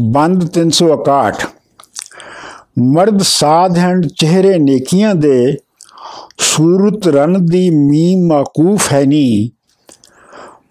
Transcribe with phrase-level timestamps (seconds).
[0.00, 1.44] ਬੰਦ 361
[2.78, 5.56] ਮਰਦ ਸਾਧ ਹਨ ਚਿਹਰੇ ਨੇਕੀਆਂ ਦੇ
[6.38, 9.50] ਸੂਰਤ ਰਨ ਦੀ ਮੀਮ ਮਾਕੂਫ ਹੈ ਨੀ।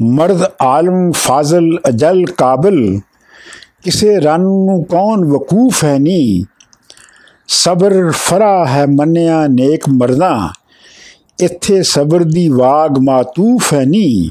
[0.02, 3.00] ਮਰਦ ਆਲਮ ਫਾਜ਼ਲ ਅਜਲ ਕਾਬਲ,
[3.84, 6.46] ਕਿਸੇ ਰਨ ਨੂੰ ਕੌਣ ਵਕੂਫ ਹੈ ਨੀ।
[7.48, 10.50] ਸਬਰ ਫਰਾ ਹੈ ਮੰਨਿਆ ਨੇਕ ਮਰਦਾਂ,
[11.40, 14.30] ਇੱਥੇ ਸਬਰ ਦੀ ਵਾਗ ਮਾਤੂਫ ਹੈ ਨੀ।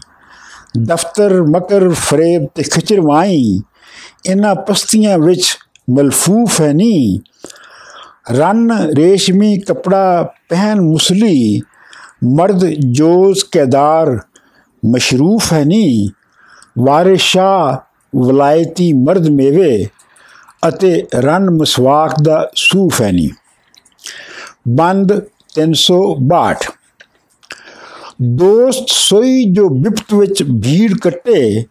[0.78, 3.60] ਦਫਤਰ ਮਕਰ ਫਰੇਬ ਤੇ ਖਿਚਰਵਾਈ
[4.30, 5.58] ਇਹਨਾਂ ਪਸਤੀਆਂ ਵਿੱਚ
[5.90, 7.20] ਮਲਫੂਫ ਹੈ ਨੀ।
[8.30, 11.60] ਰਨ ਰੇਸ਼ਮੀ ਕਪੜਾ ਪਹਿਨ ਮੁਸਲੀ,
[12.24, 14.18] ਮਰਦ ਜੋਜ਼ ਕੇਦਾਰ
[14.86, 16.08] ਮਸ਼ਰੂਫ ਹੈ ਨੀ।
[16.78, 17.76] ਵਾਰਿਸ ਸ਼ਾਹ
[18.16, 19.86] ਵਲਾਇਤੀ ਮਰਦ ਮੇਵੇ
[20.68, 23.30] ਅਤੇ ਰਨ ਮਸਵਾਕ ਦਾ ਸੂਫ ਹੈ ਨੀ।
[24.68, 25.12] ਬੰਦ
[25.56, 26.70] 362
[28.22, 31.64] ਦੋਸਤ ਸੋਈ ਜੋ ਬਿਪਤ ਵਿੱਚ ਭੀੜ ਕੱਟੇ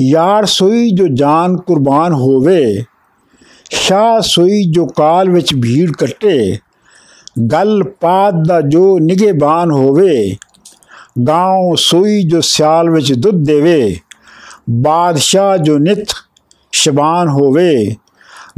[0.00, 2.84] ਯਾਰ ਸੋਈ ਜੋ ਜਾਨ ਕੁਰਬਾਨ ਹੋਵੇ,
[3.70, 6.58] ਸ਼ਾਹ ਸੋਈ ਜੋ ਕਾਲ ਵਿੱਚ ਭੀੜ ਕੱਟੇ,
[7.52, 10.36] ਗੱਲ ਪਾਦ ਦਾ ਜੋ ਨਿਗੇਬਾਨ ਹੋਵੇ,
[11.26, 13.96] ਗਾਉ ਸੋਈ ਜੋ ਸਿਆਲ ਵਿੱਚ ਦੁੱਧ ਦੇਵੇ,
[14.70, 16.14] ਬਾਦਸ਼ਾਹ ਜੋ ਨਿਤ
[16.72, 17.96] ਸ਼ਬਾਨ ਹੋਵੇ,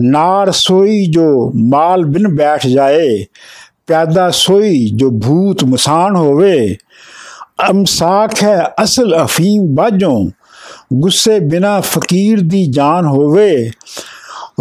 [0.00, 3.24] ਨਾਰ ਸੋਈ ਜੋ ਮਾਲ ਬਿਨ ਬੈਠ ਜਾਏ
[3.86, 6.76] ਪਿਆਦਾ ਸੋਈ ਜੋ ਭੂਤ ਮਸਾਨ ਹੋਵੇ
[7.70, 10.30] ਅਮਸਾਕ ਹੈ ਅਸਲ ਅਫੀਮ ਬਾਜੋਂ
[10.92, 13.70] ਗੁੱਸੇ ਬਿਨਾ ਫਕੀਰ ਦੀ ਜਾਨ ਹੋਵੇ,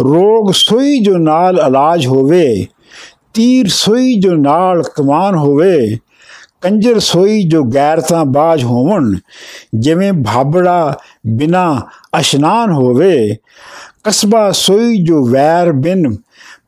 [0.00, 2.66] ਰੋਗ ਸੋਈ ਜੋ ਨਾਲ ਇਲਾਜ ਹੋਵੇ,
[3.34, 5.98] ਤੀਰ ਸੋਈ ਜੋ ਨਾਲ ਕਮਾਨ ਹੋਵੇ,
[6.60, 9.14] ਕੰਜਰ ਸੋਈ ਜੋ ਗੈਰਤਾਂ ਬਾਜ ਹੋਵਣ,
[9.74, 11.86] ਜਿਵੇਂ ਭਾਬੜਾ ਬਿਨਾ
[12.20, 13.36] ਅਸ਼ਨਾਨ ਹੋਵੇ,
[14.04, 16.16] ਕਸਬਾ ਸੋਈ ਜੋ ਵੈਰ ਬਿਨ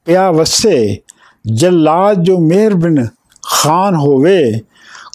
[0.04, 1.00] ਪਿਆ ਵਸੇ,
[1.46, 3.06] ਜਲਾਦ ਜੋ ਮਿਹਰ ਬਿਨ
[3.42, 4.60] ਖਾਨ ਹੋਵੇ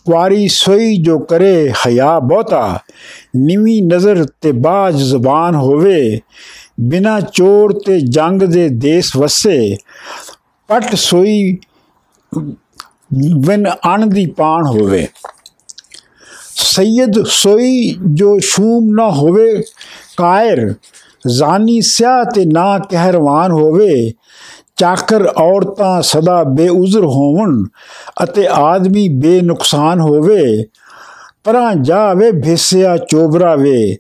[0.06, 2.80] ਕੁਆਰੀ ਸੋਈ ਜੋ ਕਰੇ ਹਯਾ ਬਹੁਤਾ,
[3.36, 6.22] ਨਿਵੀ ਨਜ਼ਰ ਤੇ ਬਾਜ ਜ਼ੁਬਾਨ ਹੋਵੇ,
[6.80, 9.78] ਬਿਨਾ ਚੋਰ ਤੇ ਜੰਗ ਦੇ ਦੇਸ ਵਸੇ।
[10.70, 11.58] ਪਟ ਸੋਈ
[13.46, 15.08] ਵਨ ਅਣ ਦੀ ਪਾਣ ਹੋਵੇ।
[16.56, 19.64] ਸੈਦ ਸੋਈ ਜੋ ਸ਼ੂਮ ਨਾ ਹੋਵੇ,
[20.18, 20.74] ਕਾਇਰ,
[21.28, 24.14] ਜ਼ਾਨੀ ਸਿਆ ਤੇ ਨਾ ਕਹਿਰਵਾਨ ਹੋਵੇ।
[24.82, 27.64] ਚਾਕਰ ਔਰਤਾਂ ਸਦਾ ਬੇਉਜ਼ਰ ਹੋਵਣ
[28.24, 30.66] ਅਤੇ ਆਦਮੀ ਬੇਨੁਕਸਾਨ ਹੋਵੇ,
[31.44, 33.98] ਪਰਾਂ ਜਾਵੇ, ਭੇਸਿਆ ਚੋਬਰਾ ਵੇ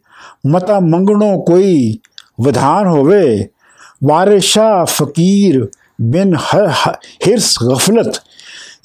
[0.47, 2.00] ਮਤਾ ਮੰਗਣੋ ਕੋਈ
[2.41, 3.50] ਵਿਧਾਨ ਹੋਵੇ,
[4.03, 5.68] ਵਾਰਿਸ਼ਾ ਫਕੀਰ
[6.02, 8.22] ਬਿਨ ਹਿਰਸ ਗਫਲਤ,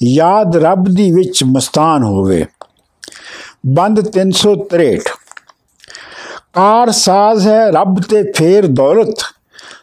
[0.03, 2.45] ਯਾਦ ਰੱਬ ਦੀ ਵਿੱਚ ਮਸਤਾਨ ਹੋਵੇ।
[3.67, 4.97] ਬੰਦ 363
[6.53, 9.23] ਕਾਰ ਸਾਜ਼ ਹੈ ਰੱਬ ਤੇ ਫੇਰ ਦੌਲਤ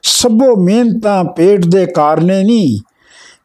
[0.04, 2.78] ਸਭੋ ਮਿਹਨਤਾਂ ਪੇਟ ਦੇ ਕਾਰਨੇ ਨਹੀਂ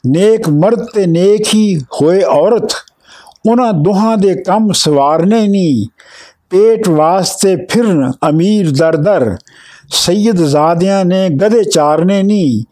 [0.07, 2.73] ਨੇਕ ਮਰਦ ਤੇ ਨੇਕ ਹੀ ਹੋਏ ਔਰਤ,
[3.45, 5.87] ਉਹਨਾਂ ਦੋਹਾਂ ਦੇ ਕੰਮ ਸਵਾਰਨੇ ਨਹੀਂ
[6.49, 9.35] ਪੇਟ ਵਾਸਤੇ ਫਿਰਨ ਅਮੀਰ ਦਰਦਰ,
[9.89, 12.63] ਸੈਦ ਜ਼ਾਦਿਆਂ ਨੇ ਗਧੇ ਚਾਰਨੇ ਨਹੀਂ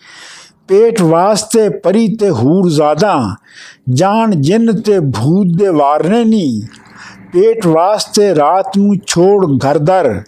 [0.68, 3.36] ਪੇਟ ਵਾਸਤੇ ਪਰੀ ਤੇ ਹੂਰ ਜ਼ਾਦਾ,
[3.90, 6.62] ਜਾਨ ਜਿੰਨ ਤੇ ਭੂਤ ਦੇ ਵਾਰਨੇ ਨਹੀਂ
[7.34, 10.22] ਪੇਟ ਵਾਸਤੇ ਰਾਤ ਨੂੰ ਛੋੜ ਘਰਦਰ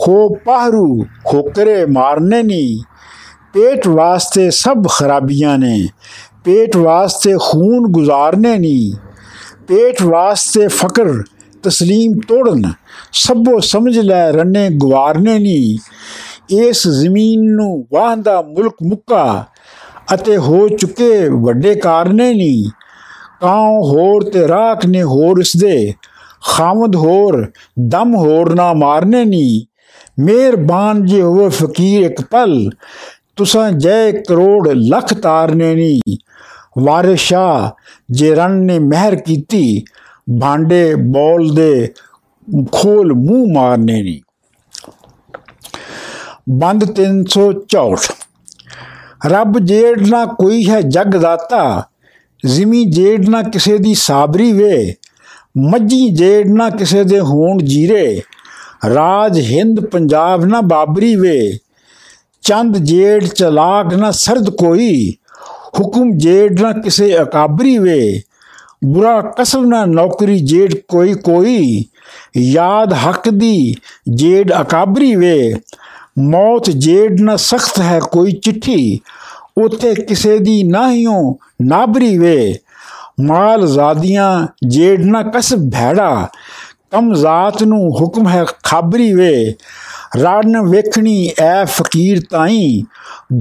[0.00, 2.78] ਹੋ ਪਹਰੂ ਖੋਕਰੇ ਮਾਰਨੇ ਨਹੀਂ
[3.52, 5.88] ਪੇਟ ਵਾਸਤੇ ਸਭ ਖਰਾਬੀਆਂ ਨੇ।
[6.44, 8.92] ਪੇਟ ਵਾਸਤੇ ਖੂਨ ਗੁਜ਼ਾਰਨੇ ਨਹੀਂ
[9.68, 11.22] ਪੇਟ ਵਾਸਤੇ ਫਕਰ,
[11.62, 12.72] ਤਸਲੀਮ ਤੋੜਨ।
[13.12, 15.78] ਸਭੋ ਸਮਝ ਲੈ ਰੰਨੇ ਗਵਾਰਨੇ ਨਹੀਂ
[16.56, 19.44] ਇਸ ਜ਼ਮੀਨ ਨੂੰ ਵਾਹਦਾ ਮੁਲਕ ਮੁੱਕਾ
[20.14, 22.70] ਅਤੇ ਹੋ ਚੁੱਕੇ ਵੱਡੇ ਕਾਰਨੇ ਨਹੀਂ
[23.40, 25.94] ਕਾਉ ਹੋਰ ਤੇ ਰਾਖ ਨੇ ਹੋਰ ਇਸ ਦੇ।
[26.48, 27.50] ਖਾਮਦ ਹੋਰ,
[27.88, 29.75] ਦਮ ਹੋਰ ਨਾ ਮਾਰਨੇ ਨਹੀਂ
[30.18, 32.70] ਮਿਹਰਬਾਨ ਜੇ ਹੋਵੇ ਫਕੀਰ ਇੱਕ ਪਲ,
[33.36, 36.16] ਤੁਸਾਂ ਜੈ ਕਰੋੜ ਲੱਖ ਤਾਰਨੇ ਨਹੀਂ
[36.78, 37.74] ਵਾਰਿਸ਼ਾ
[38.10, 39.84] ਜੇ ਰਨ ਨੇ ਮਹਿਰ ਕੀਤੀ,
[40.40, 41.92] ਭਾਂਡੇ ਬੋਲ ਦੇ
[42.72, 44.20] ਖੋਲ ਮੂੰਹ ਮਾਰਨੇ ਨਹੀਂ
[46.50, 48.08] ਬੰਦ 364
[49.26, 51.82] ਰੱਬ ਜੇੜ ਨਾ ਕੋਈ ਹੈ ਜਗ ਦਾਤਾ,
[52.46, 54.94] ਜ਼ਿਮੀ ਜੇੜ ਨਾ ਕਿਸੇ ਦੀ ਸਾਬਰੀ ਵੇ।
[55.58, 58.20] ਮੱਜੀ ਜੇੜ ਨਾ ਕਿਸੇ ਦੇ ਹੋਣ ਜੀਰੇ।
[58.94, 61.58] ਰਾਜ ਹਿੰਦ ਪੰਜਾਬ ਨਾ ਬਾਬਰੀ ਵੇ।
[62.42, 65.14] ਚੰਦ ਜੇੜ ਚਲਾਕ ਨਾ ਸਰਦ ਕੋਈ।
[65.80, 68.22] ਹੁਕਮ ਜੇੜ ਨਾ ਕਿਸੇ ਅਕਾਬਰੀ ਵੇ।
[68.84, 71.84] ਬੁਰਾ ਕਸਬ ਨਾ ਨੌਕਰੀ ਜੇੜ ਕੋਈ ਕੋਈ।
[72.36, 73.74] ਯਾਦ ਹੱਕ ਦੀ
[74.14, 75.54] ਜੇੜ ਅਕਾਬਰੀ ਵੇ।
[76.18, 79.00] ਮੌਤ ਜੇੜ ਨਾ ਸਖਤ ਹੈ ਕੋਈ ਚਿੱਠੀ।
[79.64, 82.58] ਉਤੇ ਕਿਸੇ ਦੀ ਨਾਹੀਓ ਨਾਬਰੀ ਵੇ।
[83.20, 86.28] ਮਾਲ ਜ਼ਾਦੀਆਂ ਜੇੜ ਨਾ ਕਸਬ ਭੈੜਾ।
[86.90, 89.54] ਕਮ ਜ਼ਾਤ ਨੂੰ ਹੁਕਮ ਹੈ ਖਾਬਰੀ ਵੇ।
[90.22, 92.82] ਰਾਣ ਵੇਖਣੀ ਐ ਫਕੀਰ ਤਾਈ।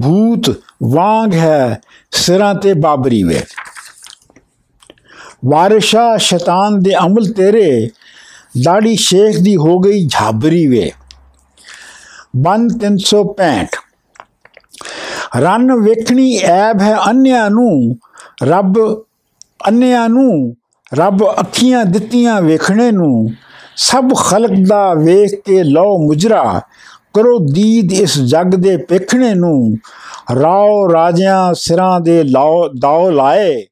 [0.04, 1.82] ਭੂਤ ਵਾਂਗ ਹੈ
[2.12, 3.42] ਸਿਰਾਂ ਤੇ ਬਾਬਰੀ ਵੇ।
[5.46, 7.90] ਵਾਰਿਸ਼ਾ ਸ਼ੈਤਾਨ ਦੇ ਅਮਲ ਤੇਰੇ।
[8.64, 10.92] ਦਾੜੀ ਸ਼ੇਖ ਦੀ ਹੋ ਗਈ ਝਾਬਰੀ ਵੇ।
[12.36, 13.66] ਬੰਦ 365
[15.38, 17.98] ਰਨ ਵੇਖਣੀ ਐਬ ਹੈ ਅੰਨਿਆਂ ਨੂੰ।
[18.44, 19.04] ਰੱਬ
[19.68, 20.56] ਅੰਨਿਆਂ ਨੂੰ
[20.98, 23.30] ਰੱਬ ਅੱਖੀਆਂ ਦਿੱਤੀਆਂ ਵੇਖਣੇ ਨੂੰ,
[23.76, 26.62] ਸਭ ਖਲਕ ਦਾ ਵੇਖ ਕੇ ਲਓ ਮੁਜਰਾ,
[27.14, 29.78] ਕਰੋ ਦੀਦ ਇਸ ਜਗ ਦੇ ਪੇਖਣੇ ਨੂੰ,
[30.42, 33.66] ਰਾਓ ਰਾਜਿਆਂ ਸਿਰਾਂ ਦੇ ਲਾਓ, ਦਾਓ ਲਾਏ,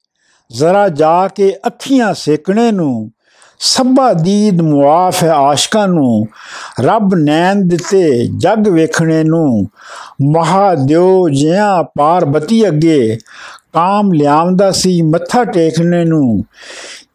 [0.51, 3.11] ਜ਼ਰਾ ਜਾ ਕੇ ਅੱਖੀਆਂ ਸੇਕਣੇ ਨੂੰ,
[3.59, 6.27] ਸਭਾ ਦੀਦ ਮੁਆਫ ਹੈ ਆਸ਼ਕਾਂ ਨੂੰ,
[6.79, 9.67] ਰੱਬ ਨੈਣ ਦਿੱਤੇ ਜਗ ਵੇਖਣੇ ਨੂੰ
[10.21, 13.17] ਮਹਾਦੇਵ ਜਿਆਂ ਪਾਰਬਤੀ ਅੱਗੇ,
[13.73, 16.43] ਕਾਮ ਲਿਆਉਂਦਾ ਸੀ ਮੱਥਾ ਟੇਕਣੇ ਨੂੰ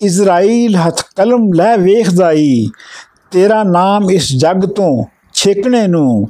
[0.01, 2.67] ਇਜ਼ਰਾਈਲ ਹੱਥ ਕਲਮ ਲੈ ਵੇਖਦਾਈ
[3.31, 5.05] ਤੇਰਾ ਨਾਮ ਇਸ ਜਗ ਤੋਂ
[5.35, 6.29] ਛੇਕਣੇ ਨੂੰ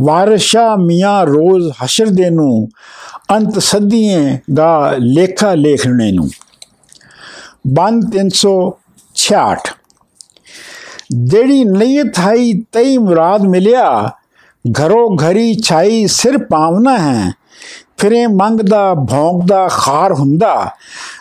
[0.00, 2.68] ਵਾਰਸ਼ਾ ਮੀਆਂ ਰੋਜ਼ ਹਸ਼ਰ ਦੇ ਨੂੰ
[3.32, 6.28] ਅੰਤ ਸਦੀਆਂ ਦਾ ਲੇਖਾ ਲੇਖਣੇ ਨੂੰ
[7.74, 9.72] ਬੰਦ 366
[11.24, 12.34] ਜਿਹੜੀ ਨੀਅਤ ਹੈ
[12.72, 13.86] ਤਈ ਮੁਰਾਦ ਮਿਲਿਆ
[14.64, 17.32] ਘਰੋ ਘਰੀ ਛਾਈ ਸਿਰ ਪਾਵਨਾ ਹੈ
[17.98, 20.70] ਫਿਰੇ ਮੰਗਦਾ ਭੌਂਕਦਾ ਖਾਰ ਹੁੰਦਾ।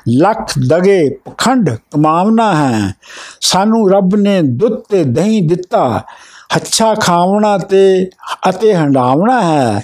[0.10, 2.96] ਲੱਖ ਦਗੇ ਪਖੰਡ ਕਮਾਵਣਾ ਹੈ।
[3.42, 6.02] ਸਾਨੂੰ ਰੱਬ ਨੇ ਦੁੱਧ ਤੇ ਦਹੀਂ ਦਿੱਤਾ।
[6.56, 8.10] ਅੱਛਾ ਖਾਵਣਾ ਤੇ
[8.50, 9.84] ਅਤੇ ਹੰਡਾਵਣਾ ਹੈ।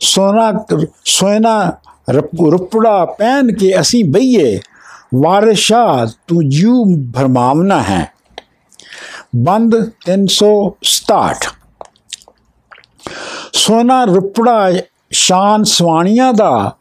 [0.00, 0.64] ਸੋਨਾ
[1.04, 1.72] ਸੋਨਾ
[2.50, 4.60] ਰੁਪੜਾ ਪਹਿਨ ਕੇ ਅਸੀਂ ਬਈਏ।
[5.14, 6.84] ਵਾਰਸ਼ਾ, ਤੂੰ ਜੂ
[7.14, 8.12] ਭਰਮਾਵਨਾ ਹੈ।
[9.36, 11.54] ਬੰਦ 367
[13.52, 14.70] ਸੋਨਾ ਰੁਪੜਾ
[15.14, 16.76] ਸ਼ਾਨ ਸਵਾਣੀਆਂ ਦਾ।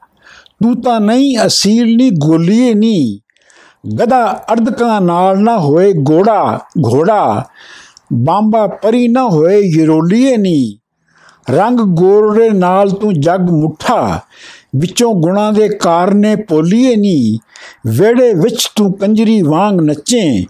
[0.64, 3.20] ਤੂੰ ਤਾਂ ਨਹੀਂ, ਅਸੀਲ ਨਹੀਂ, ਗੋਲੀਏ ਨਹੀਂ।
[3.96, 6.60] ਗਦਾ ਅਰਧਕਾਂ ਨਾਲ ਨਾ ਹੋਏ ਗੋੜਾ,
[6.94, 7.46] ਘੋੜਾ।
[8.14, 10.78] ਬਾਂਬਾ ਪਰੀ ਨਾ ਹੋਏ ਯਰੋਲੀਏ ਨਹੀਂ।
[11.52, 14.20] ਰੰਗ ਗੋਰੇ ਨਾਲ ਤੂੰ ਜਗ ਮੁੱਠਾ।
[14.76, 17.40] ਵਿੱਚੋਂ ਗੁਣਾ ਦੇ ਕਾਰਨੇ ਪੋਲੀਏ ਨਹੀਂ।
[17.88, 20.46] ਵੇੜੇ ਵਿੱਚ ਤੂੰ ਕੰਜਰੀ ਵਾਂਗ ਨੱਚੇ।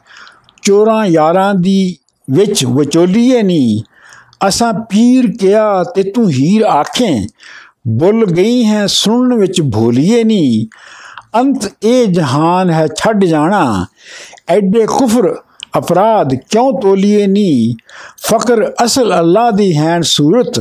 [0.61, 1.97] ਚੋਰਾਂ ਯਾਰਾਂ ਦੀ
[2.29, 3.81] ਵਿੱਚ ਵਿਚੋਲੀਏ ਨਹੀਂ।
[4.47, 7.25] ਅਸਾਂ ਪੀਰ ਕਿਆ ਤੇ ਤੂੰ ਹੀਰ ਆਖੇ।
[7.87, 10.65] ਬੁੱਲ ਗਈ ਹੈ, ਸੁਣਨ ਵਿੱਚ ਭੋਲੀਏ ਨਹੀਂ।
[11.39, 13.85] ਅੰਤ ਇਹ ਜਹਾਨ ਹੈ, ਛੱਡ ਜਾਣਾ।
[14.49, 15.35] ਐਡੇ ਕੁਫਰ
[15.77, 17.75] ਅਪਰਾਧ ਕਿਉਂ ਤੋਲੀਏ ਨਹੀਂ?
[18.17, 20.59] ਫਕਰ ਅਸਲ ਅੱਲਾ ਦੀ ਹੈ ਸੂਰਤ,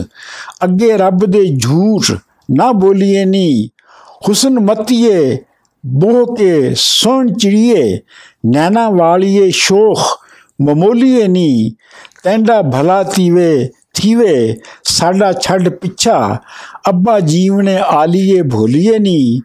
[0.65, 2.13] ਅੱਗੇ ਰੱਬ ਦੇ ਝੂਠ
[2.51, 3.69] ਨਾ ਬੋਲੀਏ ਨਹੀਂ।
[4.29, 5.39] ਹੁਸਨ ਮਤੀਏ
[5.87, 8.01] ਬੋਹ ਕੇ ਸੋਣ ਚਿੜੀਏ,
[8.47, 10.01] ਨੈਣਾ ਵਾਲੀਏ ਸ਼ੋਖ
[10.61, 11.71] ਮਮੋਲੀਏ ਨਹੀਂ।
[12.25, 16.37] ਤੈਂਡਾ ਭਲਾ ਤੀਵੇ ਥੀਵੇ ਸਾਡਾ ਛੱਡ ਪਿੱਛਾ।
[16.89, 19.41] ਅੱਬਾ ਜੀਵਨੇ ਆਲੀਏ ਭੋਲੀਏ ਨਹੀਂ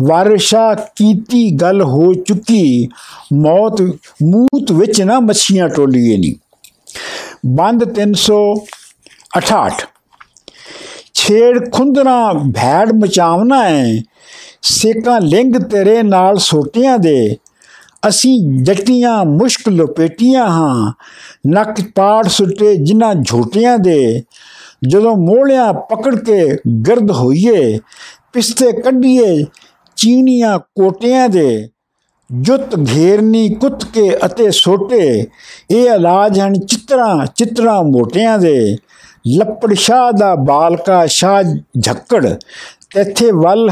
[0.00, 2.88] ਵਾਰਸ਼ਾ ਕੀਤੀ ਗੱਲ ਹੋ ਚੁੱਕੀ।
[3.32, 3.80] ਮੌਤ,
[4.22, 6.34] ਮੂਤ ਵਿੱਚ ਨਾ ਮੱਛੀਆਂ ਟੋਲੀਏ ਨਹੀਂ
[7.46, 9.86] ਬੰਦ 368
[11.14, 14.02] ਛੇੜ ਖੁੰਦਣਾ ਭੈੜ ਮਚਾਵਣਾ ਹੈ
[14.62, 17.36] ਸੇਕਾਂ ਲਿੰਗ ਤੇਰੇ ਨਾਲ ਸੋਟਿਆਂ ਦੇ।
[18.08, 20.92] ਅਸੀਂ ਜੱਟੀਆਂ ਮੁਸ਼ਕ ਲਪੇਟੀਆਂ ਹਾਂ।
[21.46, 24.22] ਨੱਕ ਪਾੜ ਸੁੱਟੇ ਜਿਨ੍ਹਾਂ ਝੋਟਿਆਂ ਦੇ।
[24.88, 26.56] ਜਦੋਂ ਮੋਹਲਿਆਂ ਪਕੜ ਕੇ
[26.88, 27.78] ਗਰਦ ਹੋਈਏ,
[28.32, 29.44] ਪਿਸਤੇ ਕੱਢੀਏ
[29.96, 31.68] ਚੀਨੀਆਂ ਕੋਟਿਆਂ ਦੇ।
[32.40, 35.26] ਜੁੱਤ ਘੇਰਨੀ, ਕੁੱਤ ਕੇ ਅਤੇ ਸੋਟੇ,
[35.70, 38.76] ਇਹ ਇਲਾਜ ਹਨ ਚਿੱਤਰਾਂ ਚਿੱਤਰਾਂ ਮੋਟਿਆਂ ਦੇ।
[39.38, 41.42] ਲੱਪੜ ਸ਼ਾਹ ਦਾ ਬਾਲਕਾ, ਸ਼ਾਹ
[41.80, 42.26] ਝੱਕੜ
[42.96, 43.70] ਇੱਥੇ ਵੱਲ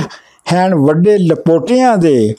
[0.53, 2.35] ਹੈਣ ਵੱਡੇ ਲਪੋਟਿਆਂ ਦੇ।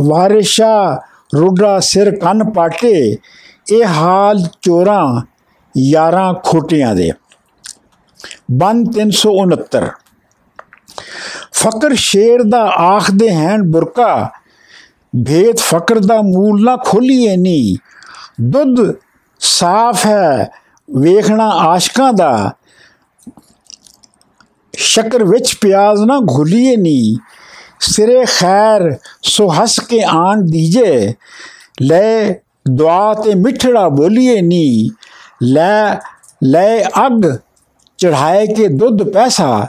[0.00, 1.00] ਵਾਰਿਸ਼ਾ
[1.32, 3.16] ਰੁੱਡਾ ਸਿਰ ਕੰਨ ਪਾਟੇ,
[3.72, 5.20] ਇਹ ਹਾਲ ਚੋਰਾਂ
[5.74, 7.10] ਯਾਰਾਂ ਖੋਟਿਆਂ ਦੇ।
[8.52, 9.88] ਬੰਦ 369
[11.54, 14.30] ਫਕਰ ਸ਼ੇਰ ਦਾ ਆਖਦੇ ਹਨ ਬੁਰਕਾ
[15.26, 17.76] ਭੇਦ ਫਕਰ ਦਾ ਮੂਲ ਨਾ ਖੋਲੀਏ ਨਹੀਂ
[18.50, 18.80] ਦੁੱਧ
[19.40, 20.50] ਸਾਫ਼ ਹੈ
[20.88, 22.52] ਵੇਖਣਾ ਆਸ਼ਕਾਂ ਦਾ,
[24.74, 27.16] ਸ਼ਕਰ ਵਿੱਚ ਪਿਆਜ਼ ਨਾ ਘੁਲੀਏ ਨਹੀਂ
[27.80, 31.14] ਸਿਰੇ ਖੈਰ, ਸੋ ਹੱਸ ਕੇ ਆਣ ਦੀਜੇ।
[31.82, 32.34] ਲੈ
[32.68, 34.90] ਦੁਆ ਤੇ ਮਿੱਠੜਾ ਬੋਲੀਏ ਨੀ।
[35.42, 35.94] ਲੈ
[36.44, 37.36] ਲੈ ਅਗ
[37.98, 39.66] ਚੜਾਏ ਕੇ ਦੁੱਧ ਪੈਸਾ,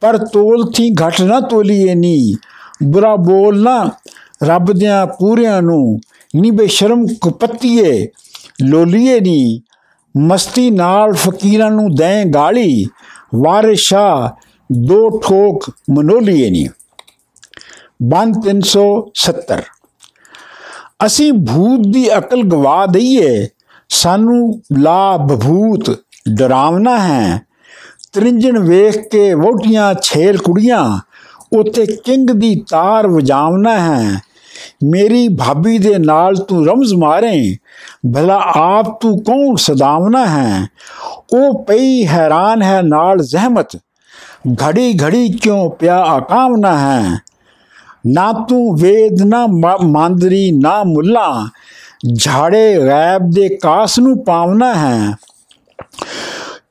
[0.00, 2.34] ਪਰ ਤੋਲ ਥੀ ਘਟ ਨਾ ਤੋਲੀਏ ਨੀ।
[2.82, 3.90] ਬੁਰਾ ਬੋਲਣਾ
[4.44, 6.00] ਰੱਬ ਦਿਆਂ ਪੂਰਿਆਂ ਨੂੰ,
[6.36, 8.08] ਨੀ ਬੇਸ਼ਰਮ ਕੁਪੱਤੀਏ
[8.62, 9.62] ਲੋਲੀਏ ਨੀ।
[10.16, 12.86] ਮਸਤੀ ਨਾਲ ਫਕੀਰਾਂ ਨੂੰ ਦੇਂ ਗਾਲੀ,
[13.34, 14.36] ਵਾਰਿਸ਼ਾ
[14.72, 16.68] ਦੋ ਠੋਕ ਮਨੋਲੀਏ ਨਹੀਂ
[18.02, 19.60] ਬੰਦ 370
[21.06, 23.48] ਅਸੀਂ ਭੂਤ ਦੀ ਅਕਲ ਗਵਾ ਦਈਏ,
[23.88, 25.98] ਸਾਨੂੰ ਲਾ ਬਭੂਤ
[26.34, 27.42] ਡਰਾਵਨਾ ਹੈ।
[28.12, 31.00] ਤ੍ਰਿੰਜਣ ਵੇਖ ਕੇ ਵੋਟੀਆਂ ਛੇਲ ਕੁੜੀਆਂ
[31.58, 34.20] ਉਤੇ ਕਿੰਗ ਦੀ ਤਾਰ ਵਜਾਵਨਾ ਹੈ।
[34.84, 37.56] ਮੇਰੀ ਭਾਬੀ ਦੇ ਨਾਲ ਤੂੰ ਰਮਜ਼ ਮਾਰੇ,
[38.14, 40.66] ਭਲਾ ਆਪ ਤੂੰ ਕੌਣ ਸਦਾਵਨਾ ਹੈ?
[41.32, 43.76] ਉਹ ਪਈ ਹੈਰਾਨ ਹੈ ਨਾਲ ਜ਼ਹਿਮਤ
[44.62, 47.29] ਘੜੀ ਘੜੀ ਕਿਉਂ ਪਿਆ ਆਕਾਮਨਾ ਹੈ?
[48.06, 49.46] ਨਾ ਤੂੰ ਵੇਦ, ਨਾ
[49.82, 51.48] ਮੰਦਰੀ, ਨਾ ਮੁੱਲਾ।
[52.20, 55.16] ਝਾੜੇ ਗੈਬ ਦੇ ਕਾਸ ਨੂੰ ਪਾਵਨਾ ਹੈ।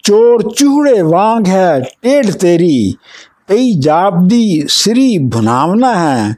[0.03, 2.95] ਚੋਰ ਚੂੜੇ ਵਾਂਗ ਹੈ ਟੇੜ ਤੇਰੀ।
[3.47, 6.35] ਪਈ ਜਾਪਦੀ ਸ੍ਰੀ ਭਨਾਵਨਾ ਹੈ।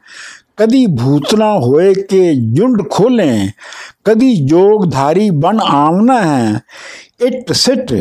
[0.57, 3.49] ਕਦੀ ਭੂਤਨਾ ਹੋਏ ਕੇ ਜੁੰਡ ਖੋਲੇ।
[4.03, 6.59] ਕਦੀ ਜੋਗਧਾਰੀ ਬਣ ਆਵਨਾ ਹੈ।
[7.27, 7.93] ਇਟ ਸਿਟ,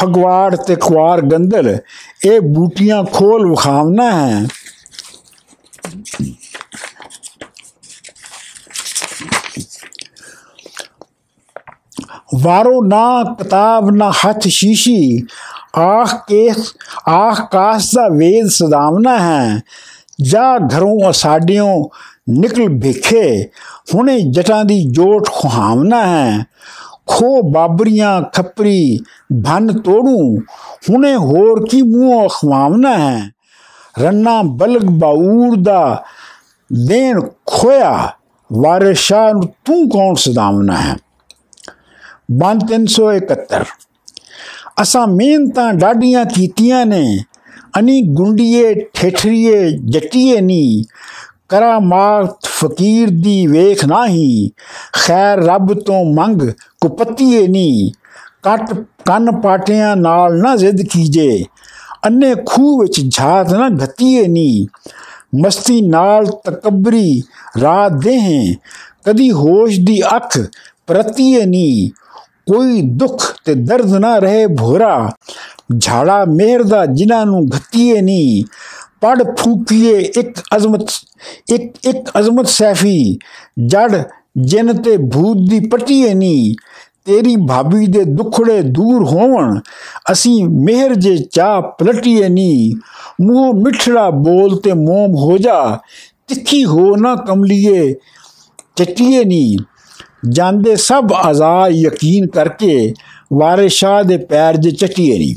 [0.00, 1.78] ਫਗਵਾੜ ਤੇ ਖਵਾਰ ਗੰਦਲ,
[2.24, 4.46] ਇਹ ਬੂਟੀਆਂ ਖੋਲ ਵਿਖਾਵਨਾ ਹੈ।
[12.34, 15.26] ਵਾਰੋ ਨਾ ਕਿਤਾਬ ਨਾ ਹੱਥ ਸ਼ੀਸ਼ੀ
[15.78, 16.48] ਆਖ ਕੇ
[17.08, 19.60] ਆਖ ਕਾਸ ਦਾ ਵੇਦ ਸਦਾਵਨਾ ਹੈ
[20.22, 21.66] ਜਾ ਘਰੋਂ ਸਾਡਿਓ
[22.30, 23.50] ਨਿਕਲ ਭਿਖੇ
[23.94, 26.44] ਹੁਣੇ ਜਟਾਂ ਦੀ ਜੋਟ ਖੁਹਾਵਨਾ ਹੈ
[27.06, 28.98] ਖੋ ਬਾਬਰੀਆਂ ਖੱਪਰੀ
[29.44, 30.18] ਭਨ ਤੋੜੂ
[30.90, 33.30] ਹੁਣੇ ਹੋਰ ਕੀ ਮੂੰਹ ਖਵਾਵਨਾ ਹੈ
[34.00, 36.04] ਰੰਨਾ ਬਲਗ ਬਾਊਰ ਦਾ
[36.72, 38.12] ਦੇਣ ਖੋਇਆ।
[38.52, 40.96] ਵਾਰਿਸ਼ਾ ਨੂੰ ਤੂੰ ਕੌਣ ਸਦਾਵਨਾ ਹੈ?
[42.32, 43.64] ਬੰਦ 371
[44.82, 47.18] ਅਸਾਂ ਮਿਹਨਤਾਂ ਡਾਡੀਆਂ ਕੀਤੀਆਂ ਨੇ,
[47.78, 50.84] ਅਨੀ ਗੁੰਡੀਏ, ਠੇਠਰੀਏ, ਜੱਟੀਏ ਨੀ।
[51.48, 54.50] ਕਰਾਮਾਤ ਫਕੀਰ ਦੀ ਵੇਖ ਨਹੀਂ,
[54.92, 56.42] ਖੈਰ ਰੱਬ ਤੋਂ ਮੰਗ
[56.80, 57.92] ਕੁਪਤੀਏ ਨੀ।
[58.42, 61.44] ਕੱਟ ਕੰਨ ਪਾਟਿਆਂ ਨਾਲ ਨਾ ਜ਼ਿੱਦ ਕੀਜੇ।
[62.06, 64.66] ਅੰਨੇ ਖੂਹ ਵਿੱਚ ਝਾਤ ਨਾ ਘਤੀਏ ਨੀ।
[65.42, 67.22] ਮਸਤੀ ਨਾਲ ਤਕਬਰੀ
[67.62, 68.54] ਰਾਤ ਦੇਹ।
[69.04, 70.38] ਕਦੀ ਹੋਸ਼ ਦੀ ਅੱਖ
[70.86, 71.90] ਪ੍ਰਤੀਏ ਨੀ।
[72.52, 75.10] ਕੋਈ ਦੁੱਖ ਤੇ ਦਰਦ ਨਾ ਰਹੇ ਭੋਰਾ।
[75.80, 78.44] ਝਾੜਾ ਮਿਹਰ ਦਾ ਜਿਨ੍ਹਾਂ ਨੂੰ ਘਤੀਏ ਨਹੀਂ
[79.00, 80.86] ਪੜ ਫੂਕੀਏ ਇੱਕ ਅਜ਼ਮਤ,
[81.50, 83.18] ਇੱਕ ਇੱਕ ਅਜ਼ਮਤ ਸੈਫੀ।
[83.66, 84.02] ਜੜ
[84.38, 86.54] ਜਿਨ ਤੇ ਭੂਤ ਦੀ ਪਟੀਏ ਨਹੀਂ
[87.06, 89.58] ਤੇਰੀ ਭਾਬੀ ਦੇ ਦੁਖੜੇ ਦੂਰ ਹੋਵਣ
[90.12, 92.74] ਅਸੀਂ ਮਿਹਰ ਜੇ ਚਾਹ ਪਲਟੀਏ ਨਹੀਂ
[93.20, 95.78] ਮੂੰਹ ਮਿੱਠੜਾ ਬੋਲ ਤੇ ਮੋਮ ਹੋ ਜਾ
[96.28, 97.94] ਤਿੱਖੀ ਹੋ ਨਾ ਕਮਲੀਏ
[98.76, 99.58] ਚਟੀਏ ਨਹੀਂ
[100.28, 102.94] ਜਾਂਦੇ ਸਭ ਅਜ਼ਾ ਯਕੀਨ ਕਰਕੇ
[103.32, 105.34] ਵਾਰਿਸ ਸ਼ਾਹ ਦੇ ਪੈਰ ਜੇ ਚਟੀਏ ਨਹੀਂ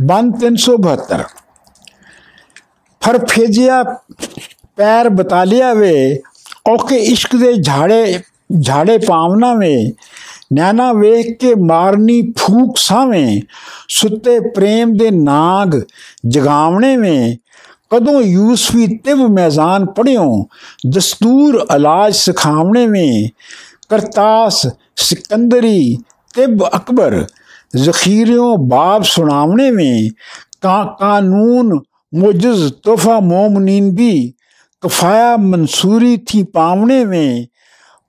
[0.00, 1.22] ਬੰਦ 372
[3.02, 3.82] ਫਰ ਫੇਜਿਆ
[4.76, 6.22] ਪੈਰ ਬਤਾ ਲਿਆ ਵੇ
[6.68, 8.18] ਔਕੇ ਇਸ਼ਕ ਦੇ ਝਾੜੇ ਝਾੜੇ
[8.50, 9.76] جھاڑے پاونا میں
[10.50, 13.40] نینا ویخ کے مارنی پھوک ساویں
[13.92, 15.78] ستے پریم دے ناگ
[16.24, 17.34] جگاونے میں
[17.90, 20.44] کدوں یوسفی طب میزان پڑھوں
[20.94, 23.10] دستور علاج سکھاونے میں
[23.90, 24.66] کرتاس
[25.00, 25.96] سکندری
[26.34, 27.14] طب اکبر
[27.76, 30.08] ذخیروں باب سناونے میں
[30.62, 31.78] قانون
[32.12, 34.30] مجز تحفہ مومنین بھی
[34.82, 37.30] کفایا منصوری تھی پاونے میں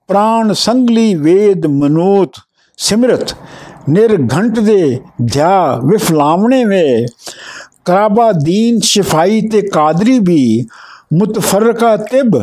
[0.09, 2.37] ਪ੍ਰਾਣ ਸੰਗਲੀ ਵੇਦ ਮਨੋਤ
[2.79, 3.33] ਸਿਮਰਤ,
[3.89, 4.99] ਨਿਰਘੰਟ ਦੇ
[5.33, 7.05] ਧਿਆ ਵਿਫਲਾਵਣੇ ਵੇ।
[7.85, 10.65] ਕਰਾਬਾ ਦੀਨ ਸ਼ਿਫਾਈ ਤੇ ਕਾਦਰੀ ਵੀ
[11.13, 12.37] ਮੁਤਫਰਕਾ ਤਿਬ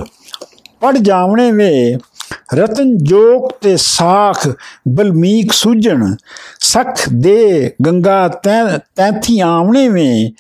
[0.80, 1.96] ਪੜ ਜਾਵਣੇ ਵੇ।
[2.54, 4.46] ਰਤਨ ਜੋਗ ਤੇ ਸਾਖ
[4.88, 6.14] ਬਲਮੀਕ ਸੂਜਣ,
[6.60, 10.30] ਸਖ ਦੇ ਗੰਗਾ ਤੈਂਥੀ ਆਵਣੇ ਵੇ।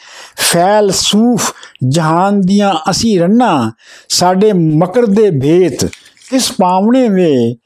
[0.42, 1.52] ਫੈਲ ਸੂਫ
[1.88, 3.70] ਜਹਾਨ ਦੀਆਂ ਅਸੀਂ ਰੰਨਾ,
[4.08, 5.88] ਸਾਡੇ ਮਕਰ ਦੇ ਭੇਤ
[6.34, 7.56] ਕਿਸ ਪਾਵਣੇ ਵੇ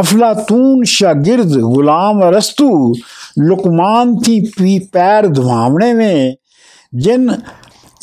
[0.00, 2.94] ਅਫਲਾਤੂਨ ਸ਼ਾਗਿਰਦ ਗੁਲਾਮ ਰਸਤੂ
[3.38, 6.36] ਲੁਕਮਾਨ ਥੀ ਪੀ ਪੈਰ ਧਵਾਵਣੇ ਵੇ,
[6.94, 7.30] ਜਿਨ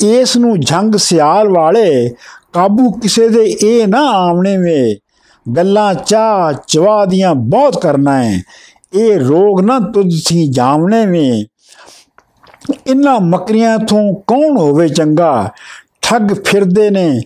[0.04, 2.10] ਇਸ ਨੂੰ ਜੰਗ ਸਿਆਲ ਵਾਲੇ
[2.52, 4.96] ਕਾਬੂ ਕਿਸੇ ਦੇ ਇਹ ਨਾ ਆਵਣੇ ਵੇ,
[5.46, 8.40] ਗੱਲਾਂ ਚਾ ਚਵਾ ਦੀਆਂ ਬਹੁਤ ਕਰਨਾ ਹੈ,
[8.92, 11.44] ਇਹ ਰੋਗ ਨਾ ਤੁਝ ਸੀ ਜਾਵਣੇ ਵੇ।
[12.86, 15.50] ਇਨ੍ਹਾਂ ਮਕਰੀਆਂ ਤੋਂ ਕੌਣ ਹੋਵੇ ਚੰਗਾ?
[16.02, 17.20] ਠੱਗ ਫਿਰਦੇ ਨੇ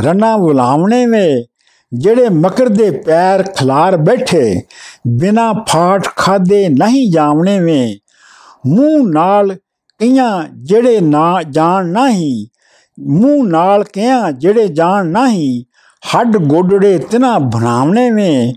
[0.00, 1.44] ਰਨਾ ਬੁਲਾਵਣੇ ਵੇ।
[1.94, 4.62] ਜਿਹੜੇ ਮਕਰ ਦੇ ਪੈਰ ਖਲਾਰ ਬੈਠੇ,
[5.08, 7.98] ਬਿਨਾ ਫਾਟ ਖਾਦੇ ਨਹੀਂ ਜਾਵਣੇ ਵੇ।
[8.66, 9.54] ਮੂੰਹ ਨਾਲ
[9.98, 12.46] ਕਈਆਂ ਜਿਹੜੇ ਨਾ ਜਾਣ ਨਹੀਂ,
[13.00, 15.64] ਮੂੰਹ ਨਾਲ ਕਿਆਂ ਜਿਹੜੇ ਜਾਣ ਨਹੀਂ,
[16.02, 18.54] ਹੱਡ ਗੋਡੜੇ ਤਿਨਾ ਬਣਾਵਣੇ में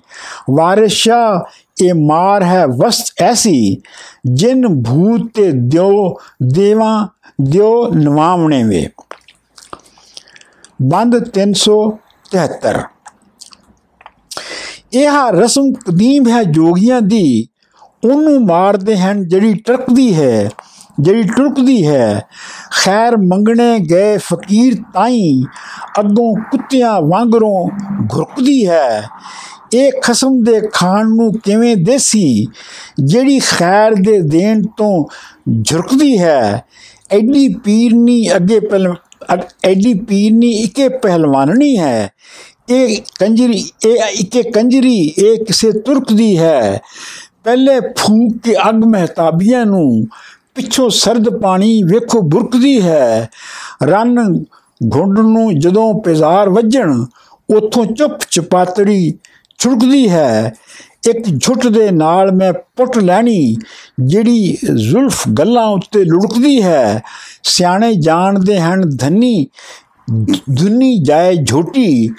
[0.52, 1.46] ਵਾਰਿਸ਼ਾ,
[1.84, 3.82] ਇਹ ਮਾਰ ਹੈ ਵਸਤ ਐਸੀ,
[4.26, 7.08] ਜਿਨ ਭੂਤ ਤੇ ਦਿਓ ਦੇਵਾ,
[7.42, 8.90] ਦਿਓ ਨਵਾਵਣੇ ਵੇ।
[10.82, 12.84] ਬੰਦ 373
[14.94, 17.48] ਇਹ ਰਸਮ ਕਦੀਮ ਹੈ ਜੋਗੀਆਂ ਦੀ,
[18.04, 20.50] ਉਹਨੂੰ ਮਾਰਦੇ ਹਨ ਜਿਹੜੀ ਟਰਕਦੀ ਹੈ,
[21.00, 22.22] ਜਿਹੜੀ ਟੁਰਕਦੀ ਹੈ।
[22.72, 25.44] ਖੈਰ ਮੰਗਣੇ ਗਏ ਫਕੀਰ ਤਾਈ,
[26.00, 27.68] ਅੱਗੋਂ ਕੁੱਤਿਆਂ ਵਾਂਗਰੋਂ
[28.14, 29.04] ਘੁਰਕਦੀ ਹੈ।
[29.74, 32.48] ਇਹ ਖਸਮ ਦੇ ਖਾਣ ਨੂੰ ਕਿਵੇਂ ਦੇਸੀ,
[33.04, 35.06] ਜਿਹੜੀ ਖੈਰ ਦੇ ਦੇਣ ਤੋਂ
[35.64, 36.64] ਝੁਰਕਦੀ ਹੈ।
[37.12, 38.94] ਐਡੀ ਪੀਰਨੀ ਅੱਗੇ ਪਹਿਲ
[39.64, 42.10] ਐਡੀ ਪੀਰਨੀ ਇਕੇ ਪਹਿਲਵਾਨਣੀ ਹੈ।
[42.70, 46.82] ਇਹ ਕੰਜਰੀ, ਇਹ ਇਕੇ ਕੰਜਰੀ, ਇਹ ਕਿਸੇ ਤੁਰਕ ਦੀ ਹੈ।
[47.44, 50.08] ਪਹਿਲੇ ਫੂਕ ਕੇ ਅੱਗ ਮਹਤਾਬੀਆਂ ਨੂੰ,
[50.56, 53.30] ਪਿੱਛੋਂ ਸਰਦ ਪਾਣੀ ਵੇਖੋ ਬੁਰਕਦੀ ਹੈ।
[53.84, 54.44] ਰਨ
[54.96, 57.06] ਘੁੰਡ ਨੂੰ ਜਦੋਂ ਪਿਜ਼ਾਰ ਵੱਜਣ,
[57.50, 59.14] ਉਥੋਂ ਚੁੱਪ ਚਪਾਤੜੀ
[59.58, 60.54] ਛੁੜਕਦੀ ਹੈ।
[61.10, 63.56] ਇੱਕ ਝੁੱਟ ਦੇ ਨਾਲ ਮੈਂ ਪੁੱਟ ਲੈਣੀ,
[64.00, 67.04] ਜਿਹੜੀ ਜ਼ੁਲਫ ਗੱਲਾਂ ਉੱਤੇ ਲੁੜਕਦੀ ਹੈ।
[67.44, 69.48] ਸਿਆਣੇ ਜਾਣਦੇ ਹਨ ਧੰਨੀ
[70.50, 72.10] ਦੁਨੀ ਜਾਏ ਝੋਟੀ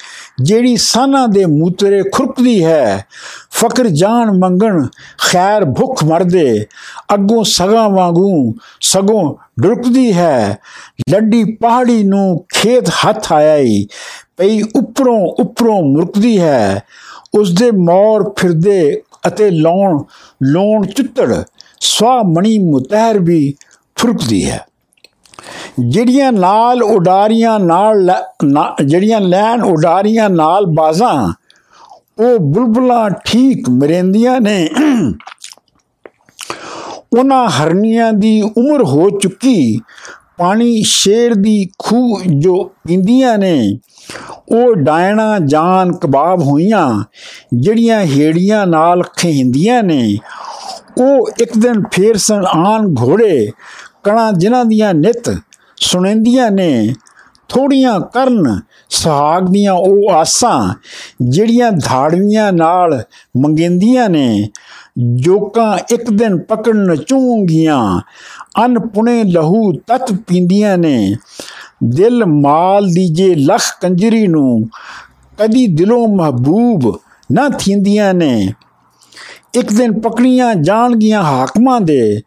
[0.42, 3.06] ਜਿਹੜੀ ਸਾਨਾ ਦੇ ਮੂਤਰੇ ਖੁਰਕਦੀ ਹੈ।
[3.50, 4.86] ਫਕਰ ਜਾਨ ਮੰਗਣ,
[5.18, 6.66] ਖੈਰ ਭੁੱਖ ਮਰਦੇ,
[7.14, 10.58] ਅੱਗੋਂ ਸਗਾ ਵਾਂਗੂ ਸਗੋਂ ਡੁਰਕਦੀ ਹੈ।
[11.10, 13.86] ਲੱਡੀ ਪਹਾੜੀ ਨੂੰ ਖੇਤ ਹੱਥ ਆਇਆ ਈ
[14.36, 16.82] ਪਈ ਉੱਪਰੋਂ ਉੱਪਰੋਂ ਮੁਰਕਦੀ ਹੈ।
[17.34, 20.02] ਉਸ ਦੇ ਮੌਰ ਫਿਰਦੇ ਅਤੇ ਲੌਣ,
[20.42, 21.42] ਲੋਣ ਚੁੱਤੜ
[21.80, 23.54] ਸਵਾ ਮਣੀ ਮੁਤਹਿਰ ਵੀ
[23.96, 24.66] ਫੁਰਕਦੀ ਹੈ।
[25.80, 28.12] ਜਿਹੜੀਆਂ ਨਾਲ ਉਡਾਰੀਆਂ ਨਾਲ
[28.84, 31.32] ਜਿਹੜੀਆਂ ਲੈਣ ਉਡਾਰੀਆਂ ਨਾਲ ਬਾਜ਼ਾਂ,
[32.18, 34.68] ਉਹ ਬੁਲਬੁਲਾਂ ਠੀਕ ਮਰੇਂਦੀਆਂ ਨੇ।
[37.12, 39.80] ਉਹਨਾਂ ਹਰਨੀਆਂ ਦੀ ਉਮਰ ਹੋ ਚੁੱਕੀ,
[40.38, 43.78] ਪਾਣੀ ਸ਼ੇਰ ਦੀ ਖੂ ਜੋ ਪੀਂਦੀਆਂ ਨੇ,
[44.50, 46.88] ਉਹ ਡਾਇਣਾ ਜਾਨ ਕਬਾਬ ਹੋਈਆਂ,
[47.54, 50.16] ਜਿਹੜੀਆਂ ਹੇੜੀਆਂ ਨਾਲ ਖਹਿੰਦੀਆਂ ਨੇ।
[51.00, 53.50] ਉਹ ਇੱਕ ਦਿਨ ਫੇਰ ਸਨ ਆਨ ਘੋੜੇ
[54.04, 55.30] ਕਣਾ ਜਿਨ੍ਹਾਂ ਦੀਆਂ ਨਿਤ
[55.76, 56.94] ਸੁਣenਦੀਆਂ ਨੇ
[57.48, 60.74] ਥੋੜੀਆਂ ਕਰਨ ਸੁਹਾਗ ਦੀਆਂ ਉਹ ਆਸਾਂ
[61.22, 63.02] ਜਿਹੜੀਆਂ ਧਾੜਵੀਆਂ ਨਾਲ
[63.36, 64.48] ਮੰਗਿੰਦੀਆਂ ਨੇ,
[65.14, 68.00] ਜੋਕਾਂ ਇੱਕ ਦਿਨ ਪਕੜਨ ਚੂੰਗੀਆਂ
[68.64, 71.16] ਅਨਪੁਣੇ ਲਹੂ ਤਤ ਪੀਂਦੀਆਂ ਨੇ।
[71.84, 74.68] ਦਿਲ ਮਾਲ ਦੀ ਜੇ ਲਖ ਕੰਜਰੀ ਨੂੰ
[75.38, 76.98] ਕਦੀ ਦਿਲੋਂ ਮਹਬੂਬ
[77.32, 78.52] ਨਾ ਥਿੰਦੀਆਂ ਨੇ।
[79.54, 82.20] ਇੱਕ ਦਿਨ ਪਕੜੀਆਂ ਜਾਣਗੀਆਂ ਹਾਕਮਾਂ ਦੇ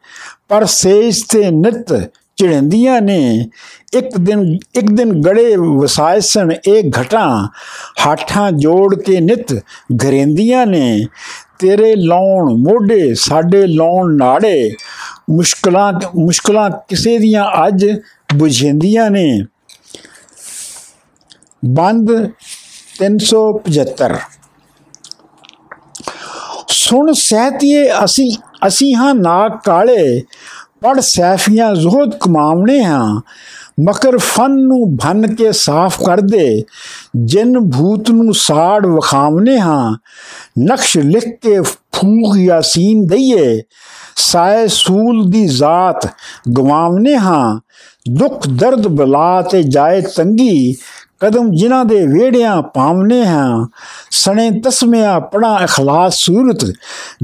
[0.50, 3.50] ਪਰ ਸੇਜ ਤੇ ਨਿਤ ਚੜੰਦੀਆਂ ਨੇ।
[3.94, 7.48] ਇੱਕ ਦਿਨ ਇੱਕ ਦਿਨ ਗੜੇ ਵਸਾਇਸਣ ਇਹ ਘਟਾਂ।
[8.06, 9.54] ਹਾਠਾਂ ਜੋੜ ਕੇ ਨਿਤ
[10.06, 11.06] ਘਰੇਂਦੀਆਂ ਨੇ।
[11.60, 14.72] ਤੇਰੇ ਲਾਉਣ ਮੋਢੇ, ਸਾਡੇ ਲਾਉਣ ਨਾੜੇ।
[15.30, 17.86] ਮੁਸ਼ਕਲਾਂ ਮੁਸ਼ਕਲਾਂ ਕਿਸੇ ਦੀਆਂ ਅੱਜ
[18.36, 19.42] ਬੁਝਿੰਦੀਆਂ ਨੇ।
[21.66, 22.32] ਬੰਦ
[23.00, 24.18] 375
[26.68, 30.22] ਸੁਣ ਸਹਤੀਏ ਅਸੀਂ ਅਸੀਂ ਹਾਂ ਨਾਕ ਕਾਲੇ
[30.84, 33.22] ਪੜ ਸੈਫੀਆਂ ਜ਼ੁਹਦ ਕਮਾਵਣੇ ਹਾਂ
[33.82, 36.64] ਮਕਰ ਫਨ ਨੂੰ ਭੰਨ ਕੇ ਸਾਫ਼ ਕਰ ਦੇ
[37.26, 39.96] ਜਿਨ ਭੂਤ ਨੂੰ ਸਾੜ ਵਖਾਵਨੇ ਹਾਂ
[40.60, 43.62] ਨਕਸ਼ ਲਿਖ ਕੇ ਫੂਕ ਯਾਸੀਨ ਦਈਏ
[44.18, 46.08] ਸਾਇ ਸੂਲ ਦੀ ਜ਼ਾਤ
[46.50, 47.60] ਗਵਾਵਨੇ ਹਾਂ
[48.10, 50.76] ਦੁੱਖ ਦਰਦ ਬਲਾ ਤੇ ਜਾਏ ਤੰਗੀ
[51.22, 53.66] ਕਦਮ ਜਿਨ੍ਹਾਂ ਦੇ ਵੇੜਿਆਂ ਪਾਵਨੇ ਹਾਂ,
[54.12, 56.66] ਸਣੇ ਤਸਮਿਆਂ ਪੜਾ ਇਖਲਾਸ ਸੂਰਤ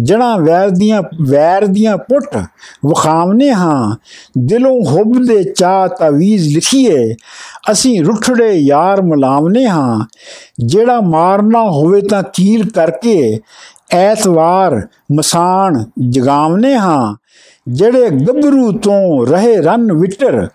[0.04, 2.38] ਜਣਾ ਵੈਰ ਦੀਆਂ ਵੈਰ ਦੀਆਂ ਪੁੱਟ
[2.86, 3.96] ਵਖਾਵਨੇ ਹਾਂ।
[4.38, 7.16] ਦਿਲੋਂ ਹੁਬ ਦੇ ਚਾ ਤਵੀਜ਼ ਲਿਖੀਏ,
[7.72, 10.00] ਅਸੀਂ ਰੁੱਠੜੇ ਯਾਰ ਮਲਾਵਨੇ ਹਾਂ।
[10.66, 13.40] ਜਿਹੜਾ ਮਾਰਨਾ ਹੋਵੇ ਤਾਂ ਕੀਲ ਕਰਕੇ
[13.92, 17.16] ਐਤਵਾਰ ਮਸਾਨ ਜਗਾਵਨੇ ਹਾਂ।
[17.68, 20.48] ਜਿਹੜੇ ਗੱਭਰੂ ਤੋਂ ਰਹੇ ਰਨ ਵਿਟਰ,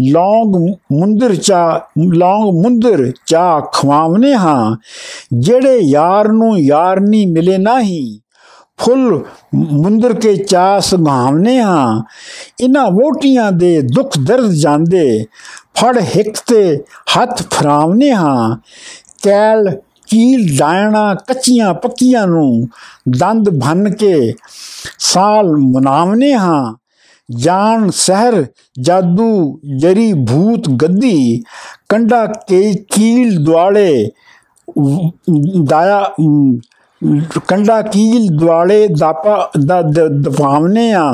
[0.00, 0.56] ਲੌਂਗ
[0.92, 4.76] ਮੁੰਦਰ ਚਾ, ਲੌਂਗ ਮੁੰਦਰ ਚਾ ਖਵਾਵਨੇ ਹਾਂ,
[5.38, 8.18] ਜਿਹੜੇ ਯਾਰ ਨੂੰ ਯਾਰ ਨਹੀਂ ਮਿਲੇ ਨਹੀਂ,
[8.78, 12.02] ਫੁੱਲ ਮੁੰਦਰ ਕੇ ਚਾ ਸੰਘਾਵਨੇ ਹਾਂ।
[12.60, 15.24] ਇਨਾ ਵੋਟੀਆਂ ਦੇ ਦੁੱਖ ਦਰਦ ਜਾਂਦੇ,
[15.74, 16.84] ਫੜ ਹਿੱਕ ਤੇ
[17.16, 18.56] ਹੱਥ ਫਰਾਵਨੇ ਹਾਂ।
[19.22, 19.76] ਕੈਲ
[20.12, 22.68] ਕੀਲ ਡਾਇਣਾ ਕੱਚੀਆਂ ਪੱਕੀਆਂ ਨੂੰ
[23.18, 24.32] ਦੰਦ ਭੰਨ ਕੇ
[25.00, 26.74] ਸਾਲ ਮਨਾਵਨੇ ਹਾਂ।
[27.28, 28.44] ਜਾਨ ਸਹਿਰ,
[28.80, 31.42] ਜਾਦੂ, ਜਰੀ ਭੂਤ ਗੱਦੀ,
[31.88, 34.10] ਕੰਡਾ ਕੇ ਕੀਲ ਦੁਆਲੇ
[35.68, 36.02] ਦਾਇਆ,
[37.48, 41.10] ਕੰਡਾ ਕੀਲ ਦੁਆਲੇ ਦਾਪਾ ਦਫਾਵਨੇ ਆ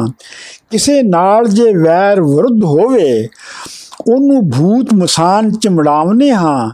[0.70, 3.28] ਕਿਸੇ ਨਾਲ ਜੇ ਵੈਰ ਵਿਰੁੱਧ ਹੋਵੇ,
[4.00, 6.70] ਉਹਨੂੰ ਭੂਤ ਮਸਾਨ ਚਮੜਾਵਨੇ ਹਾਂ।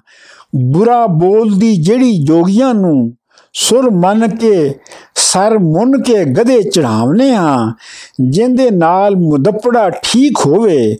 [0.56, 3.12] ਬੁਰਾ ਬੋਲਦੀ ਜਿਹੜੀ ਜੋਗੀਆਂ ਨੂੰ
[3.52, 4.74] ਸੁਰ ਮੰਨ ਕੇ,
[5.14, 7.72] ਸਰ ਮੁੰਨ ਕੇ ਗਧੇ ਚੜਾਵਨੇ ਆ,
[8.20, 10.96] ਜਿੰਦੇ ਨਾਲ ਮੁਦੱਪੜਾ ਠੀਕ ਹੋਵੇ,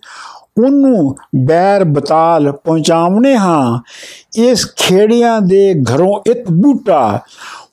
[0.65, 3.81] ਉਹਨੂੰ ਬੈਰ ਬਤਾਲ ਪਹੁੰਚਾਵਨੇ ਹਾਂ।
[4.39, 7.21] ਇਸ ਖੇੜਿਆਂ ਦੇ ਘਰੋਂ ਇੱਕ ਬੂਟਾ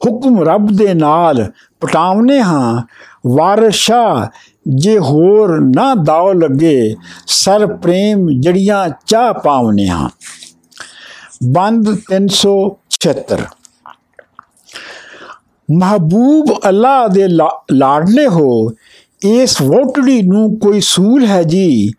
[0.06, 2.82] ਹੁਕਮ ਰੱਬ ਦੇ ਨਾਲ ਪਟਾਵਨੇ ਹਾਂ।
[3.28, 4.30] ਵਾਰਸ਼ਾ
[4.68, 6.96] ਜੇ ਹੋਰ ਨਾ ਦਾਉ ਲੱਗੇ,
[7.28, 10.10] ਸਰ ਪ੍ਰੇਮ ਜੜੀਆਂ ਚਾਹ ਪਾਵਨੇ ਹਾਂ।
[11.42, 13.44] ਬੰਦ 376
[15.72, 17.28] ਮਹਬੂਬ ਅੱਲਾ ਦੇ
[17.74, 18.72] ਲਾਡਲੇ ਹੋ,
[19.26, 21.92] ਇਸ ਵੋਟੜੀ ਨੂੰ ਕੋਈ ਸੂਲ ਹੈ ਜੀ?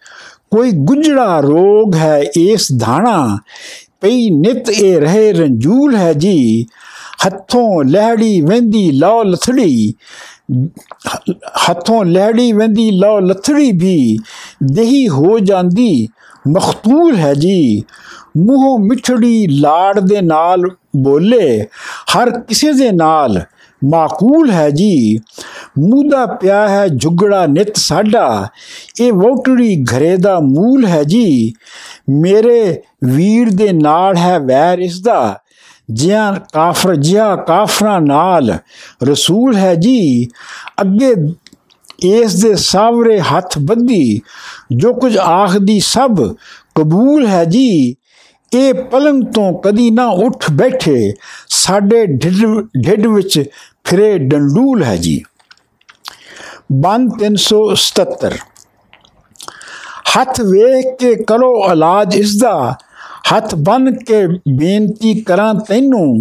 [0.50, 3.38] ਕੋਈ ਗੁੰਝੜਾ ਰੋਗ ਹੈ ਇਸ ਧਾਣਾ?
[4.00, 6.66] ਪਈ ਨਿਤ ਇਹ ਰਹੇ ਰੰਜੂਲ ਹੈ ਜੀ?
[7.26, 9.94] ਹੱਥੋਂ ਲਹਿੜੀ ਵੰਦੀ ਲਓ ਲਥੜੀ।
[11.70, 14.18] ਹੱਥੋਂ ਲਹਿੜੀ ਵੰਦੀ ਲਓ ਲਥੜੀ ਵੀ
[14.72, 16.09] ਦੇਹੀ ਹੋ ਜਾਂਦੀ।
[16.48, 17.83] ਮਖਤੂਲ ਹੈ ਜੀ।
[18.36, 20.64] ਮੂੰਹੋਂ ਮਿੱਠੜੀ ਲਾੜ ਦੇ ਨਾਲ
[20.96, 21.66] ਬੋਲੇ,
[22.16, 23.40] ਹਰ ਕਿਸੇ ਦੇ ਨਾਲ,
[23.84, 25.18] ਮਾਕੂਲ ਹੈ ਜੀ।
[25.78, 28.48] ਮੂਦਾ ਪਿਆ ਹੈ ਝੁਗੜਾ ਨਿਤ ਸਾਡਾ,
[29.00, 31.52] ਇਹ ਵੋਟੜੀ ਘਰੇ ਦਾ ਮੂਲ ਹੈ ਜੀ।
[32.10, 35.38] ਮੇਰੇ ਵੀਰ ਦੇ ਨਾਲ ਹੈ ਵੈਰ ਇਸ ਦਾ
[35.90, 38.58] ਜਿਆਂ ਕਾਫਰ ਜਿਆ ਕਾਫਰਾਂ ਨਾਲ
[39.02, 40.28] ਰਸੂਲ ਹੈ ਜੀ।
[40.80, 41.14] ਅੱਗੇ
[42.02, 44.20] ਇਸ ਦੇ ਸਾਵਰੇ ਹੱਥ ਬੱਧੀ,
[44.72, 46.34] ਜੋ ਕੁਝ ਆਖਦੀ ਸਭ
[46.74, 47.96] ਕਬੂਲ ਹੈ ਜੀ।
[48.54, 51.14] ਇਹ ਪਲੰਗ ਤੋਂ ਕਦੀ ਨਾ ਉੱਠ ਬੈਠੇ
[51.48, 53.50] ਸਾਡੇ ਢਿੱਡ ਵਿੱਚ
[53.84, 55.22] ਫਿਰੇ ਡੰਡੂਲ ਹੈ ਜੀ।
[56.72, 58.36] ਬੰਦ 377
[60.16, 62.76] ਹੱਥ ਵੇਖ ਕੇ ਕਰੋ ਇਲਾਜ ਇਸ ਦਾ
[63.32, 66.20] ਹੱਥ ਬਨ ਕੇ ਬੇਨਤੀ ਕਰਾਂ ਤੈਨੂੰ।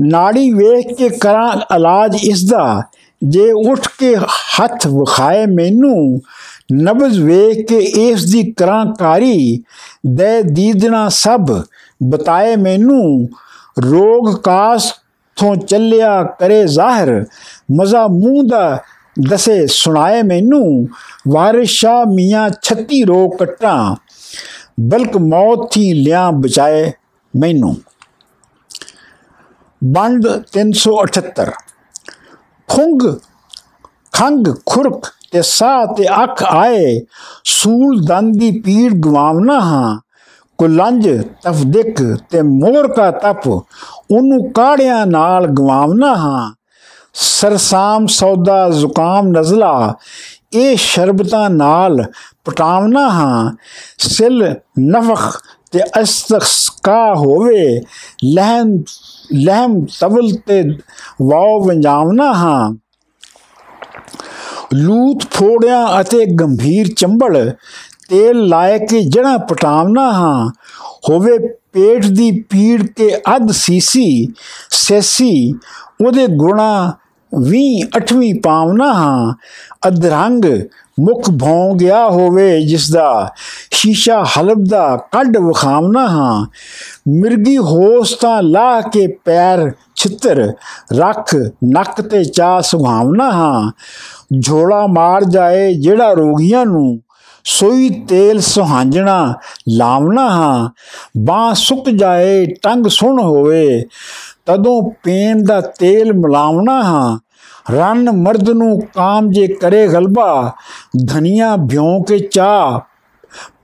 [0.00, 2.82] ਨਾੜੀ ਵੇਖ ਕੇ ਕਰਾਂ ਇਲਾਜ ਇਸ ਦਾ
[3.22, 6.20] ਜੇ ਉੱਠ ਕੇ ਹੱਥ ਵਿਖਾਏ ਮੈਨੂੰ
[6.72, 9.64] ਨਬਜ਼ ਵੇਖ ਕੇ ਇਸ ਦੀ ਕਰਾਂ ਕਾਰੀ
[10.06, 11.62] ਦੇ ਦੀਦਣਾ ਸਭ
[12.02, 13.28] ਬਤਾਏ ਮੈਨੂੰ,
[13.82, 14.92] ਰੋਗ ਕਾਸ
[15.36, 17.24] ਤੋਂ ਚੱਲਿਆ ਕਰੇ ਜ਼ਾਹਿਰ,
[17.72, 18.82] ਮਜ਼ਾ ਮੂੰਹ ਦਾ
[19.28, 20.88] ਦਸੇ ਸੁਣਾਏ ਮੈਨੂੰ,
[21.28, 23.96] ਵਾਰਿਸ਼ਾ ਮੀਆਂ 36 ਰੋਗ ਕਟਾਂ,
[24.80, 26.92] ਬਲਕ ਮੌਤ ਥੀ ਲਿਆ ਬਚਾਏ
[27.36, 27.76] ਮੈਨੂੰ।
[29.84, 31.50] ਬੰਦ 378
[32.68, 33.02] ਖੁੰਗ,
[34.12, 37.00] ਖੰਗ ਖੁਰਕ ਤੇ ਸਾਹ ਤੇ ਅੱਖ ਆਏ,
[37.44, 39.98] ਸੂਲ ਦੰਦ ਦੀ ਪੀੜ ਗਵਾਵਨਾ ਹਾਂ।
[40.58, 41.08] ਕੁਲੰਜ
[41.42, 43.46] ਤਫਦਿਕ ਤੇ ਮੋਰ ਕਾ ਤਪ,
[44.10, 46.52] ਉਹਨੂੰ ਕਾੜਿਆਂ ਨਾਲ ਗਵਾਵਨਾ ਹਾਂ।
[47.14, 49.94] ਸਰਸਾਮ ਸੌਦਾ ਜ਼ੁਕਾਮ ਨਜ਼ਲਾ,
[50.52, 52.04] ਇਹ ਸ਼ਰਬਤਾਂ ਨਾਲ
[52.44, 53.56] ਪਟਾਵਨਾ ਹਾਂ।
[53.98, 57.82] ਸਿਲ ਨਫਖ ਤੇ ਅਸਤਕਾ ਹੋਵੇ,
[58.24, 58.82] ਲਹਿਮ
[59.34, 60.62] ਲਹਿਮ ਤਵਲ ਤੇ
[61.22, 62.74] ਵਾਉ ਵੰਜਾਵਨਾ ਹਾਂ।
[64.74, 67.52] ਲੂਤ, ਫੋੜਿਆਂ ਅਤੇ ਗੰਭੀਰ ਚੰਬਲ
[68.08, 70.50] ਤੇਲ ਲਾਇ ਕੇ ਜੜਾ ਪਟਾਵਨਾ ਹਾਂ।
[71.10, 71.38] ਹੋਵੇ
[71.72, 74.28] ਪੇਟ ਦੀ ਪੀੜ ਕੇ ਅਧ ਸੀਸੀ,
[74.70, 75.54] ਸੈਸੀ,
[76.06, 76.92] ਉਹਦੇ ਗੁਣਾ
[77.32, 79.34] 20 8ਵੀਂ ਪਾਵਨਾ ਹਾਂ।
[79.88, 80.44] ਅਧਰੰਗ
[81.00, 83.34] ਮੁਖ ਭੌਂ ਗਿਆ ਹੋਵੇ ਜਿਸ ਦਾ
[83.70, 86.46] ਸ਼ੀਸ਼ਾ ਹਲਬ ਦਾ ਕੱਢ ਵਖਾਵਨਾ ਹਾਂ।
[87.08, 90.52] ਮਿਰਗੀ ਹੋਸ ਤਾਂ ਲਾਹ ਕੇ ਪੈਰ ਛਿੱਤਰ
[90.94, 91.34] ਰੱਖ
[91.64, 93.70] ਨੱਕ ਤੇ ਚਾ ਸੁਭਾਵਨਾ ਹਾਂ।
[94.40, 97.00] ਝੋਲਾ ਮਾਰ ਜਾਏ ਜਿਹੜਾ ਰੋਗੀਆਂ ਨੂੰ
[97.44, 99.34] ਸੋਈ ਤੇਲ ਸੁਹਾਂਜਣਾ
[99.68, 100.68] ਲਾਵਣਾ ਹਾਂ।
[101.18, 103.84] ਬਾਹ ਸੁੱਕ ਜਾਏ ਟੰਗ ਸੁਣ ਹੋਵੇ
[104.46, 107.18] ਤਦੋਂ ਪੇਨ ਦਾ ਤੇਲ ਮਲਾਵਣਾ ਹਾਂ।
[107.72, 110.52] ਰਨ ਮਰਦ ਨੂੰ ਕਾਮ ਜੇ ਕਰੇ ਗਲਬਾ,
[111.12, 112.80] ਧਨੀਆ ਭਿਉਂ ਕੇ ਚਾ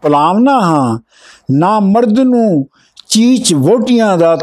[0.03, 0.99] ਪਲਾਵਨਾ ਹਾਂ,
[1.51, 2.67] ਨਾ ਮਰਦ ਨੂੰ
[3.07, 4.37] ਚੀਚ ਵੋਟੀਆਂ ਦਾ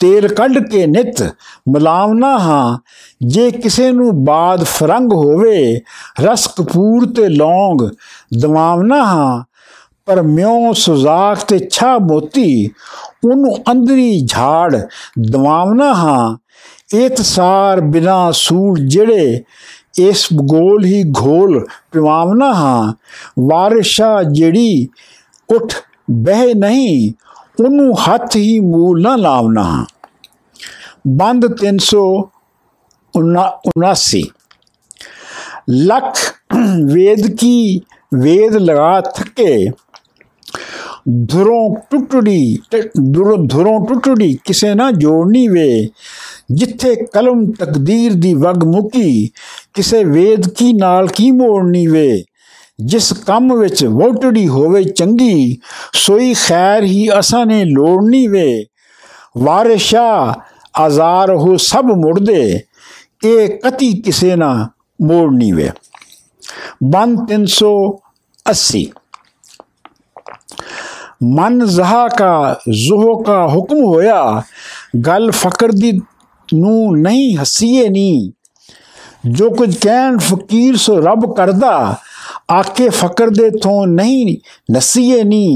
[0.00, 1.22] ਤੇਲ ਕੱਢ ਕੇ ਨਿਤ।
[1.68, 2.78] ਮਲਾਵਨਾ ਹਾਂ,
[3.26, 5.80] ਜੇ ਕਿਸੇ ਨੂੰ ਬਾਦ ਫਰੰਗ ਹੋਵੇ,
[6.20, 7.88] ਰਸ ਕਪੂਰ ਤੇ ਲੌਂਗ।
[8.40, 9.51] ਦਵਾਵਨਾ ਹਾਂ
[10.08, 12.70] ਪਰ ਮਿਉ ਸੁਜ਼ਾਕ ਤੇ ਛਾ ਮੋਤੀ,
[13.24, 14.76] ਉਹਨੂੰ ਅੰਦਰੀ ਝਾੜ
[15.30, 16.36] ਦਵਾਵਨਾ ਹਾਂ।
[16.96, 19.44] ਇਤਸਾਰ ਬਿਨਾ ਸੂਲ ਜਿਹੜੇ,
[19.98, 22.92] ਇਸ ਗੋਲ ਹੀ ਘੋਲ ਪਿਵਾਵਨਾ ਹਾਂ।
[23.40, 24.88] ਵਾਰਿਸ਼ਾ ਜਿਹੜੀ
[25.48, 25.72] ਉਠ
[26.10, 27.12] ਬਹਿ ਨਹੀਂ,
[27.64, 29.86] ਉਹਨੂੰ ਹੱਥ ਹੀ ਮੂਲ ਨਾ ਲਾਵਨਾ
[31.08, 34.22] ਬੰਦ 379
[35.70, 36.34] ਲੱਖ,
[36.84, 37.80] ਵੇਦ ਕੀ
[38.14, 39.70] ਵੇਦ ਲਗਾ ਥਕੇ
[41.28, 42.58] ਧੁਰੋਂ ਟੁੱਟੜੀ
[43.14, 45.88] ਧੁਰੋਂ ਧੁਰੋਂ ਟੁੱਟੜੀ ਕਿਸੇ ਨਾ ਜੋੜਨੀ ਵੇ।
[46.52, 49.30] ਜਿੱਥੇ ਕਲਮ ਤਕਦੀਰ ਦੀ ਵਗ ਮੁਕੀ,
[49.74, 52.24] ਕਿਸੇ ਵੇਦ ਕੀ ਨਾਲ ਕੀ ਮੋੜਨੀ ਵੇ।
[52.84, 55.58] ਜਿਸ ਕੰਮ ਵਿੱਚ ਵੋਟੜੀ ਹੋਵੇ ਚੰਗੀ,
[55.92, 58.66] ਸੋਈ ਖੈਰ ਹੀ ਅਸਾਂ ਨੇ ਲੋੜਨੀ ਵੇ।
[59.38, 60.34] ਵਾਰਿਸ਼ਾ
[60.76, 62.60] ਆਜ਼ਾਰ ਹੋ ਸਭ ਮੁਰਦੇ
[63.24, 64.68] ਇਹ ਕਤੀ ਕਿਸੇ ਨਾ
[65.02, 65.70] ਮੋੜਨੀ ਵੇ।
[66.84, 68.86] 1380
[71.22, 74.22] من زہا کا زہو کا حکم ہویا،
[75.06, 75.90] گل فقر دی
[76.48, 78.30] نو نہیں، ہسیے نی
[79.24, 81.94] جو کچھ کہن فقیر سو رب کردہ
[82.48, 84.34] آکے فقر دے تو نہیں،
[84.74, 85.46] نسیے نی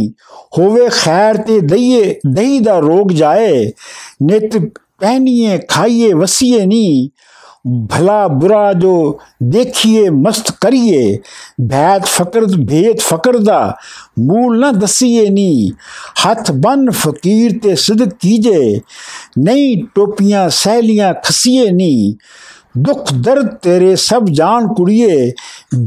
[0.58, 2.02] ہووے خیر تے دئیے،
[2.36, 3.70] دہی دا روک جائے،
[4.20, 4.56] نت
[5.00, 6.86] پہنیے، کھائیے، وسیے نی
[7.66, 11.18] ਨਹੀਂ ਭਲਾ ਬੁਰਾ ਜੋ ਦੇਖੀਏ ਮਸਤ ਕਰੀਏ
[11.68, 13.76] ਭੈਦ ਫਕਰ ਭੇਦ ਫਕਰ ਦਾ
[14.18, 15.70] ਮੂਲ ਨਾ ਦਸੀਏ ਨੀ
[16.26, 18.80] ਹੱਥ ਬਨ ਫਕੀਰ ਤੇ ਸਦਕ ਕੀਜੇ
[19.38, 22.16] ਨਹੀਂ ਟੋਪੀਆਂ ਸਹਿਲੀਆਂ ਖਸੀਏ ਨੀ
[22.78, 25.32] ਦੁੱਖ ਦਰਦ ਤੇਰੇ ਸਭ ਜਾਣ ਕੁੜੀਏ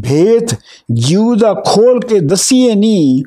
[0.01, 0.55] ਭੇਦ
[0.93, 3.23] ਜੀਉ ਦਾ ਖੋਲ ਕੇ ਦਸੀਏ ਨੀ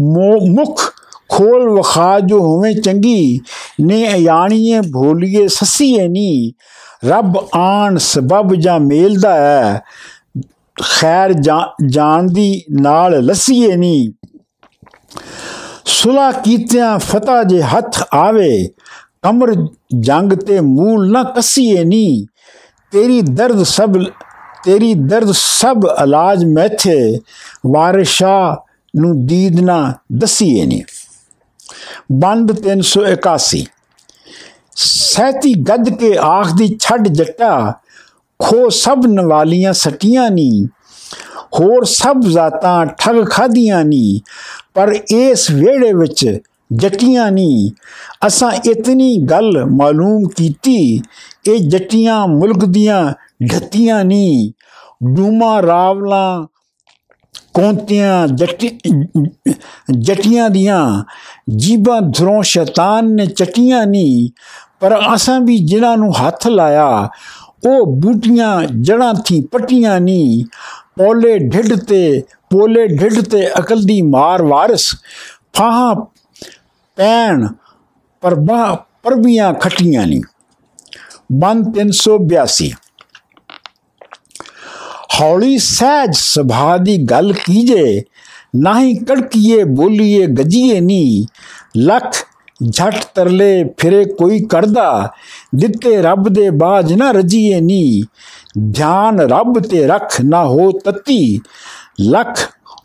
[0.00, 0.90] ਮੁਖ
[1.28, 3.40] ਖੋਲ ਵਖਾ ਜੋ ਹੋਵੇ ਚੰਗੀ
[3.80, 6.52] ਨੇ ਅਯਾਣੀਏ ਭੋਲੀਏ ਸਸੀਏ ਨੀ
[7.04, 9.80] ਰੱਬ ਆਣ ਸਬਬ ਜਾਂ ਮੇਲਦਾ ਹੈ,
[10.82, 11.32] ਖੈਰ
[11.86, 14.10] ਜਾਣ ਦੀ ਨਾਲ ਲਸੀਏ ਨਹੀਂ।
[15.84, 18.68] ਸੁਲਾ ਕੀਤਿਆਂ ਫਤਾ ਜੇ ਹੱਥ ਆਵੇ,
[19.22, 19.54] ਕਮਰ
[20.00, 22.26] ਜੰਗ ਤੇ ਮੂਲ ਨਾ ਕਸੀਏ ਨਹੀਂ।
[22.92, 23.96] ਤੇਰੀ ਦਰਦ ਸਭ,
[24.64, 27.18] ਤੇਰੀ ਦਰਦ ਸਭ ਇਲਾਜ ਮੈਥੇ,
[27.66, 30.82] ਵਾਰਿਸ਼ਾ ਨੂੰ ਦੀਦ ਨਾ ਦਸੀਏ ਨਹੀਂ।
[32.12, 33.66] ਬੰਦ 381
[34.76, 37.72] ਸਹਿਤੀ ਗੱਦ ਕੇ ਆਖਦੀ ਛੱਡ ਜੱਟਾ,
[38.40, 40.66] ਖੋ ਸਭ ਨਵਾਲੀਆਂ ਸਟੀਆਂ ਨੀ,
[41.60, 44.20] ਹੋਰ ਸਭ ਜ਼ਾਤਾਂ ਠੱਗ ਖਾਦੀਆਂ ਨੀ,
[44.74, 46.40] ਪਰ ਇਸ ਵੇੜੇ ਵਿੱਚ
[46.72, 47.72] ਜੱਟੀਆਂ ਨੀ।
[48.26, 51.02] ਅਸਾਂ ਇਤਨੀ ਗੱਲ ਮਾਲੂਮ ਕੀਤੀ,
[51.48, 53.12] ਇਹ ਜੱਟੀਆਂ ਮੁਲਕ ਦੀਆਂ
[53.52, 54.52] ਢੱਤੀਆਂ ਨੀ।
[55.14, 56.46] ਡੂਮਾ ਰਾਵਲਾ,
[57.54, 58.78] ਕੋਂਤੀਆਂ ਜੱਟੀ,
[59.98, 61.04] ਜੱਟੀਆਂ ਦੀਆਂ,
[61.56, 64.28] ਜੀਬਾਂ ਧਰੋਂ ਸ਼ੈਤਾਨ ਨੇ ਚਟੀਆਂ ਨਹੀਂ
[64.80, 67.08] ਪਰ ਅਸਾਂ ਵੀ ਜਿਨ੍ਹਾਂ ਨੂੰ ਹੱਥ ਲਾਇਆ,
[67.66, 70.44] ਉਹ ਬੂਟੀਆਂ ਜੜਾਂ ਥੀ ਪੱਟੀਆਂ ਨਹੀਂ
[70.96, 74.94] ਪੋਲੇ ਢਿੱਡ ਤੇ, ਪੋਲੇ ਢਿੱਡ ਤੇ ਅਕਲ ਦੀ ਮਾਰ ਵਾਰਸ।
[75.54, 75.94] ਫਾਹਾਂ
[76.98, 77.46] ਪੈਣ
[78.22, 80.22] ਪਰ ਪਰਬਾ ਪਰਬੀਆਂ ਖਟੀਆਂ ਨਹੀਂ
[81.32, 82.70] ਬੰਦ 382
[85.20, 88.02] ਹੌਲੀ ਸਹਿਜ ਸੁਭਾ ਦੀ ਗੱਲ ਕੀਜੇ,
[88.56, 91.26] ਨਹੀਂ ਕੜਕੀਏ ਬੋਲੀਏ ਗਜੀਏ ਨਹੀਂ
[91.76, 92.16] ਲੱਖ
[92.60, 95.12] ਝਟ ਤਰਲੇ ਫਿਰੇ ਕੋਈ ਕਰਦਾ,
[95.54, 98.02] ਦਿੱਤੇ ਰੱਬ ਦੇ ਬਾਜ ਨਾ ਰਜੀਏ ਨੀ।
[98.72, 101.40] ਧਿਆਨ ਰੱਬ ਤੇ ਰੱਖ ਨਾ ਹੋ ਤਤੀ,
[102.00, 102.40] ਲੱਖ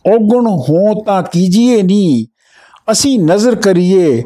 [0.08, 2.26] ਔਗਣ ਹੋ ਤਾਂ ਕੀਜੀਏ ਨੀ।
[2.92, 4.22] ਅਸੀਂ ਨਜ਼ਰ ਕਰੀਏ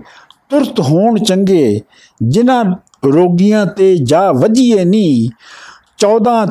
[0.51, 1.81] ਤੁਰਤ ਹੋਣ ਚੰਗੇ,
[2.21, 2.63] ਜਿਨ੍ਹਾਂ
[3.05, 5.29] ਰੋਗੀਆਂ ਤੇ ਜਾ ਵਜੀਏ ਨੀ।
[5.97, 6.45] 14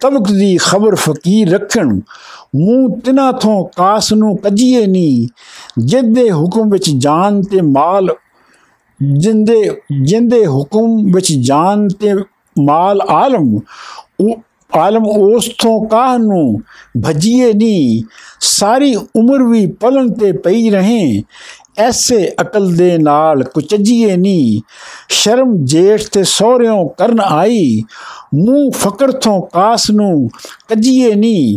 [0.00, 1.94] ਤਬਕ ਦੀ ਖਬਰ ਫਕੀਰ ਰੱਖਣ,
[2.56, 5.26] ਮੂੰਹ ਤਿਨਾ ਥੋਂ ਕਾਸ ਨੂੰ ਕਜੀਏ ਨੀ।
[5.78, 8.08] ਜਿੱਦੇ ਹੁਕਮ ਵਿੱਚ ਜਾਨ ਤੇ ਮਾਲ
[9.00, 9.62] ਜਿੰਦੇ
[10.02, 12.14] ਜਿੰਦੇ ਹੁਕਮ ਵਿੱਚ ਜਾਨ ਤੇ
[12.56, 13.54] ਮਾਲ ਆਲਮ
[14.20, 14.36] ਉਹ
[14.78, 16.60] ਆਲਮ ਉਸ ਤੋਂ ਕਾਹ ਨੂੰ
[17.06, 18.02] ਭਜੀਏ ਨਹੀਂ
[18.40, 21.22] ਸਾਰੀ ਉਮਰ ਵੀ ਪਲੰਗ ਤੇ ਪਈ ਰਹੇ,
[21.78, 24.60] ਐਸੇ ਅਕਲ ਦੇ ਨਾਲ ਕੁਚਜੀਏ ਨਹੀਂ
[25.08, 27.82] ਸ਼ਰਮ ਜੇਠ ਤੇ ਸੋਹਰਿਓਂ ਕਰਨ ਆਈ,
[28.34, 30.28] ਮੂੰਹ ਫਕਰ ਤੋਂ ਕਾਸ ਨੂੰ
[30.68, 31.56] ਕੱਜੀਏ ਨਹੀਂ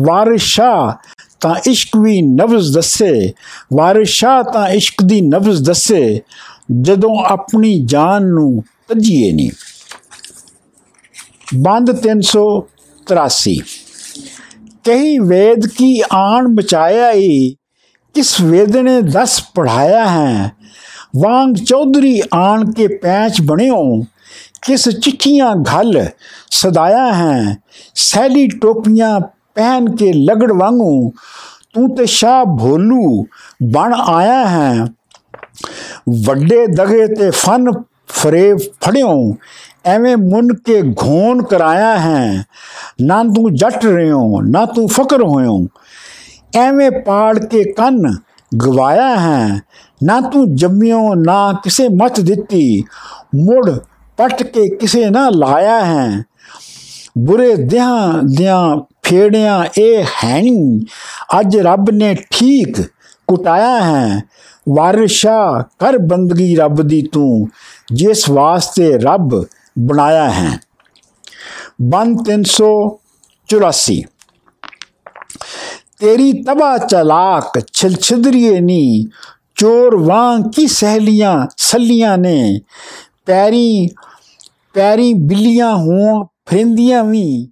[0.00, 0.96] ਵਾਰਿਸ਼ਾ
[1.40, 3.32] ਤਾਂ ਇਸ਼ਕ ਵੀ ਨਵਜ਼ ਦੱਸੇ,
[3.72, 6.20] ਵਾਰਿਸ਼ਾ ਤਾਂ ਇਸ਼ਕ ਦੀ ਨਵਜ਼ ਦੱਸੇ
[6.72, 9.50] ਜਦੋਂ ਆਪਣੀ ਜਾਨ ਨੂੰ ਤਜੀਏ ਨਹੀਂ।
[11.54, 13.54] ਬੰਦ 383
[14.84, 17.56] ਕਹੀ ਵੇਦ ਕੀ ਆਣ ਬਚਾਇਆ ਈ
[18.14, 20.52] ਕਿਸ ਵੇਦ ਨੇ ਦਸ ਪੜਾਇਆ ਹੈ।
[21.16, 24.02] ਵਾਂਗ ਚੌਧਰੀ ਆਣ ਕੇ ਪੈਂਚ ਬਣਿਓ,
[24.62, 26.06] ਕਿਸ ਚਿੱਠੀਆਂ ਘਲ
[26.50, 27.58] ਸਦਾਇਆ ਹੈ।
[27.94, 29.20] ਸੈਲੀ ਟੋਪੀਆਂ
[29.54, 31.12] ਪਹਿਨ ਕੇ ਲਗੜ ਵਾਂਗੂ
[31.74, 33.26] ਤੂੰ ਤੇ ਸ਼ਾ ਭੋਲੂ
[33.62, 34.86] ਬਣ ਆਇਆ ਹੈ।
[36.08, 37.72] ਵੱਡੇ ਦਗੇ ਤੇ ਫਨ
[38.08, 39.34] ਫਰੇ ਫੜਿਓ,
[39.84, 42.44] ਐਵੇਂ ਮੁੰਨ ਕੇ ਘੋਣ ਕਰਾਇਆ ਹੈ।
[43.02, 45.66] ਨਾ ਤੂੰ ਜੱਟ ਰਿਓ, ਨਾ ਤੂੰ ਫਕਰ ਹੋਇਓ।
[46.56, 48.14] ਐਵੇਂ ਪਾੜ ਕੇ ਕੰਨ
[48.64, 49.62] ਗਵਾਇਆ ਹੈ।
[50.02, 52.84] ਨਾ ਤੂੰ ਜੰਮਿਓ, ਨਾ ਕਿਸੇ ਮਤ ਦਿੱਤੀ।
[53.34, 53.70] ਮੁੜ
[54.16, 56.24] ਪਟ ਕੇ ਕਿਸੇ ਨਾ ਲਾਇਆ ਹੈ।
[57.18, 60.80] ਬੁਰੇ ਦਿਆਂ ਦਿਆਂ ਫੇੜਿਆਂ ਇਹ ਹੈ ਨਹੀਂ
[61.40, 62.80] ਅੱਜ ਰੱਬ ਨੇ ਠੀਕ
[63.26, 64.22] ਕੁਟਾਇਆ ਹੈ।
[64.68, 67.48] ਵਾਰਿਸ਼ਾ ਕਰ ਬੰਦਗੀ ਰੱਬ ਦੀ ਤੂੰ,
[67.92, 69.44] ਜਿਸ ਵਾਸਤੇ ਰੱਬ
[69.78, 70.58] ਬਣਾਇਆ ਹੈ।
[71.82, 74.02] ਬਨ 384
[75.98, 79.04] ਤੇਰੀ ਤਬਾ ਚਲਾਕ ਛਿਲਛਿਦਰੀਏ ਨੀ,
[79.56, 82.60] ਚੋਰ ਵਾਂ ਕੀ ਸਹਲੀਆਂ ਸੱਲੀਆਂ ਨੇ।
[83.26, 83.88] ਪੈਰੀ
[84.74, 87.50] ਪੈਰੀ ਬਿੱਲੀਆਂ ਹੋਣ ਫਰਿੰਦੀਆਂ ਵੀ,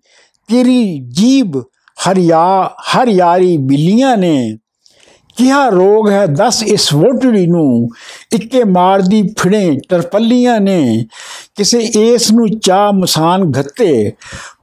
[0.48, 1.58] ਤੇਰੀ ਜੀਬ
[1.98, 4.58] ਹਰਿਆ, ਹਰਿਆਰੀ ਬਿੱਲੀਆਂ ਨੇ।
[5.38, 7.88] ਕਿਹਾ ਰੋਗ ਹੈ ਦੱਸ ਇਸ ਵੋਟੜੀ ਨੂੰ
[8.32, 11.04] ਇੱਕੇ ਮਾਰਦੀ ਫਿੜੇ ਟਰਪੱਲੀਆਂ ਨੇ
[11.56, 14.12] ਕਿਸੇ ਇਸ ਨੂੰ ਚਾ ਮਸਾਨ ਘੱਤੇ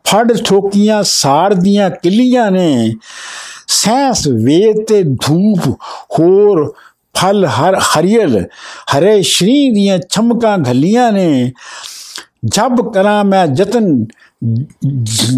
[0.06, 2.94] ਫੜ ਠੋਕੀਆਂ ਸਾੜ ਦੀਆਂ ਕਿੱਲੀਆਂ ਨੇ
[3.68, 5.70] ਸੈਂਸ ਵੇਦ ਤੇ ਧੂਪ
[6.20, 6.74] ਹੋਰ
[7.16, 8.40] ਫਲ ਹਰ ਹਰੀਲ
[8.98, 11.52] ਹਰੇ ਸ਼੍ਰੀ ਦੀਆਂ ਛਮਕਾਂ ਘੱਲੀਆਂ ਨੇ
[12.46, 14.06] ਜਬ ਕਰਾਂ ਮੈਂ ਜਤਨ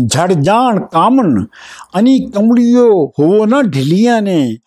[0.07, 1.45] ਝੜ ਜਾਣ ਕਾਮਨ
[1.99, 4.57] ਅਨੀ ਕਮੜਿਓ ਹੋ ਨਾ ਢਿਲੀਆਂ ਨੇ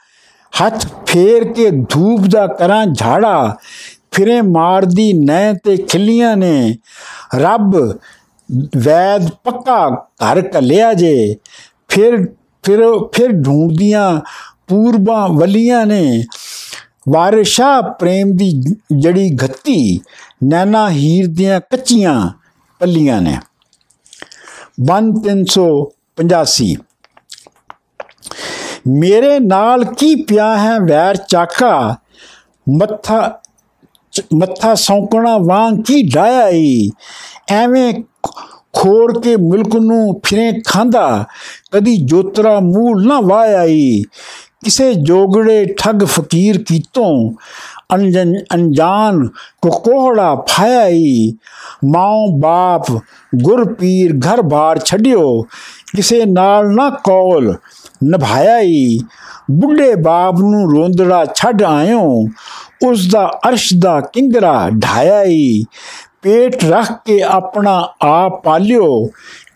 [0.53, 3.57] ਹੱਥ ਫੇਰ ਕੇ ਧੂਪ ਦਾ ਕਰਾਂ ਝਾੜਾ,
[4.13, 6.77] ਫਿਰੇ ਮਾਰਦੀ ਨੈ ਤੇ ਖਿੱਲੀਆਂ ਨੇ।
[7.35, 7.77] ਰੱਬ
[8.77, 9.89] ਵੈਦ ਪੱਕਾ
[10.25, 11.37] ਘਰ ਕੱਲਿਆ ਜੇ,
[11.89, 12.17] ਫਿਰ
[12.63, 12.81] ਫਿਰ
[13.13, 14.21] ਫਿਰ ਢੂੰਡਦੀਆਂ
[14.69, 16.25] ਪੂਰਬਾਂ ਵਲੀਆਂ ਨੇ।
[17.09, 18.51] ਵਾਰਿਸ਼ਾ ਪ੍ਰੇਮ ਦੀ
[18.97, 20.01] ਜੜੀ ਘੱਤੀ,
[20.45, 22.31] ਨੈਣਾ ਹੀਰ ਦੀਆਂ ਕੱਚੀਆਂ
[22.81, 23.39] ਪੱਲੀਆਂ ਨੇ।
[24.87, 26.77] 1385
[28.89, 31.97] ਮੇਰੇ ਨਾਲ ਕੀ ਪਿਆ ਹੈ ਵੈਰ ਚਾਕਾ?
[32.69, 33.41] ਮੱਥਾ
[34.35, 36.91] ਮੱਥਾ ਸੌਂਕਣਾ ਵਾਂਗ ਕੀ ਡਾਇਆ ਈ?
[37.49, 37.93] ਐਵੇਂ
[38.73, 41.25] ਖੋਰ ਕੇ ਮੁਲਕ ਨੂੰ ਫਿਰੇ ਖਾਂਦਾ,
[41.73, 44.03] ਕਦੀ ਜੋਤਰਾ ਮੂਲ ਨਾ ਵਾਇਆ ਈ।
[44.65, 47.33] ਕਿਸੇ ਜੋਗੜੇ ਠੱਗ ਫਕੀਰ ਕੀਤੋਂ
[47.95, 49.27] ਅਨਜਨ ਅਨਜਾਨ
[49.63, 51.33] ਕੋ ਕੋਹੜਾ ਫਾਇਆਈ
[51.85, 52.83] ਮਾਂ ਬਾਪ
[53.37, 55.43] ਗੁਰ ਪੀਰ ਘਰ ਬਾਰ ਛੱਡਿਓ,
[55.97, 57.57] ਕਿਸੇ ਨਾਲ ਨਾ ਕੌਲ
[58.05, 58.99] ਨਿਭਾਇਆਈ
[59.51, 62.27] ਬੁੱਢੇ ਬਾਪ ਨੂੰ ਰੋਂਦੜਾ ਛੱਡ ਆਇਓ।
[62.89, 65.63] ਉਸ ਦਾ ਅਰਸ਼ ਦਾ ਕਿੰਗਰਾ ਢਾਇਆਈ
[66.23, 69.07] ਪੇਟ ਰੱਖ ਕੇ ਆਪਣਾ ਆਪ ਪਾਲਿਓ।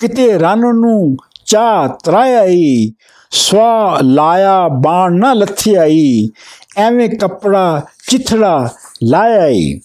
[0.01, 2.93] ਕਿਤੇ ਰਨ ਨੂੰ ਚਾਹ ਤਰਾਈ
[3.31, 6.29] ਸਵਾ ਲਾਇਆ ਬਾਣ ਨਾ ਲੱਥਿਆਈ
[6.77, 8.69] ਐਵੇਂ ਕੱਪੜਾ ਚਿਥੜਾ
[9.05, 9.81] ਲਾਇਆਈ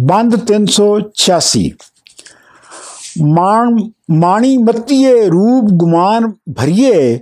[0.00, 1.68] ਬੰਦ 386
[3.22, 3.76] ਮਾਣ,
[4.10, 7.20] ਮਾਣੀ ਮਤੀਏ ਰੂਪ ਗੁਮਾਨ ਭਰੀਏ,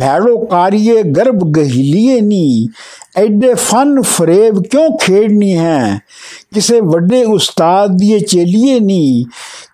[0.00, 2.68] ਭੈੜੋ ਕਾਰੀਏ, ਗਰਭ ਗਹਿਲੀਏ ਨੀ।
[3.16, 6.00] ਐਡੇ ਫਨ ਫਰੇਬ ਕਿਉਂ ਖੇਡਣੀ ਹੈ?
[6.54, 9.26] ਕਿਸੇ ਵੱਡੇ ਉਸਤਾਦ ਦੀ ਚੇਲੀਏ ਨੀ।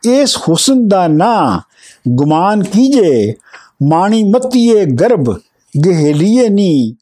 [0.09, 1.61] ਇਸ ਹੁਸਨ ਦਾ ਨਾ
[2.09, 3.35] ਗੁਮਾਨ ਕੀਜੇ,
[3.83, 5.39] ਮਾਣੀ ਮਤੀਏ, ਗਰਭ
[5.87, 6.95] ਗਹਿਲੀਏ ਨੀ।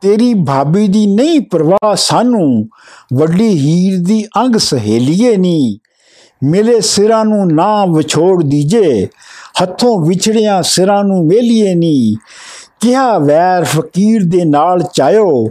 [0.00, 2.68] ਤੇਰੀ ਭਾਬੀ ਦੀ ਨਹੀਂ ਪਰਵਾਹ ਸਾਨੂੰ,
[3.14, 5.78] ਵੱਡੀ ਹੀਰ ਦੀ ਅੰਗ ਸਹੇਲੀਏ ਨੀ।
[6.42, 9.08] ਮਿਲੇ ਸਿਰਾਂ ਨੂੰ ਨਾ ਵਿਛੋੜ ਦੀਜੇ,
[9.62, 12.16] ਹੱਥੋਂ ਵਿਛੜਿਆ ਸਿਰਾਂ ਨੂੰ ਮੇਲੀਏ ਨੀ।
[12.80, 15.46] ਕਿਹਾ ਵੈਰ ਫਕੀਰ ਦੇ ਨਾਲ ਚਾਇਓ,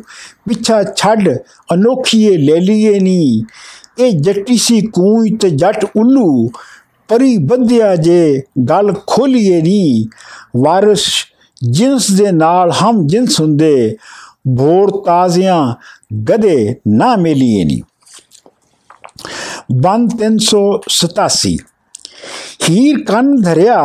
[0.47, 1.30] ਪਿੱਛਾ ਛੱਡ
[1.73, 3.43] ਅਨੋਖੀਏ ਲੈ ਲਈਏ ਨੀ।
[3.99, 6.49] ਇਹ ਜੱਟੀ ਸੀ ਕੂਈ ਤੇ ਜੱਟ ਉੱਲੂ,
[7.10, 10.08] ਪਰੀ ਬੰਦਿਆ ਜੇ ਗੱਲ ਖੋਲੀਏ ਨੀ।
[10.58, 11.06] ਵਾਰਿਸ
[11.63, 13.97] ਜਿੰਸ ਦੇ ਨਾਲ ਹਮ ਜਿੰਸ ਹੁੰਦੇ,
[14.58, 15.75] ਭੋਰ ਤਾਜ਼ੀਆਂ
[16.30, 17.82] ਗਦੇ ਨਾ ਮਿਲੀਏ ਨੀ।
[19.69, 21.55] ਬੰਦ 387
[22.69, 23.82] ਹੀਰ ਕੰਨ ਧਰਿਆ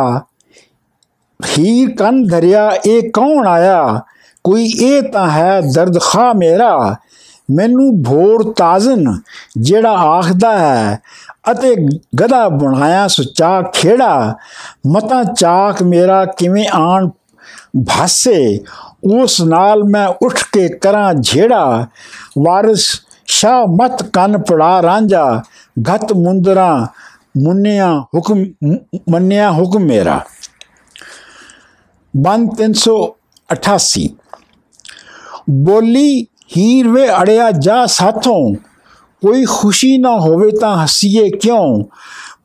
[1.39, 4.01] ਹੀਰ ਕੰਨ ਧਰਿਆ ਇਹ ਕੌਣ ਆਇਆ
[4.45, 6.95] ਕੋਈ ਇਹ ਤਾਂ ਹੈ ਦਰਦ ਖਾ ਮੇਰਾ
[7.51, 9.05] ਮੈਨੂੰ ਭੋਰ ਤਾਜ਼ਨ
[9.57, 10.99] ਜਿਹੜਾ ਆਖਦਾ ਹੈ
[11.51, 11.75] ਅਤੇ
[12.21, 14.35] ਗਦਾ ਬਣਾਇਆ ਸੁਚਾ ਖੇੜਾ
[14.87, 17.09] ਮਤਾ ਚਾਕ ਮੇਰਾ ਕਿਵੇਂ ਆਣ
[17.87, 18.59] ਭਾਸੇ
[19.05, 21.85] ਉਸ ਨਾਲ ਮੈਂ ਉੱਠ ਕੇ ਕਰਾਂ ਝੇੜਾ
[22.39, 22.89] ਵਾਰਿਸ
[23.27, 25.41] ਸ਼ਾ ਮਤ ਕੰਨ ਪੜਾ ਰਾਂਝਾ
[25.81, 26.87] ਘਤ ਮੁੰਦਰਾ
[27.37, 28.45] ਮੁੰਨਿਆ ਹੁਕਮ
[29.09, 30.25] ਮੰਨਿਆ ਹੁਕਮ ਮੇਰਾ।
[32.17, 34.07] ਬੰਦ 388
[35.49, 38.55] ਬੋਲੀ ਹੀਰ ਵੇ ਅੜਿਆ ਜਾ ਸਾਥੋਂ,
[39.21, 41.83] ਕੋਈ ਖੁਸ਼ੀ ਨਾ ਹੋਵੇ ਤਾਂ ਹੱਸੀਏ ਕਿਉਂ?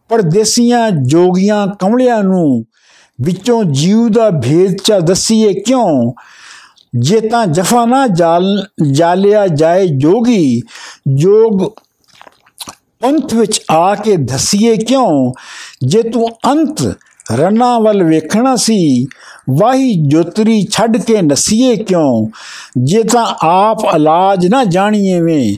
[0.08, 2.64] ਪਰਦੇਸੀਆਂ ਜੋਗੀਆਂ ਕਮਲਿਆਂ ਨੂੰ
[3.20, 6.12] ਵਿੱਚੋਂ ਜੀਵ ਦਾ ਭੇਦ ਚਾ ਦਸੀਏ ਕਿਉਂ?
[6.98, 10.62] ਜੇ ਤਾਂ ਜਫਾ ਨਾ ਜਾਲ, ਜਾਲਿਆ ਜਾਏ ਜੋਗੀ,
[11.14, 11.70] ਜੋਗ
[13.04, 15.32] ਅੰਤ ਵਿੱਚ ਆ ਕੇ ਧਸੀਏ ਕਿਉਂ?
[15.86, 16.94] ਜੇ ਤੂੰ ਅੰਤ
[17.32, 19.06] ਰਨਾ ਵੱਲ ਵੇਖਣਾ ਸੀ,
[19.50, 22.28] ਵਾਹੀ ਜੋਤਰੀ ਛੱਡ ਕੇ ਨਸੀਏ ਕਿਉਂ?
[22.78, 25.56] ਜੇ ਤਾਂ ਆਪ ਇਲਾਜ ਨਾ ਜਾਣੀਏ ਵੇ,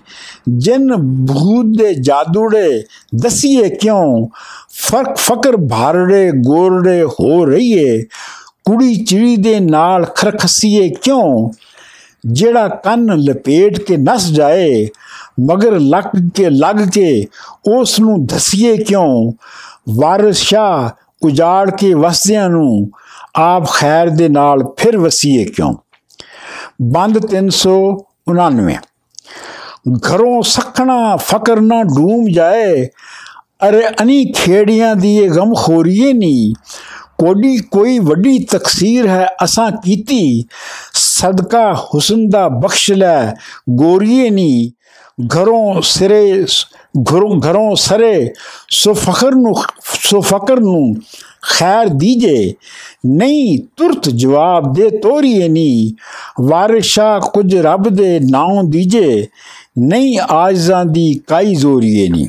[0.49, 2.85] ਜਿਨ ਭੂਤ ਦੇ ਜਾਦੂੜੇ
[3.23, 4.29] ਦਸੀਏ ਕਿਉਂ?
[4.71, 8.03] ਫ਼ਰਕ ਫਕਰ ਭਾਰੜੇ ਗੋਰੜੇ ਹੋ ਰਹੀਏ,
[8.65, 11.51] ਕੁੜੀ ਚਿੜੀ ਦੇ ਨਾਲ ਖਰਖਸੀਏ ਕਿਉਂ?
[12.27, 14.89] ਜਿਹੜਾ ਕੰਨ ਲਪੇਟ ਕੇ ਨਸ ਜਾਏ
[15.41, 17.27] ਮਗਰ ਲੱਗ ਕੇ ਲੱਗ ਕੇ
[17.69, 19.33] ਉਸ ਨੂੰ ਧਸੀਏ ਕਿਉਂ?
[19.89, 20.91] ਵਾਰਿਸ ਸ਼ਾ
[21.23, 22.91] ਉਜਾੜ ਕੇ ਵਸਦਿਆਂ ਨੂੰ
[23.37, 25.75] ਆਪ ਖੈਰ ਦੇ ਨਾਲ ਫਿਰ ਵਸੀਏ ਕਿਉਂ?
[26.83, 28.77] ਬੰਦ 399
[30.07, 32.87] ਘਰੋਂ ਸਖਣਾ ਫਕਰ ਨਾ ਡੂਮ ਜਾਏ,
[33.69, 36.55] ਅਰੇ ਅਨੀ ਖੇੜੀਆਂ ਦੀ ਇਹ ਗਮ ਖੋਰੀਏ ਨਹੀਂ
[37.19, 40.45] ਕੋਡੀ ਕੋਈ ਵੱਡੀ ਤਕਸੀਰ ਹੈ ਅਸਾਂ ਕੀਤੀ,
[40.95, 43.33] ਸਦਕਾ ਹੁਸਨ ਦਾ ਬਖਸ਼ ਲੈ
[43.71, 44.71] ਗੋਰੀਏ ਨਹੀਂ
[45.21, 46.45] ਘਰੋਂ ਸਿਰੇ,
[47.13, 48.35] ਘਰੋਂ ਘਰੋਂ ਸਰੇ,
[48.71, 50.97] ਸੋ ਫਖਰ ਨੂੰ, ਸੋ ਫਕਰ ਨੂੰ
[51.43, 52.55] ਖੈਰ ਦੀਜੇ,
[53.07, 55.93] ਨਹੀਂ ਤੁਰਤ ਜਵਾਬ ਦੇ ਤੋਰੀਏ ਨਹੀਂ
[56.43, 59.27] ਵਾਰਿਸ਼ਾ ਕੁਝ ਰੱਬ ਦੇ ਨਾਮ ਦੀਜੇ,
[59.79, 62.29] ਨਹੀਂ ਆਜਾਂ ਦੀ ਕਾਈ ਜ਼ੋਰੀਏ ਨਹੀਂ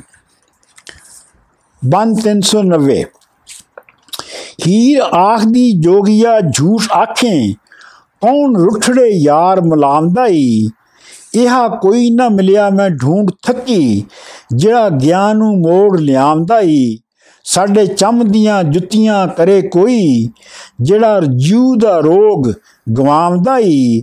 [1.86, 3.04] ਬੰਦ 390
[4.68, 7.54] ਹੀਰ ਆਖਦੀ ਜੋਗੀਆ ਝੂਠ ਆਖੇ,
[8.22, 10.68] ਕੌਣ ਰੁੱਠੜੇ ਯਾਰ ਮਲਾਮਦਾਈ
[11.36, 14.06] ਇਹਾ ਕੋਈ ਨਾ ਮਿਲਿਆ ਮੈਂ ਢੂੰਡ ਥੱਕੀ,
[14.56, 16.98] ਜਿਹੜਾ ਗਿਆਨ ਨੂੰ ਮੋੜ ਲਿਆਂਦਾ ਈ।
[17.44, 20.30] ਸਾਡੇ ਚੰਮ ਦੀਆਂ ਜੁੱਤੀਆਂ ਕਰੇ ਕੋਈ,
[20.82, 22.52] ਜਿਹੜਾ ਜੂ ਦਾ ਰੋਗ
[22.98, 24.02] ਗਵਾਉਂਦਾ ਈ।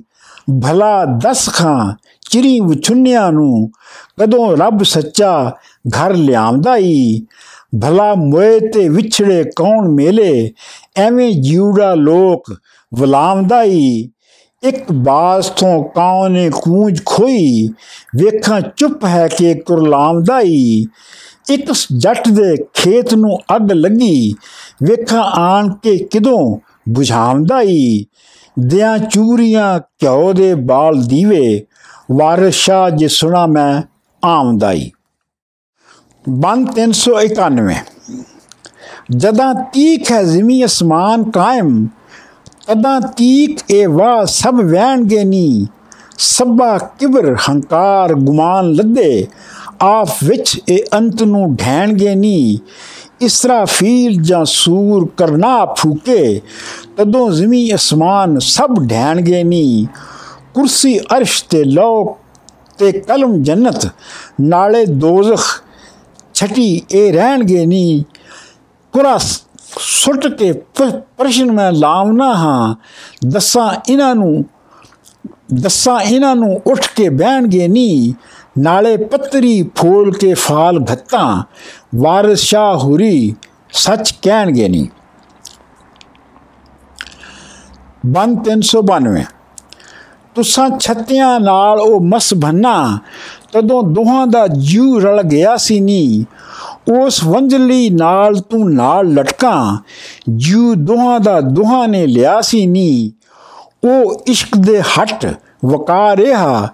[0.62, 1.94] ਭਲਾ ਦਸ ਖਾਂ,
[2.30, 3.70] ਚਿਰੀ ਵਿਛੁੰਨਿਆਂ ਨੂੰ
[4.20, 5.52] ਕਦੋਂ ਰੱਬ ਸੱਚਾ
[5.88, 7.22] ਘਰ ਲਿਆਉਂਦਾ ਈ।
[7.82, 10.52] ਭਲਾ ਮੋਏ ਤੇ ਵਿਛੜੇ ਕੌਣ ਮੇਲੇ,
[10.96, 12.54] ਐਵੇਂ ਜਿਉੜਾ ਲੋਕ
[12.94, 14.08] ਵਲਾਮਦਾ ਈ।
[14.62, 17.68] ਇੱਕ ਬਾਸ ਤੋਂ ਕਾਉ ਨੇ ਕੂੰਜ ਖੋਈ,
[18.16, 20.84] ਵੇਖਾਂ ਚੁੱਪ ਹੈ ਕਿ ਕੁਰਲਾਮਦਾ ਈ
[21.50, 24.34] ਇੱਕ ਜੱਟ ਦੇ ਖੇਤ ਨੂੰ ਅੱਗ ਲੱਗੀ,
[24.82, 26.58] ਵੇਖਾਂ ਆਣ ਕੇ ਕਿਦੋਂ
[26.90, 28.04] 부ਝਾਉਂਦਾ ਈ
[28.58, 31.64] ਦਿਆਂ ਚੂਰੀਆਂ ਘਿਓ ਦੇ ਬਾਲ ਦੀਵੇ,
[32.12, 33.82] ਵਾਰਿਸ਼ਾ ਜੇ ਸੁਣਾ ਮੈਂ
[34.22, 34.90] ਆਮਦਾ ਈ
[36.26, 37.78] ਬੰਦ 391
[39.12, 41.86] ਜਦਾਂ ਤੀਕ ਹੈ ਜ਼ਮੀ ਅਸਮਾਨ ਕਾਇਮ
[42.66, 45.66] ਤਦਾਂ ਤੀਕ ਇਹ ਵਾ ਸਭ ਵਹਿਣਗੇ ਨੀ।
[46.18, 49.26] ਸਭਾ ਕਿਬਰ ਹੰਕਾਰ ਗੁਮਾਨ ਲੱਦੇ।
[49.80, 52.58] ਆਪ ਵਿੱਚ ਇਹ ਅੰਤ ਨੂੰ ਢੈਣਗੇ ਨੀ।
[53.20, 56.40] ਇਸਰਾਫੀਲ ਜਾਂ ਸੂਰ ਕਰਨਾ ਫੂਕੇ।
[56.96, 59.86] ਤਦੋਂ ਜ਼ਮੀ ਅਸਮਾਨ ਸਭ ਢੈਣਗੇ ਨੀ।
[60.54, 62.18] ਕੁਰਸੀ ਅਰਸ਼ ਤੇ ਲੋਕ
[62.78, 63.88] ਤੇ ਕਲਮ ਜੰਨਤ।
[64.40, 65.62] ਨਾਲੇ ਦੋਜ਼ਖ
[66.34, 68.02] ਛਟੀ ਇਹ ਰਹਿਣਗੇ ਨਹੀਂ
[68.92, 69.18] ਕੁਰਾ
[69.78, 70.52] ਸੁੱਟ ਕੇ
[71.16, 72.74] ਪ੍ਰਸ਼ਨ ਮੈਂ ਲਾਉਣਾ ਹਾਂ।
[73.26, 74.44] ਦੱਸਾਂ ਇਹਨਾਂ ਨੂੰ,
[75.54, 78.12] ਦੱਸਾਂ ਇਹਨਾਂ ਨੂੰ ਉੱਠ ਕੇ ਬਹਿਣਗੇ ਨਹੀਂ,
[78.58, 81.44] ਨਾਲੇ ਪੱਤਰੀ ਫੋਲ ਕੇ ਫਾਲ ਘੱਤਾ
[81.96, 83.34] ਵਾਰਿਸ ਸ਼ਾਹ ਹੁਰੀ
[83.72, 84.86] ਸੱਚ ਕਹਿਣਗੇ ਨਹੀਂ।
[88.06, 89.24] ਬੰਦ 392
[90.34, 92.98] ਤੁਸਾਂ ਛੱਤਿਆਂ ਨਾਲ ਉਹ ਮਸ ਬੰਨਾ
[93.52, 96.24] ਤਦੋਂ ਦੋਹਾਂ ਦਾ ਜੂ ਰਲ ਗਿਆ ਸੀ ਨੀ
[96.92, 99.78] ਉਸ ਵੰਜਲੀ ਨਾਲ ਤੂੰ ਨਾਲ ਲਟਕਾ।
[100.28, 103.12] ਜੂ ਦੋਹਾਂ ਦਾ ਦੋਹਾਂ ਨੇ ਲਿਆ ਸੀ ਨੀ
[103.84, 105.26] ਉਹ ਇਸ਼ਕ ਦੇ ਹੱਟ
[105.66, 106.68] ਵਕਾ ਰਿਹਾ।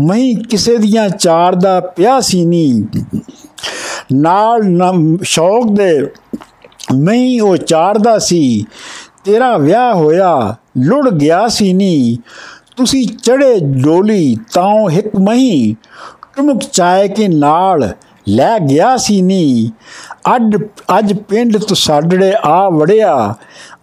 [0.00, 2.84] ਮੈਂ ਕਿਸੇ ਦੀਆਂ ਚਾਰ ਦਾ ਪਿਆ ਸੀ ਨੀ
[4.12, 4.62] ਨਾਲ
[5.22, 5.92] ਸ਼ੌਕ ਦੇ
[6.94, 8.64] ਮੈਂ ਉਹ ਚਾਰ ਦਾ ਸੀ।
[9.24, 12.18] ਤੇਰਾ ਵਿਆਹ ਹੋਇਆ, ਲੁੜ ਗਿਆ ਸੀ ਨੀ
[12.76, 15.76] ਤੁਸੀਂ ਚੜੇ ਡੋਲੀ ਤਾਂ ਇੱਕ ਮਹੀ।
[16.36, 17.92] ਟੁਮਕ ਚਾਏ ਕੇ ਨਾਲ
[18.28, 19.70] ਲੈ ਗਿਆ ਸੀ ਨੀ।
[20.36, 20.56] ਅੱਜ
[20.98, 23.34] ਅੱਜ ਪਿੰਡ ਤੋਂ ਸਾਡੜੇ ਆ ਵੜਿਆ,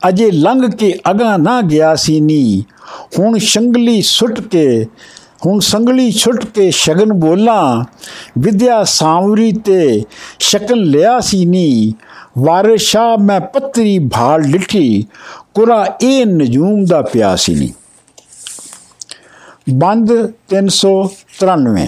[0.09, 2.63] ਅਜੇ ਲੰਘ ਕੇ ਅਗਾ ਨਾ ਗਿਆ ਸੀ ਨੀ।
[3.19, 4.85] ਹੁਣ ਸ਼ੰਗਲੀ ਸੁੱਟ ਕੇ,
[5.45, 7.83] ਹੁਣ ਸੰਗਲੀ ਛੁੱਟ ਕੇ ਸ਼ਗਨ ਬੋਲਾਂ,
[8.39, 10.03] ਵਿਦਿਆ ਸਾਮਰੀ ਤੇ
[10.39, 11.93] ਸ਼ਕਨ ਲਿਆ ਸੀ ਨੀ।
[12.37, 15.05] ਵਾਰਿਸ਼ਾ ਮੈਂ ਪੱਤਰੀ ਭਾਲ ਲਿਠੀ,
[15.53, 17.73] ਕੁਰਾ ਇਹ ਨਜੂਮ ਦਾ ਪਿਆ ਸੀ ਨੀ।
[19.69, 20.11] ਬੰਦ
[20.49, 21.87] 393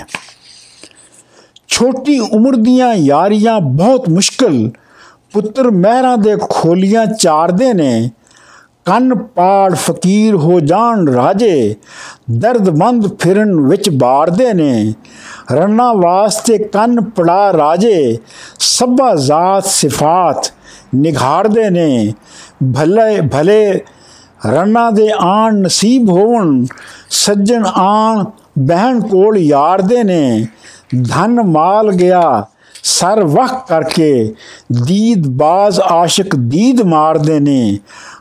[1.72, 4.72] ਛੋਟੀ ਉਮਰ ਦੀਆਂ ਯਾਰੀਆਂ ਬਹੁਤ ਮੁਸ਼ਕਲ।
[5.34, 8.12] ਪੁੱਤਰ ਮਹਿਰਾਂ ਦੇ ਖੋਲੀਆਂ ਚਾਰਦੇ ਨੇ।
[8.86, 11.76] ਕੰਨ ਪਾੜ ਫਕੀਰ ਹੋ ਜਾਣ ਰਾਜੇ,
[12.32, 14.94] ਦਰਦਮੰਦ ਫਿਰਨ ਵਿੱਚ ਬਾੜਦੇ ਨੇ।
[15.52, 18.18] ਰੰਨਾ ਵਾਸਤੇ ਕੰਨ ਪੜਾ ਰਾਜੇ,
[18.60, 20.54] ਸਭਾ ਜ਼ਾਤ ਸਿਫਾਤ
[20.96, 22.14] ਨਿਘਾੜਦੇ ਨੇ।
[22.76, 23.80] ਭਲੇ ਭਲੇ
[24.46, 26.66] ਰੰਨਾ ਦੇ ਆਣ ਨਸੀਬ ਹੋਣ,
[27.10, 28.24] ਸੱਜਣ ਆਣ
[28.60, 30.48] ਬਹਿਣ ਕੋਲ ਯਾਰਦੇ ਨੇ।
[30.96, 32.46] ਧਨ ਮਾਲ ਗਿਆ
[32.84, 34.34] ਸਰ ਵਖ ਕਰਕੇ
[34.84, 37.80] ਦੀਦ ਬਾਜ਼ ਆਸ਼ਿਕ ਦੀਦ ਮਾਰਦੇ ਨੇ।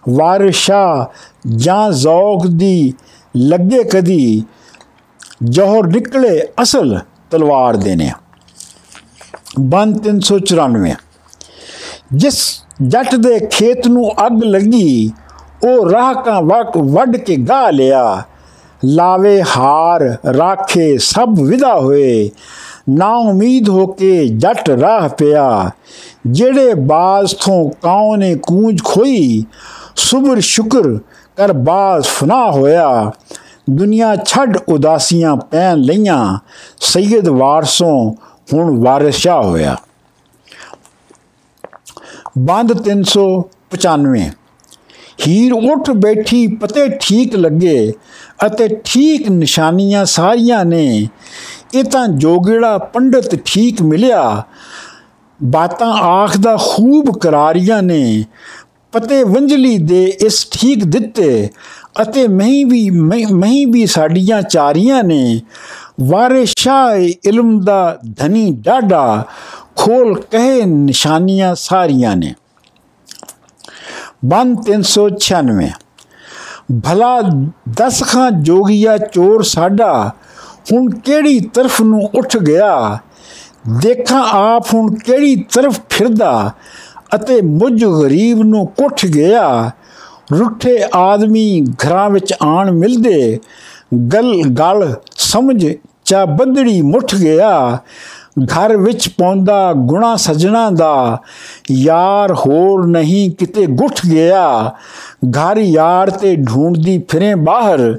[0.09, 1.11] ਵਾਰਿਸ਼ਾ
[1.57, 2.95] ਜਾਂ ਜ਼ੌਕ ਦੀ
[3.37, 4.45] ਲੱਗੇ ਕਦੀ
[5.43, 6.99] ਜੋਹਰ ਨਿਕਲੇ ਅਸਲ
[7.31, 8.11] ਤਲਵਾਰ ਦੇ ਨੇ
[9.61, 10.95] ਬੰਦ 394
[12.15, 12.41] ਜਿਸ
[12.83, 15.13] ਜੱਟ ਦੇ ਖੇਤ ਨੂੰ ਅੱਗ ਲੱਗੀ,
[15.65, 18.23] ਉਹ ਰਾਹ ਕਾ ਵਕ ਵੱਢ ਕੇ ਗਾ ਲਿਆ।
[18.85, 22.31] ਲਾਵੇ ਹਾਰ, ਰਾਖੇ ਸਭ ਵਿਦਾ ਹੋਏ।
[22.89, 25.71] ਨਾ ਉਮੀਦ ਹੋ ਕੇ ਜੱਟ ਰਾਹ ਪਿਆ।
[26.27, 29.45] ਜਿਹੜੇ ਬਾਜ਼ ਤੋਂ ਕਾਉ ਨੇ ਕੂੰਜ ਖੋਈ,
[29.97, 30.99] ਸੁਬਰ ਸ਼ੁਕਰ
[31.37, 33.13] ਕਰ ਬਾਜ਼ ਫਨਾ ਹੋਇਆ।
[33.71, 36.39] ਦੁਨੀਆ ਛੱਡ ਉਦਾਸੀਆਂ ਪੈਣ ਲਈਆਂ
[36.81, 38.15] ਸੈਦ ਵਾਰਸੋਂ
[38.53, 39.77] ਹੁਣ ਵਾਰਿਸ਼ਾ ਹੋਇਆ।
[42.39, 44.31] ਬੰਦ 395
[45.27, 47.93] ਹੀਰ ਉੱਠ ਬੈਠੀ ਪਤੇ ਠੀਕ ਲੱਗੇ
[48.47, 51.09] ਅਤੇ ਠੀਕ ਨਿਸ਼ਾਨੀਆਂ ਸਾਰੀਆਂ ਨੇ।
[51.75, 54.43] ਇਹ ਤਾਂ ਜੋਗੜਾ ਪੰਡਤ ਠੀਕ ਮਿਲਿਆ,
[55.43, 58.25] ਬਾਤਾਂ ਆਖਦਾ ਖੂਬ ਕਰਾਰੀਆਂ ਨੇ,
[58.93, 61.51] ਪਤੇ ਵੰਜਲੀ ਦੇ ਇਸ ਠੀਕ ਦਿੱਤੇ,
[62.03, 65.41] ਅਤੇ ਮਹੀਂ ਵੀ ਮਹੀਂ ਵੀ ਸਾਡੀਆਂ ਚਾਰੀਆਂ ਨੇ,
[66.01, 66.97] ਵਾਰੇ ਸ਼ਾਹ
[67.29, 69.25] ਇਲਮ ਦਾ ਧਨੀ ਡਾਡਾ
[69.77, 72.35] ਖੋਲ ਕਹੇ ਨਿਸ਼ਾਨੀਆਂ ਸਾਰੀਆਂ ਨੇ।
[74.25, 75.71] ਬੰਦ 396
[76.85, 77.21] ਭਲਾ
[77.69, 80.13] ਦਸ ਖਾਂ ਜੋਗੀਆ ਚੋਰ ਸਾਡਾ
[80.73, 82.99] ਹੁਣ ਕਿਹੜੀ ਤਰਫ ਨੂੰ ਉੱਠ ਗਿਆ?
[83.83, 86.51] ਦੇਖਾਂ ਆਪ ਹੁਣ ਕਿਹੜੀ ਤਰਫ ਫਿਰਦਾ
[87.15, 89.71] ਅਤੇ ਮੁਝ ਗਰੀਬ ਨੂੰ ਕੁੱਠ ਗਿਆ?
[90.39, 93.39] ਰੁੱਠੇ ਆਦਮੀ ਘਰਾਂ ਵਿੱਚ ਆਣ ਮਿਲਦੇ।
[94.15, 97.79] ਗਲ ਗਲ ਸਮਝ ਚਾ ਬੰਦੜੀ ਮੁੱਠ ਗਿਆ।
[98.45, 101.19] ਘਰ ਵਿੱਚ ਪੌਂਦਾ ਗੁਣਾ ਸਜਣਾ ਦਾ,
[101.71, 104.73] ਯਾਰ ਹੋਰ ਨਹੀਂ ਕਿਤੇ ਗੁੱਠ ਗਿਆ।
[105.27, 107.99] ਘਰ ਯਾਰ ਤੇ ਢੂੰਡਦੀ ਫਿਰੇ ਬਾਹਰ,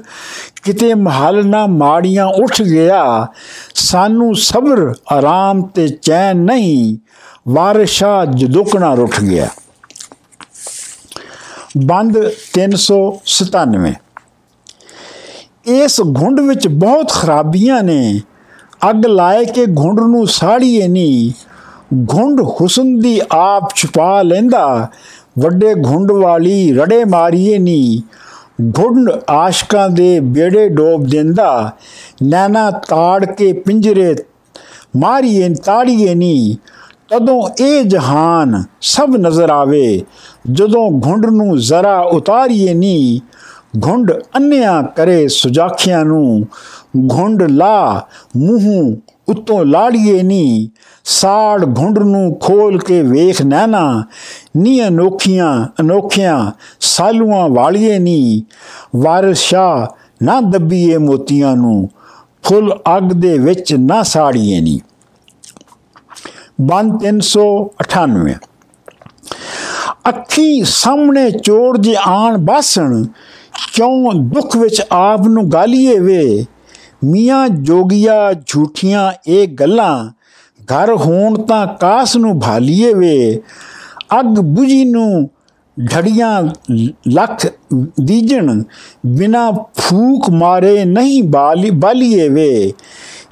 [0.62, 3.26] ਕਿਤੇ ਮਹਲ ਨਾ ਮਾੜੀਆਂ ਉੱਠ ਗਿਆ।
[3.74, 6.96] ਸਾਨੂੰ ਸਬਰ, ਆਰਾਮ ਤੇ ਚੈਨ ਨਹੀਂ,
[7.48, 9.48] ਵਾਰਿਸ਼ਾ ਜਦੁਕਣਾ ਰੁੱਠ ਗਿਆ।
[11.86, 12.18] ਬੰਦ
[12.54, 13.94] 397
[15.66, 18.20] ਇਸ ਘੁੰਡ ਵਿੱਚ ਬਹੁਤ ਖਰਾਬੀਆਂ ਨੇ।
[18.90, 21.30] ਅੱਗ ਲਾਏ ਕੇ ਘੁੰਡ ਨੂੰ ਸਾੜੀਏ ਨਹੀਂ
[22.12, 24.88] ਘੁੰਡ ਹੁਸਨ ਦੀ ਆਪ ਛੁਪਾ ਲੈਂਦਾ।
[25.38, 28.00] ਵੱਡੇ ਘੁੰਡ ਵਾਲੀ ਰੜੇ ਮਾਰੀਏ ਨਹੀਂ
[28.78, 31.70] ਘੁੰਡ ਆਸ਼ਕਾਂ ਦੇ ਬੇੜੇ ਡੋਬ ਦਿੰਦਾ।
[32.22, 34.14] ਨੈਣਾ ਤਾੜ ਕੇ ਪਿੰਜਰੇ
[34.96, 36.56] ਮਾਰੀਏ, ਤਾੜੀਏ ਨਹੀਂ
[37.08, 40.02] ਤਦੋਂ ਇਹ ਜਹਾਨ ਸਭ ਨਜ਼ਰ ਆਵੇ।
[40.52, 43.20] ਜਦੋਂ ਘੁੰਡ ਨੂੰ ਜ਼ਰਾ ਉਤਾਰੀਏ ਨਹੀਂ
[43.74, 46.46] ਘੁੰਡ ਅੰਨਿਆ ਕਰੇ ਸੁਜਾਖਿਆਂ ਨੂੰ,
[47.12, 48.06] ਘੁੰਡ ਲਾ
[48.36, 48.96] ਮੂੰਹ
[49.28, 50.70] ਉਤੋਂ ਲਾੜੀਏ ਨੀ,
[51.04, 54.04] ਸਾੜ ਘੁੰਡ ਨੂੰ ਖੋਲ ਕੇ ਵੇਖ ਨੈਣਾ,
[54.56, 58.44] ਨੀ ਅਨੋਖੀਆਂ ਅਨੋਖਿਆਂ ਸਾਲੂਆਂ ਵਾਲੀਏ ਨੀ
[58.96, 61.88] ਵਾਰਸ਼ਾ ਨਾ ਦੱਬੀਏ ਮੋਤੀਆਂ ਨੂੰ,
[62.42, 64.80] ਫੁੱਲ ਅੱਗ ਦੇ ਵਿੱਚ ਨਾ ਸਾੜੀਏ ਨੀ।
[66.60, 68.34] ਬੰਦ 398
[70.08, 73.04] ਅੱਖੀ ਸਾਹਮਣੇ ਚੋਰ ਜੇ ਆਣ ਬਾਸਣ
[73.74, 76.44] ਕਿਉਂ ਦੁੱਖ ਵਿੱਚ ਆਪ ਨੂੰ ਗਾਲੀਏ ਵੇ?
[77.04, 80.10] ਮੀਆਂ ਜੋਗੀਆ ਝੂਠੀਆਂ ਇਹ ਗੱਲਾਂ,
[80.62, 83.40] ਘਰ ਹੋਣ ਤਾਂ ਕਾਸ ਨੂੰ ਭਾਲੀਏ ਵੇ।
[84.20, 85.30] ਅੱਗ 부ਜੀ ਨੂੰ
[85.76, 86.42] ਢੜੀਆਂ
[87.08, 87.46] ਲੱਖ
[88.02, 88.62] ਦੀਜਣ,
[89.06, 92.72] ਬਿਨਾ ਫੂਕ ਮਾਰੇ ਨਹੀਂ ਬਾਲੀ, ਬਾਲੀਏ ਵੇ।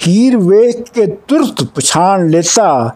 [0.07, 2.95] ਹੀਰ ਵੇਖ ਕੇ ਤੁਰਤ ਪਛਾਣ ਲੈਤਾ,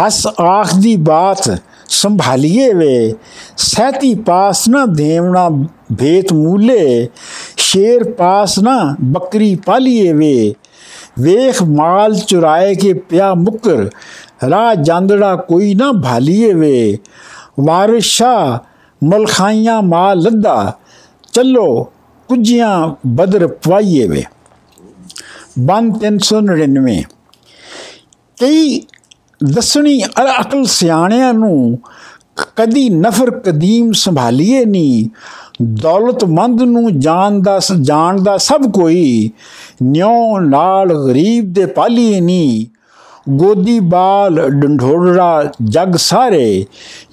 [0.00, 3.14] ਹੱਸ ਆਖ ਦੀ ਬਾਤ ਸੰਭਾਲੀਏ ਵੇ।
[3.56, 5.48] ਸਹਿਤੀ ਪਾਸ ਨਾ ਦੇਵਣਾ
[5.98, 7.08] ਭੇਤ ਮੂਲੇ,
[7.56, 10.54] ਸ਼ੇਰ ਪਾਸ ਨਾ ਬੱਕਰੀ ਪਾਲੀਏ ਵੇ।
[11.18, 13.88] ਵੇਖ ਮਾਲ ਚੁਰਾਏ ਕੇ ਪਿਆ ਮੁਕਰ
[14.48, 16.98] ਰਾ ਜਾਂਦੜਾ ਕੋਈ ਨਾ ਭਾਲੀਏ ਵੇ।
[17.60, 18.64] ਵਾਰਿਸ਼ਾ
[19.04, 20.72] ਮਲਖਾਈਆਂ ਮਾਲ ਲੱਦਾ,
[21.32, 21.92] ਚੱਲੋ
[22.28, 24.24] ਕੁਝੀਆਂ ਬਦਰ ਪਵਾਈਏ ਵੇ।
[25.58, 27.02] ਬੰਦ 399
[28.40, 28.80] ਕਈ
[29.54, 30.02] ਦਸਣੀ
[30.40, 31.78] ਅਕਲ ਸਿਆਣਿਆਂ ਨੂੰ
[32.56, 35.08] ਕਦੀ ਨਫਰ ਕਦੀਮ ਸੰਭਾਲੀਏ ਨਹੀਂ
[35.62, 39.30] ਦੌਲਤਮੰਦ ਨੂੰ ਜਾਣਦਾ ਜਾਣਦਾ ਸਭ ਕੋਈ,
[39.82, 42.66] ਨਿਉ ਨਾਲ ਗਰੀਬ ਦੇ ਪਾਲੀਏ ਨਹੀਂ
[43.30, 46.66] ਗੋਦੀ ਬਾਲ ਡੰਡੋੜਾ ਜਗ ਸਾਰੇ,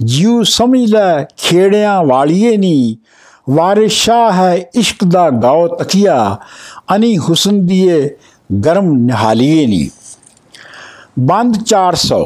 [0.03, 2.95] ਜਿਉ ਸਮਝ ਲੈ ਖੇੜਿਆਂ ਵਾਲੀਏ ਨਹੀਂ
[3.49, 6.37] ਵਾਰਿਸ਼ਾ ਹੈ ਇਸ਼ਕ ਦਾ ਗਾਉ ਤਕੀਆ,
[6.95, 8.09] ਅਨੀ ਹੁਸਨ ਦੀਏ
[8.65, 9.89] ਗਰਮ ਨਿਹਾਲੀਏ ਨਹੀਂ
[11.19, 12.25] ਬੰਦ 400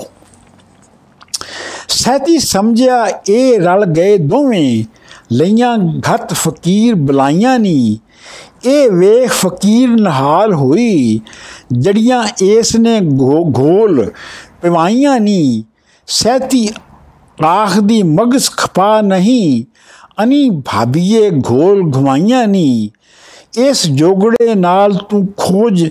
[1.89, 4.83] ਸਹਿਤੀ ਸਮਝਿਆ ਇਹ ਰਲ ਗਏ ਦੋਵੇਂ,
[5.31, 5.77] ਲਈਆਂ
[6.07, 7.97] ਘਤ ਫਕੀਰ ਬਲਾਈਆਂ ਨੀ।
[8.65, 11.19] ਇਹ ਵੇਖ ਫਕੀਰ ਨਹਾਲ ਹੋਈ,
[11.73, 12.99] ਜੜੀਆਂ ਇਸ ਨੇ
[13.57, 14.09] ਘੋਲ
[14.61, 15.63] ਪਵਾਈਆਂ ਨੀ।
[16.07, 16.67] ਸਹਿਤੀ
[17.37, 19.63] ਆਖ ਦੀ ਮਗਸ ਖਪਾ ਨਹੀਂ,
[20.23, 22.89] ਅਨੀ ਭਾਬੀਏ ਘੋਲ ਘੁਮਾਈਆਂ ਨੀ।
[23.59, 25.87] ਇਸ ਜੋਗੜੇ ਨਾਲ ਤੂੰ ਖੋਜ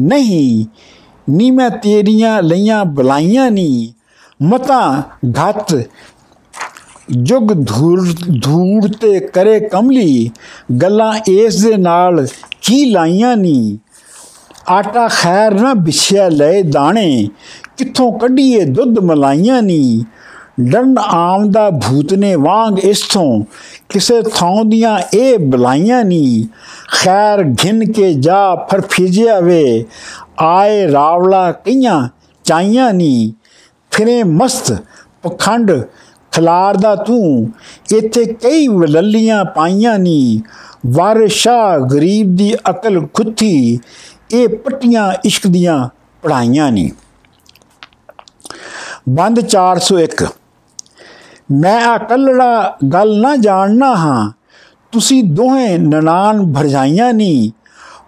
[0.00, 0.64] ਨਹੀਂ,
[1.28, 3.92] ਨੀ ਮੈਂ ਤੇਰੀਆਂ ਲਈਆਂ ਬਲਾਈਆਂ ਨੀ।
[4.42, 5.74] ਮਤਾ ਘਤ
[7.10, 8.00] ਜੁਗ ਧੂੜ
[8.42, 10.30] ਧੂੜ ਤੇ ਕਰੇ ਕਮਲੀ,
[10.82, 12.26] ਗੱਲਾਂ ਇਸ ਦੇ ਨਾਲ
[12.62, 13.78] ਕੀ ਲਾਈਆਂ ਨੀ?
[14.68, 17.28] ਆਟਾ ਖੈਰ ਨਾ ਵਿਛਿਆ ਲੈ ਦਾਣੇ,
[17.76, 20.04] ਕਿੱਥੋਂ ਕੱਢੀਏ ਦੁੱਧ ਮਲਾਈਆਂ ਨੀ?
[20.60, 23.44] ਡੰਡ ਆਮਦਾ ਭੂਤ ਨੇ ਵਾਂਗ ਇਸਥੋਂ
[23.88, 26.48] ਕਿਸੇ ਥਾਂ ਦੀਆਂ ਇਹ ਬਲਾਈਆਂ ਨੀ?
[26.92, 29.84] ਖੈਰ ਘਿਨ ਕੇ ਜਾ ਫਰ ਫਿਜਿਆ ਵੇ,
[30.38, 32.08] ਆਏ ਰਾਵਲਾ ਕਈਆਂ
[32.44, 33.32] ਚਾਈਆਂ ਨੀ?
[33.96, 34.72] ਫਿਰੇ ਮਸਤ
[35.22, 35.72] ਪਖੰਡ
[36.32, 37.52] ਖਲਾਰਦਾ ਤੂੰ।
[37.94, 40.42] ਇੱਥੇ ਕਈ ਵਲੱਲੀਆਂ ਪਾਈਆਂ ਨੀ।
[40.86, 43.80] ਵਾਰਿਸ਼ਾ ਗਰੀਬ ਦੀ ਅਕਲ ਖੁੱਥੀ,
[44.30, 45.88] ਇਹ ਪੱਟੀਆਂ ਇਸ਼ਕ ਦੀਆਂ
[46.22, 46.90] ਪੜਾਈਆਂ ਨੀ।
[49.08, 50.26] ਬੰਦ 401
[51.52, 54.32] ਮੈਂ ਅਕਲੜਾ ਗੱਲ ਨਾ ਜਾਣਨਾ ਹਾਂ।
[54.92, 57.52] ਤੁਸੀਂ ਦੋਹੇ ਨਨਾਨ ਭਰਜਾਈਆਂ ਨੀ।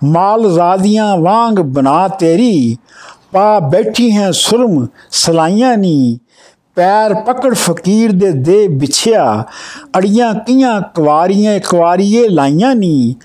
[0.04, 2.76] ਮਾਲ ਜ਼ਾਦੀਆਂ ਵਾਂਗ ਬਣਾ ਤੇਰੀ।
[3.32, 6.18] ਪਾ ਬੈਠੀ ਹੈ ਸੁਰਮ, ਸਲਾਈਆਂ ਨੀ।
[6.76, 9.44] ਪੈਰ ਪਕੜ ਫਕੀਰ ਦੇ ਦੇ ਵਿਛਿਆ।
[9.98, 13.16] ਅੜੀਆਂ ਕੀਆਂ ਕੁਵਾਰੀਆਂ ਕੁਵਾਰੀਏ ਲਾਈਆਂ ਨੀ।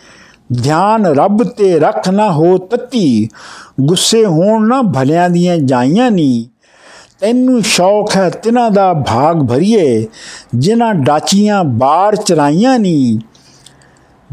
[0.63, 3.29] ਧਿਆਨ ਰੱਬ ਤੇ ਰੱਖ ਨਾ ਹੋ ਤਤੀ।
[3.81, 6.49] ਗੁੱਸੇ ਹੋਣ ਨਾ ਭਲਿਆਂ ਦੀਆਂ ਜਾਈਆਂ ਨੀ।
[7.19, 10.07] ਤੈਨੂੰ ਸ਼ੌਕ ਹੈ ਤਿਨਾਂ ਦਾ ਭਾਗ ਭਰੀਏ,
[10.55, 13.19] ਜਿਨ੍ਹਾਂ ਡਾਚੀਆਂ ਬਾੜ ਚਰਾਈਆਂ ਨੀ।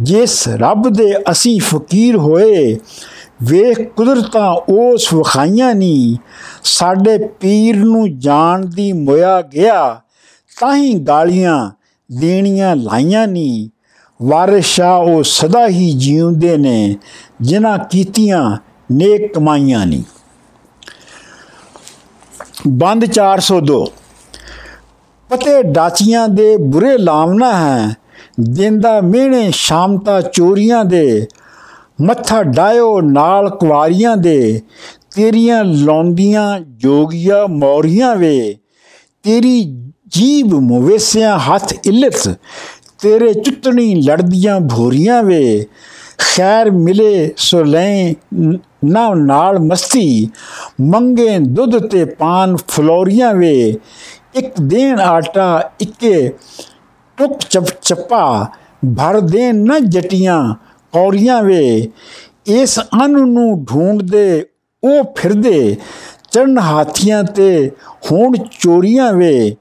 [0.01, 2.79] ਜਿਸ ਰੱਬ ਦੇ ਅਸੀਂ ਫਕੀਰ ਹੋਏ
[3.43, 6.18] ਵੇਖ ਕੁਦਰਤਾਂ ਉਸ ਵਖਾਈਆਂ ਨੀ।
[6.64, 10.01] ਸਾਡੇ ਪੀਰ ਨੂੰ ਜਾਣ ਦੀ ਮੋਇਆ ਗਿਆ,
[10.61, 11.70] ਤਾਂ ਹੀ ਗਾਲੀਆਂ
[12.11, 13.70] ਦੇਣੀਆਂ ਲਾਈਆਂ ਨੀ।
[14.22, 16.97] ਵਾਰਿਸ਼ਾ ਉਹ ਸਦਾ ਹੀ ਜਿਉਂਦੇ ਨੇ,
[17.41, 18.57] ਜਿਨ੍ਹਾਂ ਕੀਤੀਆਂ
[18.93, 20.05] ਨੇਕ ਕਮਾਈਆਂ ਨੀ।
[22.68, 23.84] ਬੰਦ 402
[25.30, 27.97] ਪਤੇ ਡਾਚੀਆਂ ਦੇ ਬੁਰੇ ਲਾਵਨਾ ਹੈ,
[28.41, 31.26] ਦਿੰਦਾ ਮਿਹਣੇ ਸ਼ਾਮਤਾ ਚੋਰੀਆਂ ਦੇ।
[32.01, 34.61] ਮੱਥਾ ਡਾਇਓ ਨਾਲ ਕੁਵਾਰੀਆਂ ਦੇ।
[35.14, 38.57] ਤੇਰੀਆਂ ਲੌਂਦੀਆਂ ਜੋਗੀਆਂ ਮੌਰੀਆਂ ਵੇ।
[39.22, 39.62] ਤੇਰੀ
[40.09, 42.28] ਜੀਬ ਮਵੇਸਿਆਂ ਹੱਥ ਇਲਤ
[43.03, 45.66] ਤੇਰੇ ਚੁੱਤਣੀ ਲੜਦੀਆਂ ਭੋਰੀਆਂ ਵੇ।
[46.18, 48.14] ਖੈਰ ਮਿਲੇ ਸੋ ਲੈ
[48.84, 50.28] ਨਾ ਨਾਲ ਮਸਤੀ।
[50.80, 53.76] ਮੰਗੇ ਦੁੱਧ ਤੇ ਪਾਨ ਫਲੋਰੀਆਂ ਵੇ।
[54.34, 56.32] ਇੱਕ ਦੇਣ ਆਟਾ, ਇੱਕੇ
[57.18, 58.46] ਟੁਕ ਚਪ ਚਪਾ
[58.98, 60.55] ਭਰ ਦੇਣ ਨਾ ਜਟੀਆਂ।
[60.93, 61.91] ਕੌਰੀਆਂ ਵੇ,
[62.47, 64.47] ਇਸ ਅਨ ਨੂੰ ਢੂੰਡਦੇ
[64.84, 65.76] ਉਹ ਫਿਰਦੇ
[66.32, 67.70] ਚਰਨ ਹਾਥੀਆਂ ਤੇ
[68.12, 69.57] ਹੋਣ ਚੋਰੀਆਂ ਵੇ।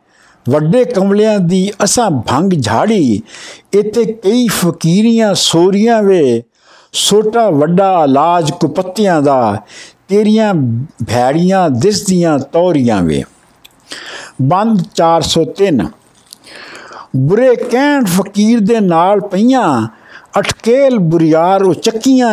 [0.49, 3.21] ਵੱਡੇ ਕਮਲਿਆਂ ਦੀ ਅਸਾਂ ਭੰਗ ਝਾੜੀ
[3.73, 6.43] ਇਤੇ ਕਈ ਫਕੀਰੀਆਂ ਸੋਰੀਆਂ ਵੇ।
[6.93, 9.61] ਛੋਟਾ ਵੱਡਾ ਇਲਾਜ ਕੁਪੱਤਿਆਂ ਦਾ,
[10.07, 10.53] ਤੇਰੀਆਂ
[11.09, 13.23] ਭੈੜੀਆਂ ਦਿਸਦੀਆਂ ਤੌਰੀਆਂ ਵੇ।
[14.41, 15.87] ਬੰਦ 403
[17.15, 19.87] ਬੁਰੇ ਕਹਿਣ ਫਕੀਰ ਦੇ ਨਾਲ ਪਈਆਂ
[20.33, 21.73] ਅਟਕੇਲ ਬੁਰੀਆਰ ਉਹ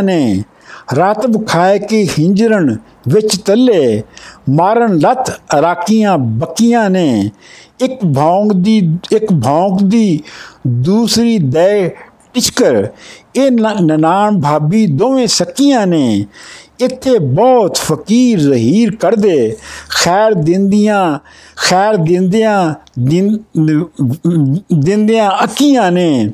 [0.03, 0.43] ਨੇ।
[0.97, 2.77] ਰਾਤਬ ਖਾਏ ਕੀ ਹਿੰਜਰਨ
[3.09, 4.03] ਵਿੱਚ ਤੱਲੇ,
[4.51, 5.31] ਮਾਰਨ ਲੱਤ
[5.63, 7.31] ਰਾਕੀਆਂ ਬੱਕੀਆਂ ਨੇ।
[7.81, 8.77] ਇੱਕ ਭੌਂਕ ਦੀ,
[9.13, 10.21] ਇੱਕ ਭੌਂਕ ਦੀ
[10.67, 11.89] ਦੂਸਰੀ ਦੇ
[12.35, 12.87] ਟਿਚਕਰ
[13.37, 16.27] ਇਹ ਨਨਾਣ ਭਾਬੀ ਦੋਵੇਂ ਸਕੀਆਂ ਨੇ।
[16.81, 19.57] ਇੱਥੇ ਬਹੁਤ ਫਕੀਰ ਜ਼ਹੀਰ ਕਰਦੇ
[19.91, 21.19] ਖੈਰ ਦਿੰਦੀਆਂ,
[21.59, 22.75] ਖੈਰ ਦਿੰਦਿਆਂ
[24.75, 26.31] ਦਿੰਦਿਆਂ ਅੱਕੀਆਂ ਨੇ।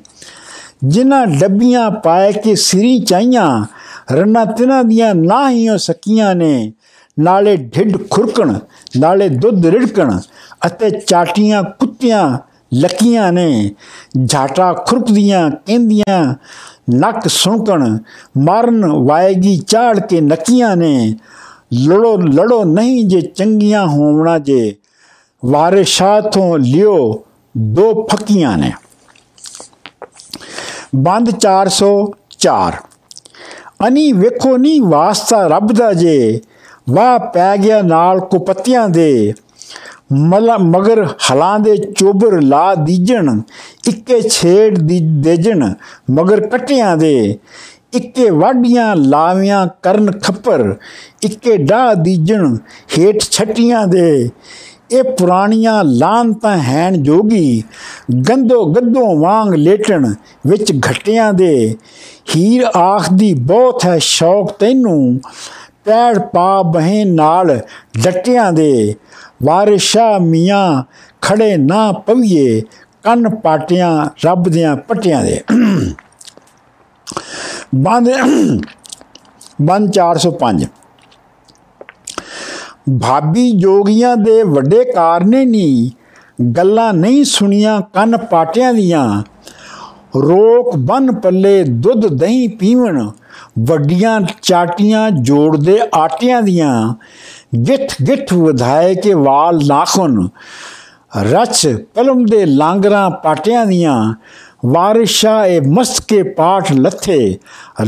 [0.85, 3.65] ਜਿਨ੍ਹਾਂ ਡੱਬੀਆਂ ਪਾਏ ਕੇ ਸਿਰੀ ਚਾਈਆਂ,
[4.13, 6.73] ਰੰਨਾ ਤਿਨਾਂ ਦੀਆਂ ਨਾ ਹੀ ਸਕੀਆਂ ਨੇ,
[7.19, 8.59] ਨਾਲੇ ਢਿੱਡ ਖੁਰਕਣ,
[8.97, 10.19] ਨਾਲੇ ਦੁੱਧ ਰਿੜਕਣ
[10.67, 12.39] ਅਤੇ ਚਾਟੀਆਂ ਕੁੱਤੀਆਂ
[12.75, 13.75] ਲਕੀਆਂ ਨੇ।
[14.27, 16.35] ਝਾਟਾ ਖੁਰਕਦੀਆਂ ਕਹਿੰਦੀਆਂ,
[16.95, 17.99] ਨੱਕ ਸੁਣਕਣ,
[18.39, 21.15] ਮਰਨ ਵਾਏਗੀ ਚਾੜ ਕੇ ਨਕੀਆਂ ਨੇ।
[21.75, 24.77] ਲੜੋ ਲੜੋ ਨਹੀਂ ਜੇ ਚੰਗੀਆਂ ਹੋਵਣਾ ਜੇ,
[25.45, 27.25] ਵਾਰਿਸ਼ਾ ਤੋਂ ਲਿਓ
[27.59, 28.73] ਦੋ ਫਕੀਆਂ ਨੇ।
[30.93, 32.75] ਬੰਦ 404
[33.87, 36.41] ਅਨੀ ਵੇਖੋ ਨਹੀਂ ਵਾਸਤਾ ਰੱਬ ਦਾ ਜੇ,
[36.91, 39.33] ਵਾਹ ਪੈ ਗਿਆ ਨਾਲ ਕੁਪੱਤਿਆਂ ਦੇ।
[40.13, 43.41] ਮਗਰ ਹਲਾਂ ਦੇ ਚੋਬਰ ਲਾ ਦੀਜਣ,
[43.89, 45.73] ਇੱਕੇ ਛੇੜ ਦੀ ਦੇਜਣ,
[46.11, 47.39] ਮਗਰ ਕਟਿਆਂ ਦੇ।
[47.95, 50.75] ਇੱਕੇ ਵਾਡੀਆਂ ਲਾਵੀਆਂ ਕਰਨ ਖੱਪਰ,
[51.23, 52.57] ਇੱਕੇ ਡਾ ਦੀਜਣ,
[52.99, 54.29] ਹੇਠ ਛਟੀਆਂ ਦੇ।
[54.93, 57.63] ਇਹ ਪੁਰਾਣੀਆਂ ਲਾਂਤਾਂ ਹੈਣ ਜੋਗੀ
[58.29, 60.15] ਗੰਦੋ ਗੱਦੋਂ ਵਾਂਗ ਲੇਟਣ
[60.47, 61.77] ਵਿੱਚ ਘਟਿਆਂ ਦੇ।
[62.37, 65.21] ਹੀਰ ਆਖਦੀ ਬਹੁਤ ਹੈ ਸ਼ੌਕ ਤੈਨੂੰ,
[65.85, 67.59] ਪੈੜ ਪਾ ਬਹਿ ਨਾਲ
[68.05, 68.95] ਡਟਿਆਂ ਦੇ।
[69.45, 70.83] ਵਾਰਿਸ਼ਾ ਮੀਆਂ
[71.23, 72.61] ਖੜੇ ਨਾ ਪਵੀਏ,
[73.03, 75.41] ਕੰਨ ਪਾਟਿਆਂ ਰੱਬ ਦੀਆਂ ਪਟਿਆਂ ਦੇ।
[77.75, 78.09] ਬੰਦ
[79.63, 80.67] ਬੰਦ 405
[82.91, 85.91] ਭਾਬੀ ਜੋਗੀਆਂ ਦੇ ਵੱਡੇ ਕਾਰਨੇ ਨਹੀਂ
[86.57, 89.23] ਗੱਲਾਂ ਨਹੀਂ ਸੁਣੀਆਂ ਕੰਨ ਪਾਟਿਆਂ ਦੀਆਂ।
[90.17, 93.11] ਰੋਕ ਬਨ ਪੱਲੇ ਦੁੱਧ ਦਹੀਂ ਪੀਵਣ
[93.59, 96.95] ਵੱਡੀਆਂ ਚਾਟੀਆਂ ਜੋੜਦੇ ਆਟਿਆਂ ਦੀਆਂ।
[97.69, 100.29] ਗਿੱਠ ਗਿੱਠ ਵਧਾਏ ਕੇ ਵਾਲ ਨਾਖਨ
[101.23, 104.15] ਰਚ ਪਲਮ ਦੇ ਲਾਂਗਰਾਂ ਪਾਟਿਆਂ ਦੀਆਂ।
[104.67, 107.39] ਵਾਰਿਸ਼ਾ ਇਹ ਮਸਤ ਕੇ ਪਾਠ ਲੱਥੇ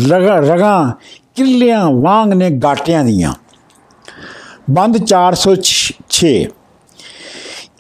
[0.09, 0.93] ਰਗਾ ਰਗਾ
[1.35, 3.33] ਕਿੱਲਿਆਂ ਵਾਂਗ ਨੇ ਗਾਟਿਆਂ ਦੀਆਂ।
[4.71, 6.29] ਬੰਦ 406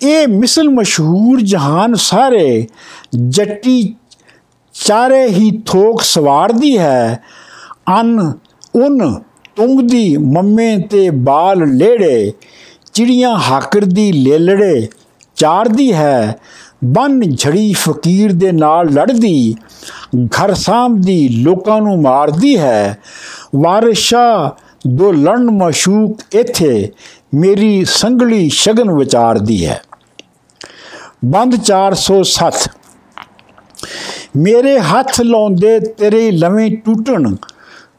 [0.02, 2.66] ਇਹ ਮਿਸਲ ਮਸ਼ਹੂਰ ਜਹਾਨ ਸਾਰੇ
[3.28, 3.94] ਜੱਟੀ
[4.72, 7.20] ਚਾਰੇ ਹੀ ਥੋਕ ਸਵਾਰਦੀ ਹੈ।
[8.00, 8.32] ਅਨ,
[8.74, 9.20] ਉਨ,
[9.56, 12.32] ਤੁੰਗਦੀ ਮੰਮੇ ਤੇ ਬਾਲ ਲੇੜੇ,
[12.92, 14.88] ਚਿੜੀਆਂ ਹਾਕਰਦੀ ਲੇਲੜੇ
[15.36, 16.36] ਚਾਰਦੀ ਹੈ।
[16.84, 19.54] ਬਨ ਝੜੀ ਫਕੀਰ ਦੇ ਨਾਲ ਲੜਦੀ,
[20.26, 22.98] ਘਰ ਸਾਹਮਦੀ ਲੋਕਾਂ ਨੂੰ ਮਾਰਦੀ ਹੈ।
[23.56, 24.56] ਵਾਰਿਸ਼ਾ
[24.86, 26.90] ਦੋ ਲੜਨ ਮਸ਼ੂਕ ਇਥੇ
[27.34, 29.80] ਮੇਰੀ ਸੰਗਲੀ ਸ਼ਗਨ ਵਿਚਾਰਦੀ ਹੈ।
[31.24, 32.68] ਬੰਦ 407
[34.36, 37.34] ਮੇਰੇ ਹੱਥ ਲਾਉਂਦੇ ਤੇਰੇ ਲਵੇਂ ਟੁੱਟਣ,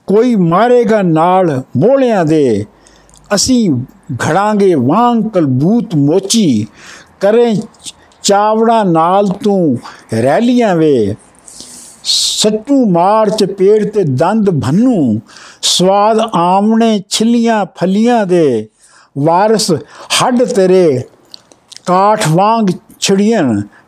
[0.07, 2.65] ਕੋਈ ਮਾਰੇਗਾ ਨਾਲ ਮੋਹਲਿਆਂ ਦੇ।
[3.36, 3.69] ਅਸੀਂ
[4.13, 6.67] ਘੜਾਂਗੇ ਵਾਂਗ ਕਲਬੂਤ ਮੋਚੀ,
[7.19, 7.55] ਕਰੇ
[8.23, 9.77] ਚਾਵੜਾ ਨਾਲ ਤੂੰ
[10.13, 11.15] ਰੈਲੀਆਂ ਵੇ।
[12.03, 15.19] ਸੱਟੂ ਮਾਰ ਚ ਪੇੜ ਤੇ ਦੰਦ ਭੰਨੂ
[15.68, 18.68] ਸਵਾਦ ਆਮਣੇ ਛਿੱਲੀਆਂ ਫਲੀਆਂ ਦੇ
[19.18, 19.72] ਵਾਰਸ
[20.18, 21.01] ਹੱਡ ਤੇਰੇ
[21.86, 22.68] ਕਾਠ ਵਾਂਗ
[22.99, 23.43] ਛੜੀਆਂ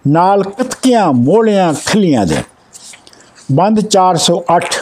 [0.07, 2.37] ਨਾਲ ਕਤਕੀਆਂ ਮੋਲਿਆਂ ਖਲੀਆਂ ਦੇ।
[3.51, 4.81] ਬੰਦ 408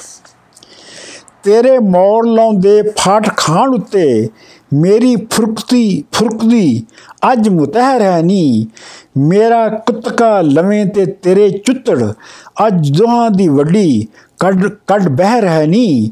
[1.43, 4.30] ਤੇਰੇ ਮੋੜ ਲਾਉਂਦੇ ਫਾਟ ਖਾਣ ਉੱਤੇ
[4.74, 6.86] ਮੇਰੀ ਫੁਰਕਤੀ ਫੁਰਕਦੀ
[7.32, 8.68] ਅੱਜ ਮੁਤਹਿਰ ਹੈ ਨੀ।
[9.18, 12.12] ਮੇਰਾ ਕੁੱਤਕਾ ਲਵੇਂ ਤੇ ਤੇਰੇ ਚੁੱਤੜ
[12.68, 14.08] ਅੱਜ ਦੋਹਾਂ ਦੀ ਵੱਡੀ
[14.39, 16.12] ਕੱਢ ਕੱਢ ਬਹਿ ਹੈ ਨੀ।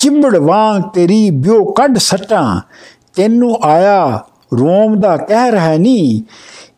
[0.00, 2.60] ਚਿੰਬੜ ਵਾਂ ਤੇਰੀ ਬਿਓ ਕੱਢ ਸਟਾਂ।
[3.14, 4.24] ਤੈਨੂੰ ਆਇਆ
[4.54, 6.22] ਰੋਮ ਦਾ ਕਹਿ ਹੈ ਨੀ।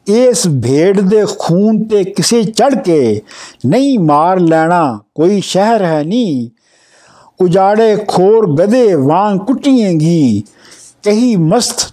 [0.09, 3.21] ਇਸ ਭੇਡ ਦੇ ਖੂਨ ਤੇ ਕਿਸੇ ਚੜ ਕੇ
[3.67, 6.51] ਨਹੀਂ ਮਾਰ ਲੈਣਾ ਕੋਈ ਸ਼ਹਿਰ ਹੈ ਨੀ।
[7.41, 10.43] ਉਜਾੜੇ ਖੋਰ ਗਦੇ ਵਾਂ ਕੁੱਟੀਏਗੀ।
[11.05, 11.93] ਕਹੀ ਮਸਤ,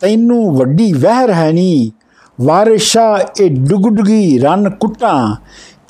[0.00, 1.92] ਤੈਨੂੰ ਵੱਡੀ ਵਹਿਰ ਹੈ ਨੀ।
[2.40, 5.36] ਵਾਰਿਸ਼ਾ ਇਹ ਡੁਗਡੁਗੀ ਰਨ ਕੁੱਟਾਂ।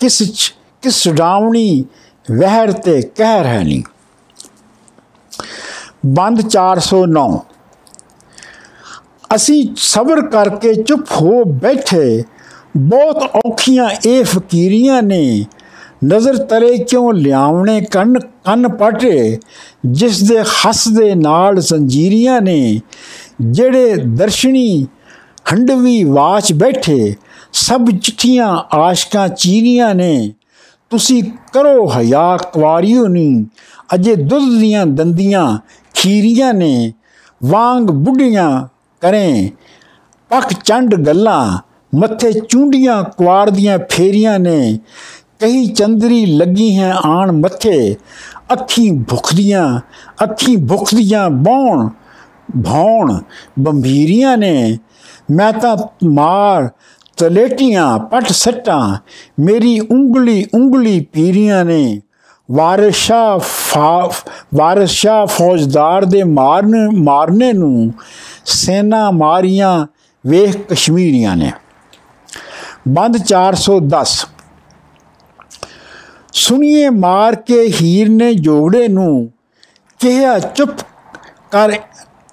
[0.00, 0.22] ਕਿਸ
[0.82, 1.84] ਕਿਸ ਡਾਵਣੀ
[2.30, 3.82] ਵਹਿਰ ਤੇ ਕਹਿਰ ਹੈ ਨੀ।
[6.02, 7.28] ਬੰਦ 409
[9.34, 12.22] ਅਸੀਂ ਸਬਰ ਕਰਕੇ ਚੁੱਪ ਹੋ ਬੈਠੇ,
[12.76, 15.44] ਬਹੁਤ ਔਖੀਆਂ ਇਹ ਫਕੀਰੀਆਂ ਨੇ
[16.04, 19.38] ਨਜ਼ਰ ਤਰੇ ਕਿਉਂ ਲਿਆਉਣੇ ਕੰਨ ਕੰਨ ਪਾਟੇ
[19.86, 22.80] ਜਿਸ ਦੇ ਹੱਸ ਦੇ ਨਾਲ ਜ਼ੰਜੀਰੀਆਂ ਨੇ,
[23.40, 24.86] ਜਿਹੜੇ ਦਰਸ਼ਨੀ
[25.52, 27.14] ਹੰਡਵੀ ਵਾਚ ਬੈਠੇ,
[27.52, 30.32] ਸਭ ਚਿੱਠੀਆਂ ਆਸ਼ਕਾਂ ਚੀਰੀਆਂ ਨੇ।
[30.92, 31.22] ਤੁਸੀਂ
[31.52, 33.44] ਕਰੋ ਹਿਆ ਕੁਵਾਰੀਓ ਨਹੀਂ
[33.94, 35.58] ਅਜੇ ਦੁੱਧ ਦੀਆਂ ਦੰਦੀਆਂ
[35.98, 36.92] ਖੀਰੀਆਂ ਨੇ,
[37.44, 38.66] ਵਾਂਗ ਬੁੱਢੀਆਂ
[39.00, 39.50] ਕਰੇ।
[40.30, 41.58] ਪੱਕ ਚੰਡ ਗੱਲਾਂ,
[41.94, 44.78] ਮੱਥੇ ਚੁੰਡੀਆਂ ਕੁਆਰ ਦੀਆਂ ਫੇਰੀਆਂ ਨੇ।
[45.40, 47.96] ਕਹੀ ਚੰਦਰੀ ਲੱਗੀ ਹੈ ਆਣ ਮੱਥੇ,
[48.52, 49.80] ਅੱਖੀਂ ਭੁਖਦੀਆਂ
[50.24, 51.88] ਅੱਖੀਂ ਭੁਖਦੀਆਂ ਬੌਣ,
[52.64, 53.18] ਭੌਣ
[53.58, 54.78] ਬੰਬੀਰੀਆਂ ਨੇ।
[55.30, 56.68] ਮੈਂ ਤਾਂ ਮਾਰ
[57.16, 58.96] ਤਲੇਟੀਆਂ, ਪਟ ਸੱਟਾਂ,
[59.40, 62.00] ਮੇਰੀ ਉਂਗਲੀ ਉਂਗਲੀ ਪੀਰੀਆਂ ਨੇ।
[62.50, 63.38] ਵਾਰਿਸ਼ਾ
[64.54, 67.92] ਵਾਰਿਸ਼ਾ ਫੌਜਦਾਰ ਦੇ ਮਾਰਨ, ਮਾਰਨੇ ਨੂੰ
[68.44, 69.86] ਸੈਨਾ ਮਾਰੀਆਂ
[70.26, 71.50] ਵੇਖ ਕਸ਼ਮੀਰੀਆਂ ਨੇ।
[72.88, 74.26] ਬੰਦ 410
[76.32, 79.30] ਸੁਣੀਏ ਮਾਰ ਕੇ ਹੀਰ ਨੇ ਜੋਗੜੇ ਨੂੰ
[80.00, 80.80] ਕਿਹਾ, ਚੁੱਪ
[81.50, 81.72] ਕਰ,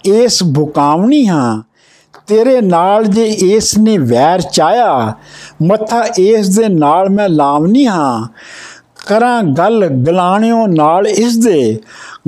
[0.05, 1.61] ਇਸ ਭੁਕਾਵਣੀ ਹਾਂ।
[2.27, 5.13] ਤੇਰੇ ਨਾਲ ਜੇ ਇਸ ਨੇ ਵੈਰ ਚਾਇਆ
[5.63, 8.27] ਮੱਥਾ ਇਸ ਦੇ ਨਾਲ ਮੈਂ ਲਾਵਨੀ ਹਾਂ।
[9.07, 11.79] ਕਰਾਂ ਗੱਲ ਗਲਾਣਿਓ ਨਾਲ ਇਸ ਦੇ,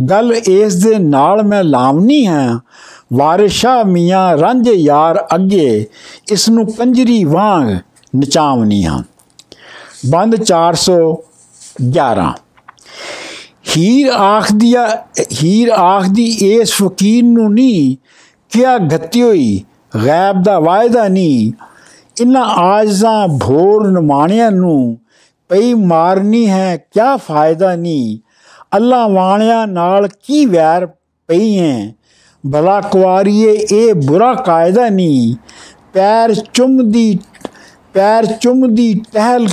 [0.10, 2.60] ਗੱਲ ਇਸ ਦੇ ਨਾਲ ਮੈਂ ਲਾਵਨੀ ਹਾਂ।
[3.14, 5.86] ਵਾਰਿਸ਼ਾ ਮੀਆਂ ਰੰਜ ਯਾਰ ਅੱਗੇ,
[6.32, 7.70] ਇਸ ਨੂੰ ਕੰਜਰੀ ਵਾਂਗ
[8.16, 9.04] ਨਚਾਵਨੀ ਹਾਂ।
[10.10, 12.34] ਬੰਦ 411
[13.78, 14.88] ਹੀਰ ਆਖਦੀਆ
[15.44, 17.96] ਹੀਰ ਆਖਦੀ, ਇਸ ਫਕੀਰ ਨੂੰ ਨਹੀਂ
[18.50, 19.64] ਕਿਆ ਗੱਤਿਓਈ
[20.06, 21.52] ਗੈਬ ਦਾ ਵਾਅਦਾ ਨਹੀਂ
[22.22, 24.98] ਇਨਾ ਆਜਾਂ ਭੋਰ ਨਮਾਣਿਆਂ ਨੂੰ
[25.50, 28.18] ਪਈ ਮਾਰਨੀ ਹੈ, ਕਿਆ ਫਾਇਦਾ ਨਹੀਂ
[28.76, 30.86] ਅੱਲਾ ਵਾਣਿਆਂ ਨਾਲ ਕੀ ਵੈਰ
[31.30, 31.94] ਪਈ ਹੈ
[32.44, 35.36] ਭਲਾ ਕੁਆਰੀਏ, ਇਹ ਬੁਰਾ ਕਾਇਦਾ ਨਹੀਂ
[35.94, 37.20] ਪੈਰ ਚੁੰਮਦੀ
[37.94, 39.48] ਪੈਰ ਚੁੰਮਦੀ ਟਹਿਲ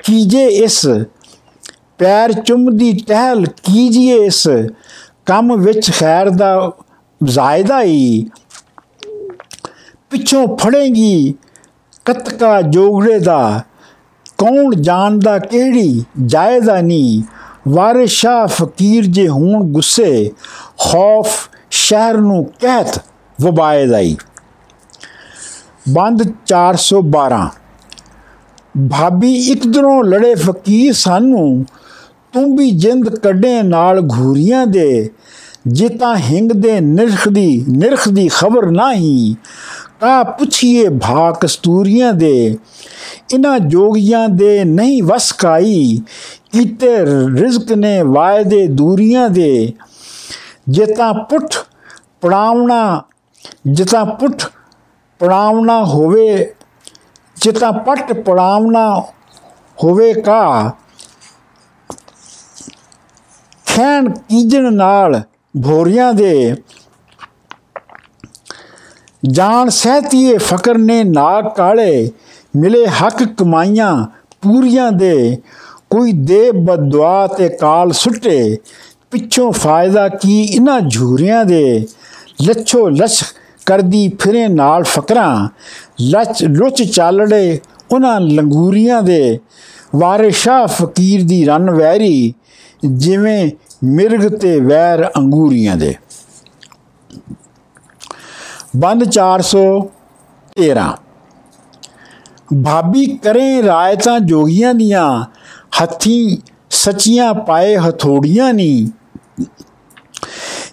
[0.00, 0.86] ਕੀਜੇ ਇਸ।
[1.98, 4.46] ਪੈਰ ਚੁੰਮਦੀ ਟਹਿਲ ਕੀਜੀਏ ਇਸ।
[5.26, 6.70] ਕੰਮ ਵਿੱਚ ਖੈਰ ਦਾ
[7.20, 8.26] ਜ਼ਾਇਦਾ ਹੀ
[10.10, 11.34] ਪਿੱਛੋਂ ਫੜੇਗੀ
[12.04, 13.62] ਕਤਕਾ ਜੋਗੜੇ ਦਾ।
[14.38, 17.22] ਕੌਣ ਜਾਣਦਾ ਕਿਹੜੀ ਜਾਇਦਾ ਨਹੀਂ?
[17.68, 20.30] ਵਾਰਿਸ ਸ਼ਾਹ ਫਕੀਰ ਜੇ ਹੋਣ ਗੁੱਸੇ,
[20.78, 22.98] ਖੌਫ ਸ਼ਹਿਰ ਨੂੰ ਕਹਿਤ
[23.38, 24.16] ਵਬਾਇਦਾਈ
[25.88, 27.48] ਬੰਦ 412
[28.90, 31.64] ਭਾਬੀ ਇੱਕ ਦਿਨੋਂ ਲੜੇ ਫਕੀਰ ਸਾਨੂੰ,
[32.32, 35.10] ਤੂੰ ਵੀ ਜਿੰਦ ਕੱਢੇ ਨਾਲ ਘੂਰੀਆਂ ਦੇ,
[35.66, 39.34] ਜੇ ਤਾਂ ਹਿੰਗ ਦੇ ਨਿਰਖ ਦੀ ਨਿਰਖ ਦੀ ਖਬਰ ਨਹੀਂ
[40.00, 42.58] ਕਾ ਪੁੱਛੀਏ ਭਾ ਕਸਤੂਰੀਆਂ ਦੇ।
[43.34, 46.00] ਇਨਾ ਜੋਗੀਆਂ ਦੇ ਨਹੀਂ ਵਸਕਾਈ
[46.52, 46.96] ਕੀਤੇ
[47.36, 49.72] ਰਿਜ਼ਕ ਨੇ ਵਾਅਦੇ ਦੂਰੀਆਂ ਦੇ।
[50.68, 51.56] ਜਿਤਾ ਪੁੱਠ
[52.20, 53.02] ਪੜਾਉਣਾ
[53.66, 54.46] ਜਿਤਾ ਪੁੱਠ
[55.18, 56.54] ਪੜਾਉਣਾ ਹੋਵੇ
[57.36, 59.00] ਜਿਤਾ ਪੱਟ ਪੜਾਉਣਾ
[59.84, 60.72] ਹੋਵੇ ਕਾ।
[63.66, 65.22] ਖੈਨ ਕੀਜਣ ਨਾਲ
[65.64, 66.56] ਭੋਰੀਆਂ ਦੇ।
[69.30, 72.10] ਜਾਨ ਸਹਤੀਏ ਫਕਰ ਨੇ ਨਾਗ ਕਾਲੇ,
[72.56, 74.06] ਮਿਲੇ ਹੱਕ ਕਮਾਈਆਂ
[74.42, 75.38] ਪੂਰੀਆਂ ਦੇ।
[75.90, 78.58] ਕੋਈ ਦੇ ਬਦਵਾ ਤੇ ਕਾਲ ਸੁੱਟੇ,
[79.10, 81.86] ਪਿੱਛੋਂ ਫਾਇਦਾ ਕੀ ਇਹਨਾਂ ਝੂਰੀਆਂ ਦੇ?
[82.42, 83.22] ਲੱਛੋ ਲੱਛ
[83.66, 85.48] ਕਰਦੀ ਫਿਰੇ ਨਾਲ ਫਕਰਾਂ
[86.00, 87.58] ਲੱਚ ਲੁੱਚ ਚਾਲੜੇ
[87.92, 89.38] ਉਹਨਾਂ ਲੰਗੂਰੀਆਂ ਦੇ।
[89.96, 92.34] ਵਾਰਿਸ਼ਾ ਫਕੀਰ ਦੀ ਰਨ ਵੈਰੀ,
[92.84, 93.50] ਜਿਵੇਂ
[93.84, 95.94] ਮਿਰਗ ਤੇ ਵੈਰ ਅੰਗੂਰੀਆਂ ਦੇ।
[98.76, 100.86] ਬੰਦ 413
[102.64, 105.24] ਭਾਬੀ ਕਰੇ ਰਾਇਤਾਂ ਜੋਗੀਆਂ ਦੀਆਂ,
[105.82, 108.86] ਹੱਥੀ ਸੱਚੀਆਂ ਪਾਏ ਹਥੋੜੀਆਂ ਨਹੀਂ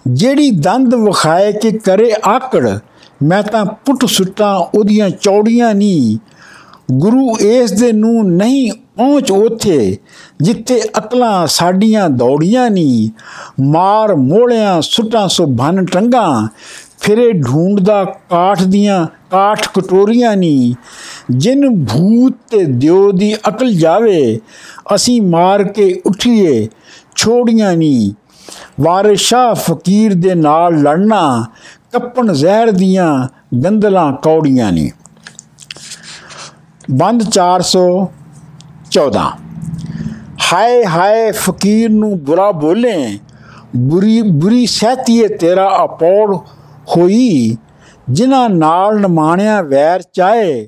[0.08, 2.78] ਜਿਹੜੀ ਦੰਦ ਵਿਖਾਏ ਕਿ ਕਰੇ ਆਕੜ,
[3.22, 6.18] ਮੈਂ ਤਾਂ ਪੁੱਟ ਸੁੱਟਾਂ ਉਹਦੀਆਂ ਚੌੜੀਆਂ ਨਹੀਂ
[6.92, 9.96] ਗੁਰੂ ਇਸ ਦੇ ਨੂੰ ਨਹੀਂ ਪਹੁੰਚ ਉਥੇ,
[10.42, 13.08] ਜਿੱਥੇ ਅਕਲਾਂ ਸਾਡੀਆਂ ਦੌੜੀਆਂ ਨਹੀਂ
[13.62, 16.26] ਮਾਰ ਮੋੜਿਆਂ ਸੁੱਟਾਂ ਸੋ ਭਨ ਟੰਗਾ
[17.00, 20.74] ਫਿਰੇ ਢੂੰਡਦਾ ਕਾਠ ਦੀਆਂ ਕਾਠ ਕਟੋਰੀਆਂ ਨਹੀਂ
[21.30, 24.40] ਜਿਨ ਭੂਤ ਤੇ ਦਿਓ ਦੀ ਅਕਲ ਜਾਵੇ,
[24.94, 26.68] ਅਸੀਂ ਮਾਰ ਕੇ ਉਠੀਏ,
[27.16, 28.12] ਛੋੜੀਆਂ ਨਹੀਂ
[28.80, 31.46] ਵਾਰਿਸ਼ਾ ਫਕੀਰ ਦੇ ਨਾਲ ਲੜਨਾ,
[31.92, 33.28] ਕੱਪਣ ਜ਼ਹਿਰ ਦੀਆਂ
[33.64, 34.90] ਗੰਦਲਾਂ ਕੌੜੀਆਂ ਨਹੀਂ
[36.90, 39.28] ਬੰਦ 414
[40.44, 43.18] ਹਾਏ ਹਾਏ ਫਕੀਰ ਨੂੰ ਬੁਰਾ ਬੋਲੇ,
[43.76, 46.36] ਬੁਰੀ ਬੁਰੀ ਸਹਤੀਏ ਤੇਰਾ ਅਪੌੜ
[46.88, 47.56] ਹੋਈ।
[48.10, 50.66] ਜਿਨ੍ਹਾਂ ਨਾਲ ਨਮਾਣਿਆ ਵੈਰ ਚਾਏ,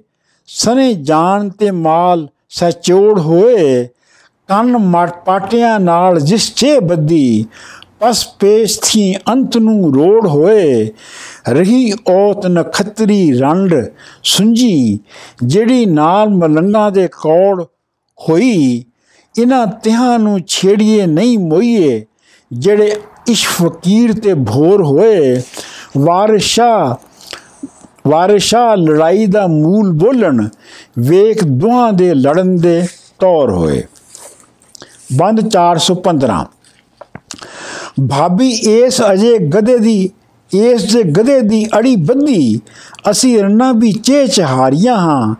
[0.48, 3.88] ਸਨੇ ਜਾਨ ਤੇ ਮਾਲ ਸਚੋੜ ਹੋਏ।
[4.48, 7.46] ਕੰਨ ਮਟ ਪਾਟਿਆਂ ਨਾਲ ਜਿਸ ਛੇ ਬੱਦੀ
[8.00, 10.90] ਪਸ ਪੇਸ਼ ਥੀ ਅੰਤ ਨੂੰ ਰੋੜ ਹੋਏ।
[11.48, 13.74] ਰਹੀ ਔਤ ਨਖਤਰੀ ਰੰਡ
[14.22, 14.98] ਸੁੰਜੀ
[15.44, 17.62] ਜਿਹੜੀ ਨਾਲ ਮਲੰਗਾ ਦੇ ਕੌੜ
[18.18, 18.84] ਹੋਈ।
[19.34, 22.04] ਇਹਨਾਂ ਤਿਹਾਂ ਨੂੰ ਛੇੜੀਏ ਨਹੀਂ ਮੋਈਏ,
[22.52, 22.96] ਜਿਹੜੇ
[23.28, 25.40] ਇਸ਼ ਫਕੀਰ ਤੇ ਭੋਰ ਹੋਏ।
[25.98, 26.98] ਵਾਰਿਸ਼ਾ
[28.06, 30.48] ਵਾਰਿਸ਼ਾ ਲੜਾਈ ਦਾ ਮੂਲ ਬੋਲਣ,
[30.98, 32.86] ਵੇਖ ਦੋਹਾਂ ਦੇ ਲੜਨ ਦੇ
[33.18, 33.82] ਤੌਰ ਹੋਏ।
[35.12, 36.46] ਬੰਦ 415
[38.10, 40.10] ਭਾਬੀ ਇਸ ਅਜੇ ਗਦੇ ਦੀ,
[40.54, 42.60] ਇਸ ਦੇ ਗਦੇ ਦੀ ਅੜੀ ਬੰਦੀ,
[43.10, 45.34] ਅਸੀਂ ਰੰਨਾ ਵੀ ਚੇ ਚਹਾਰੀਆਂ ਹਾਂ।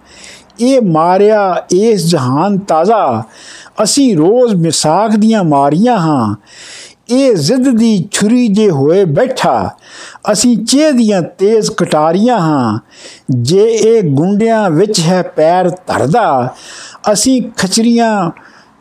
[0.61, 3.23] ਇਹ ਮਾਰਿਆ ਇਸ ਜਹਾਨ ਤਾਜ਼ਾ,
[3.83, 6.37] ਅਸੀਂ ਰੋਜ਼ ਮਿਸਾਖ ਦੀਆਂ ਮਾਰੀਆਂ ਹਾਂ।
[7.11, 9.71] ਇਹ ਜ਼ਿੱਦ ਦੀ ਛੁਰੀ ਜੇ ਹੋਏ ਬੈਠਾ,
[10.33, 12.79] ਅਸੀਂ ਚੇ ਦੀਆਂ ਤੇਜ਼ ਕਟਾਰੀਆਂ ਹਾਂ।
[13.31, 16.55] ਜੇ ਇਹ ਗੁੰਡਿਆਂ ਵਿੱਚ ਹੈ ਪੈਰ ਧਰਦਾ,
[17.13, 18.31] ਅਸੀਂ ਖਚਰੀਆਂ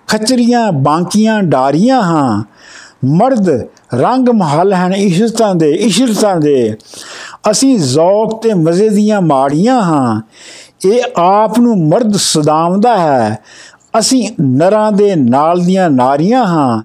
[0.08, 2.44] ਖਚਰੀਆਂ ਬਾਂਕੀਆਂ ਡਾਰੀਆਂ ਹਾਂ।
[3.06, 3.50] ਮਰਦ
[3.94, 6.78] ਰੰਗ ਮਹਲ ਹਨ ਇਸ਼ਰਤਾਂ ਦੇ ਇਸ਼ਰਤਾਂ ਦੇ।
[7.52, 10.22] ਅਸੀਂ ਜ਼ੌਕ ਤੇ ਮਜ਼ੇ ਦੀਆਂ ਮਾੜੀਆਂ ਹਾਂ।
[10.86, 13.40] ਇਹ ਆਪ ਨੂੰ ਮਰਦ ਸਦਾਮਦਾ ਹੈ।
[14.00, 16.84] ਅਸੀਂ ਨਰਾਂ ਦੇ ਨਾਲ ਦੀਆਂ ਨਾਰੀਆਂ ਹਾਂ।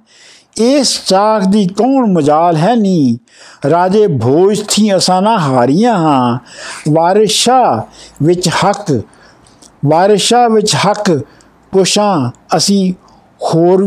[0.57, 3.19] ਇਸ ਚਾਖ ਦੀ ਕੌਣ ਮਜਾਲ ਹੈ ਨੀ?
[3.71, 6.39] ਰਾਜੇ ਭੋਜ ਥੀ ਅਸਾਨਾ ਹਾਰੀਆਂ ਹਾਂ।
[6.93, 7.87] ਵਾਰਿਸ਼ਾ
[8.23, 9.01] ਵਿੱਚ ਹੱਕ,
[9.85, 11.11] ਵਾਰਿਸ਼ਾ ਵਿੱਚ ਹੱਕ
[11.73, 12.93] ਪੁਸ਼ਾਂ ਅਸੀਂ
[13.41, 13.85] ਹੋਰ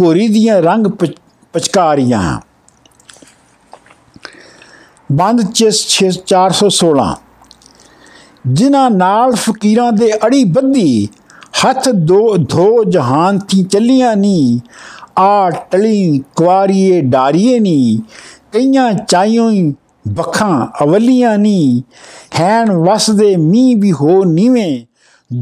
[0.00, 0.86] ਹੋਰੀ ਦੀਆਂ ਰੰਗ
[1.54, 2.40] ਪਚਕਾਰੀਆਂ
[5.12, 7.06] ਬੰਦ 416
[8.48, 11.08] ਜਿਨ੍ਹਾਂ ਨਾਲ ਫਕੀਰਾਂ ਦੇ ਅੜੀ ਬੱਧੀ
[11.64, 14.60] ਹੱਥ ਦੋ ਧੋ ਜਹਾਨ ਥੀ ਚੱਲੀਆਂ ਨੀ।
[15.18, 18.00] ਆ ਟਲੀ ਕੁਆਰੀਏ ਡਾਰੀਏ ਨੀ,
[18.52, 19.50] ਕਈਆਂ ਚਾਈਓ
[20.08, 21.82] ਬਖਾਂ ਅਵਲੀਆਂ ਨੀ।
[22.40, 24.80] ਹੈਣ ਵਸਦੇ ਮੀ ਵੀ ਹੋ ਨੀਵੇਂ,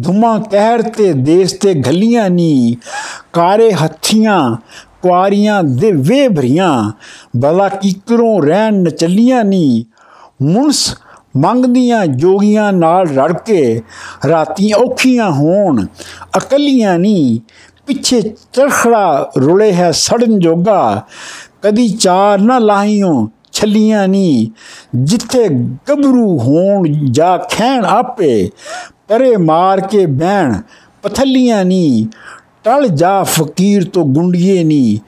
[0.03, 2.77] ਧੁਮਾ ਕਹਿਰ ਤੇ ਦੇਸ ਤੇ ਘਲੀਆਂ ਨੀ।
[3.33, 4.57] ਕਾਰੇ ਹੱਥੀਆਂ
[5.03, 6.93] ਕੁਆਰੀਆਂ ਦੇ ਵੇ ਭਰੀਆਂ
[7.37, 9.85] ਬਲਾ ਕਿਕਰੋਂ ਰਹਿਣ ਨਚਲੀਆਂ ਨੀ।
[10.43, 10.95] ਮੁਨਸ
[11.37, 13.83] ਮੰਗਦੀਆਂ ਜੋਗੀਆਂ ਨਾਲ ਰੜ ਕੇ,
[14.29, 15.87] ਰਾਤੀ ਔਖੀਆਂ ਹੋਣ
[16.37, 17.41] ਅਕਲੀਆਂ ਨਹੀਂ
[17.89, 18.20] ਪਿੱਛੇ
[18.53, 21.07] ਚਰਖੜਾ ਰੁਲੇ ਹੈ ਸੜਨ ਜੋਗਾ,
[21.62, 24.47] ਕਦੀ ਚਾਰ ਨਾ ਲਾਹੀਓ ਛੱਲੀਆਂ ਨਹੀਂ
[24.97, 25.49] ਜਿੱਥੇ
[25.91, 28.51] ਗਬਰੂ ਹੋਣ ਜਾ ਖੈਣ ਆਪੇ,
[29.09, 30.61] ਪਰੇ ਮਾਰ ਕੇ ਬਹਿਣ
[31.03, 32.07] ਪਥੱਲੀਆਂ ਨਹੀਂ
[32.64, 34.99] ਟਲ ਜਾ ਫਕੀਰ ਤੋਂ ਗੁੰਡੀਏ ਨਹੀਂ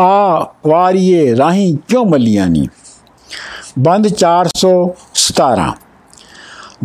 [0.00, 2.66] ਆ ਕੁਆਰੀਏ ਰਾਹੀਂ ਕਿਉਂ ਮਲੀਆਂ ਨਹੀਂ
[3.78, 5.70] ਬੰਦ 417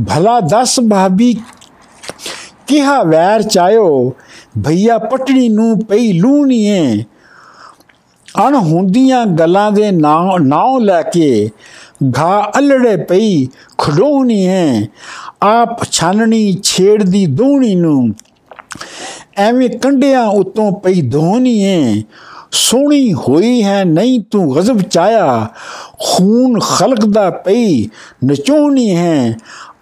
[0.08, 1.34] ਭਲਾ ਦਸ ਭਾਬੀ,
[2.68, 4.14] ਕਿਹਾ ਵੈਰ ਚਾਇਓ
[4.64, 7.04] ਭਈਆ ਪਟੜੀ ਨੂੰ ਪਈ ਲੂਣੀਏ।
[8.48, 11.50] ਅਣ ਹੁੰਦੀਆਂ ਗੱਲਾਂ ਦੇ ਨਾਂ ਨਾਉ ਲੈ ਕੇ
[12.20, 13.46] ਘਾ ਅਲੜੇ ਪਈ
[13.78, 14.88] ਖਡੋਣੀ ਹੈ
[15.44, 18.14] ਆਪ ਛਾਨਣੀ ਛੇੜਦੀ ਦੋਣੀ ਨੂੰ।
[19.38, 22.04] ਐਵੇਂ ਕੰਡਿਆਂ ਉਤੋਂ ਪਈ ਧੋਣੀ ਹੈ
[22.52, 25.48] ਸੋਹਣੀ ਹੋਈ ਹੈ ਨਹੀਂ ਤੂੰ ਗਜ਼ਬ ਚਾਇਆ।
[26.00, 27.88] ਖੂਨ ਖਲਕ ਦਾ ਪਈ
[28.26, 29.38] ਨਚੋਣੀ ਹੈ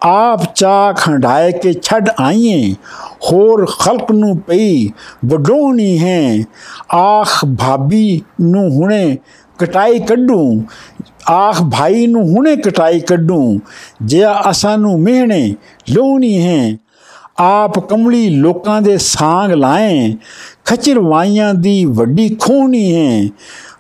[0.06, 2.74] ਆਪ ਚਾ ਖੰਡਾਏ ਕੇ ਛੱਡ ਆਈਏ,
[3.22, 4.90] ਹੋਰ ਖਲਕ ਨੂੰ ਪਈ
[5.26, 6.44] ਵਡੋਣੀ ਹੈ।
[6.96, 9.18] ਆਖ ਭਾਬੀ ਨੂੰ ਹੁਣੇ
[9.60, 10.64] ਕਟਾਈ ਕੱਢੂ,
[11.30, 13.60] ਆਖ ਭਾਈ ਨੂੰ ਹੁਣੇ ਕਟਾਈ ਕੱਢੂ
[14.04, 15.56] ਜੇ ਅਸਾਂ ਨੂੰ ਮਿਹਣੇ
[15.90, 16.78] ਲੋਣੀ ਹੈ।
[17.40, 20.16] ਆਪ ਕਮਲੀ ਲੋਕਾਂ ਦੇ ਸਾਂਗ ਲਾਏ,
[20.66, 23.30] ਖਚਰਵਾਈਆਂ ਦੀ ਵੱਡੀ ਖੋਣੀ ਹੈ।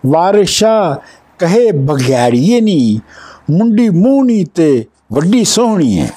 [0.05, 1.01] ਵਾਰਿਸ਼ਾ
[1.39, 2.99] ਕਹੇ ਬਗਿਆੜੀਏ ਨਹੀਂ
[3.51, 6.11] ਮੁੰਡੀ ਮੂਹਣੀ ਤੇ ਵੱਡੀ ਸੋਹਣੀ ਹੈ।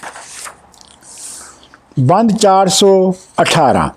[2.00, 3.88] ਬੰਦ 418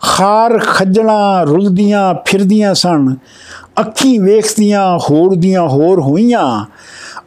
[0.00, 3.16] ਖਾਰ ਖੱਜਣਾ ਰੁਲਦੀਆਂ ਫਿਰਦੀਆਂ ਸਨ,
[3.80, 6.64] ਅੱਖੀ ਵੇਖਦੀਆਂ ਹੋਰ ਦੀਆਂ ਹੋਰ ਹੋਈਆਂ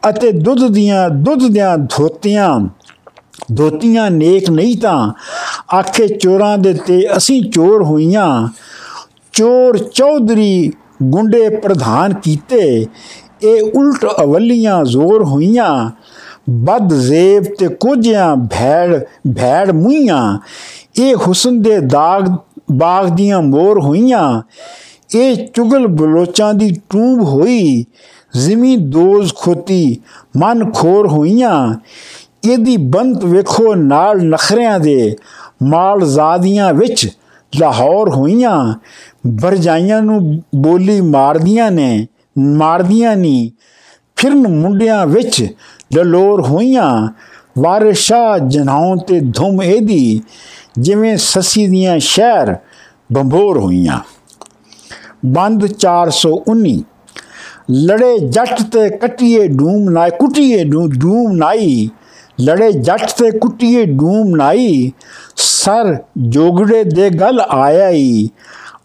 [0.08, 2.60] ਅਤੇ ਦੁੱਧ ਦੀਆਂ ਦੁੱਧ ਦੀਆਂ ਧੋਤੀਆਂ।
[3.56, 5.12] ਧੋਤੀਆਂ ਨੇਕ ਨਹੀਂ ਤਾਂ
[5.78, 8.48] ਆਖੇ ਚੋਰਾਂ ਦੇ ਤੇ ਅਸੀਂ ਚੋਰ ਹੋਈਆਂ।
[9.32, 12.86] ਚੋਰ ਚੌਧਰੀ ਗੁੰਡੇ ਪ੍ਰਧਾਨ ਕੀਤੇ,
[13.42, 15.90] ਇਹ ਉਲਟ ਅਵਲੀਆਂ ਜ਼ੋਰ ਹੋਈਆਂ।
[16.50, 19.04] ਬਦ ਜ਼ੇਬ ਤੇ ਕੁਝਿਆਂ, ਭੈੜ
[19.36, 20.38] ਭੈੜ ਮੁਈਆਂ
[21.00, 22.36] ਇਹ ਹੁਸਨ ਦੇ ਦਾਗ,
[22.72, 24.42] ਬਾਗ ਦੀਆਂ ਮੋਰ ਹੋਈਆਂ।
[25.14, 27.84] ਇਹ ਚੁਗਲ ਬਲੋਚਾਂ ਦੀ ਟੂਬ ਹੋਈ,
[28.36, 29.98] ਜ਼ਮੀ ਦੋਜ਼ ਖੋਤੀ,
[30.36, 31.74] ਮਨ ਖੋਰ ਹੋਈਆਂ।
[32.44, 35.16] ਇਹਦੀ ਬੰਤ ਵੇਖੋ ਨਾਲ ਨਖਰਿਆਂ ਦੇ,
[35.62, 37.08] ਮਾਲ ਜ਼ਾਦੀਆਂ ਵਿੱਚ
[37.60, 38.74] ਲਾਹੌਰ ਹੋਈਆਂ।
[39.26, 42.06] ਬਰਜਾਈਆਂ ਨੂੰ ਬੋਲੀ ਮਾਰਦੀਆਂ ਨੇ,
[42.38, 43.50] ਮਾਰਦੀਆਂ ਨਹੀਂ
[44.16, 45.54] ਫਿਰਨ ਮੁੰਡਿਆਂ ਵਿੱਚ
[45.94, 47.08] ਲਲੋਰ ਹੋਈਆਂ,
[47.58, 50.20] ਵਾਰਿਸ਼ਾ ਜਨਾਉ ਤੇ ਧੁਮ ਇਹਦੀ
[50.78, 52.54] ਜਿਵੇਂ ਸੱਸੀ ਦੀਆਂ ਸ਼ਹਿਰ
[53.12, 53.98] ਬੰਬੋਰ ਹੋਈਆਂ।
[55.26, 56.82] ਬੰਦ 419
[57.70, 61.88] ਲੜੇ ਜੱਟ ਤੇ ਕਟੀਏ ਡੂਮ ਨਾਈ, ਕੁਟੀਏ ਡੂਮ ਨਾਈ,
[62.40, 64.92] ਲੜੇ ਜੱਟ ਤੇ ਕੁੱਟੀਏ ਡੂਮ ਨਾਈ,
[65.36, 68.28] ਸਰ ਜੋਗੜੇ ਦੇ ਗਲ ਆਇਆ ਈ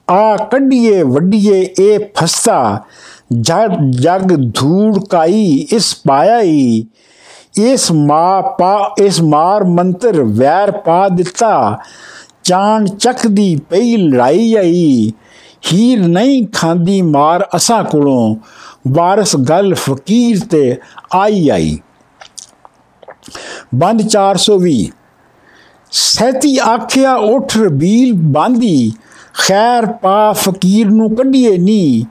[0.10, 2.82] ਆ ਕੱਢੀਏ ਵੱਡੀਏ ਇਹ ਫਸਾ
[3.32, 6.86] ਜਗ ਜਗ ਧੂੜ ਕਾਈ ਇਸ ਪਾਇਆ ਈ
[7.60, 11.80] ਇਸ ਮਾ ਪਾ, ਇਸ ਮਾਰ ਮੰਤਰ ਵੈਰ ਪਾ ਦਿੱਤਾ।
[12.44, 15.12] ਚਾਣ ਚੱਕਦੀ ਪਈ ਲੜਾਈ ਆਈ,
[15.72, 18.36] ਹੀਰ ਨਹੀਂ ਖਾਂਦੀ ਮਾਰ ਅਸਾਂ ਕੋਲੋਂ।
[18.88, 20.78] ਵਾਰਸ ਗੱਲ ਫਕੀਰ ਤੇ
[21.16, 21.78] ਆਈ ਆਈ।
[23.76, 24.92] ਬੰਦ 420
[25.92, 28.92] ਸੈਤੀ ਆਖਿਆ ਉਠ ਰਬੀਲ ਬਾਂਦੀ,
[29.34, 32.06] ਖੈਰ ਪਾ ਫਕੀਰ ਨੂੰ ਕੱਢੀਏ ਨੀ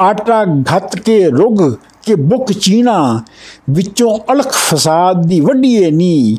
[0.00, 1.60] ਆਟਾ ਘਤ ਕੇ ਰੁਗ
[2.02, 2.98] ਕੇ ਬੁੱਕ ਚੀਣਾ
[3.70, 6.38] ਵਿੱਚੋਂ ਅਲਖ ਫਸਾਦ ਦੀ ਵੱਡੀਏ ਨੀ।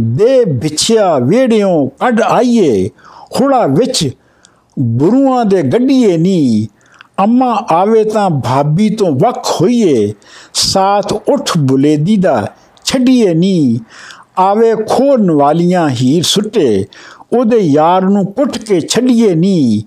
[0.00, 2.88] ਦੇ ਵਿਛਿਆ ਵੇੜਿਓਂ ਕੱਢ ਆਈਏ
[3.40, 4.08] ਹੁੜਾ ਵਿੱਚ
[4.76, 6.68] ਗੁਰੂਆਂ ਦੇ ਗੱਡੀਏ ਨੀ।
[7.20, 10.12] ਅੰਮਾ ਆਵੇ ਤਾਂ ਭਾਬੀ ਤੋਂ ਵੱਖ ਹੋਈਏ,
[10.54, 12.46] ਸਾਥ ਉੱਠ ਬੁਲੇਦੀ ਦਾ
[12.84, 13.78] ਛੱਡੀਏ ਨੀ।
[14.38, 16.84] ਆਵੇ ਖੋਨ ਵਾਲੀਆਂ ਹੀਰ ਸੁੱਟੇ
[17.34, 19.84] ਉਹਦੇ ਯਾਰ ਨੂੰ ਕੁੱਟ ਕੇ ਛੱਡੀਏ ਨੀ।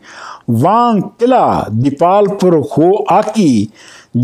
[0.51, 3.67] ਵਾਂਗ ਕਿਲਾ ਦੀਪਾਲਪੁਰ ਹੋ ਆਕੀ,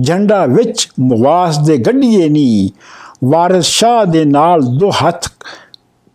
[0.03, 2.71] ਝੰਡਾ ਵਿੱਚ ਮੁਵਾਸ ਦੇ ਗੱਡੀਏ ਨੀ।
[3.23, 5.27] ਵਾਰਿਸ ਸ਼ਾਹ ਦੇ ਨਾਲ ਦੋ ਹੱਥ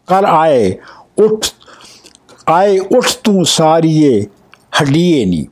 [0.09, 0.77] ਕਰ ਆਏ,
[1.19, 1.47] ਉੱਠ
[2.49, 4.27] ਆਏ ਉੱਠ ਤੂੰ ਸਾਰੀਏ,
[4.81, 5.47] ਹੱਡੀਏ ਨੀ।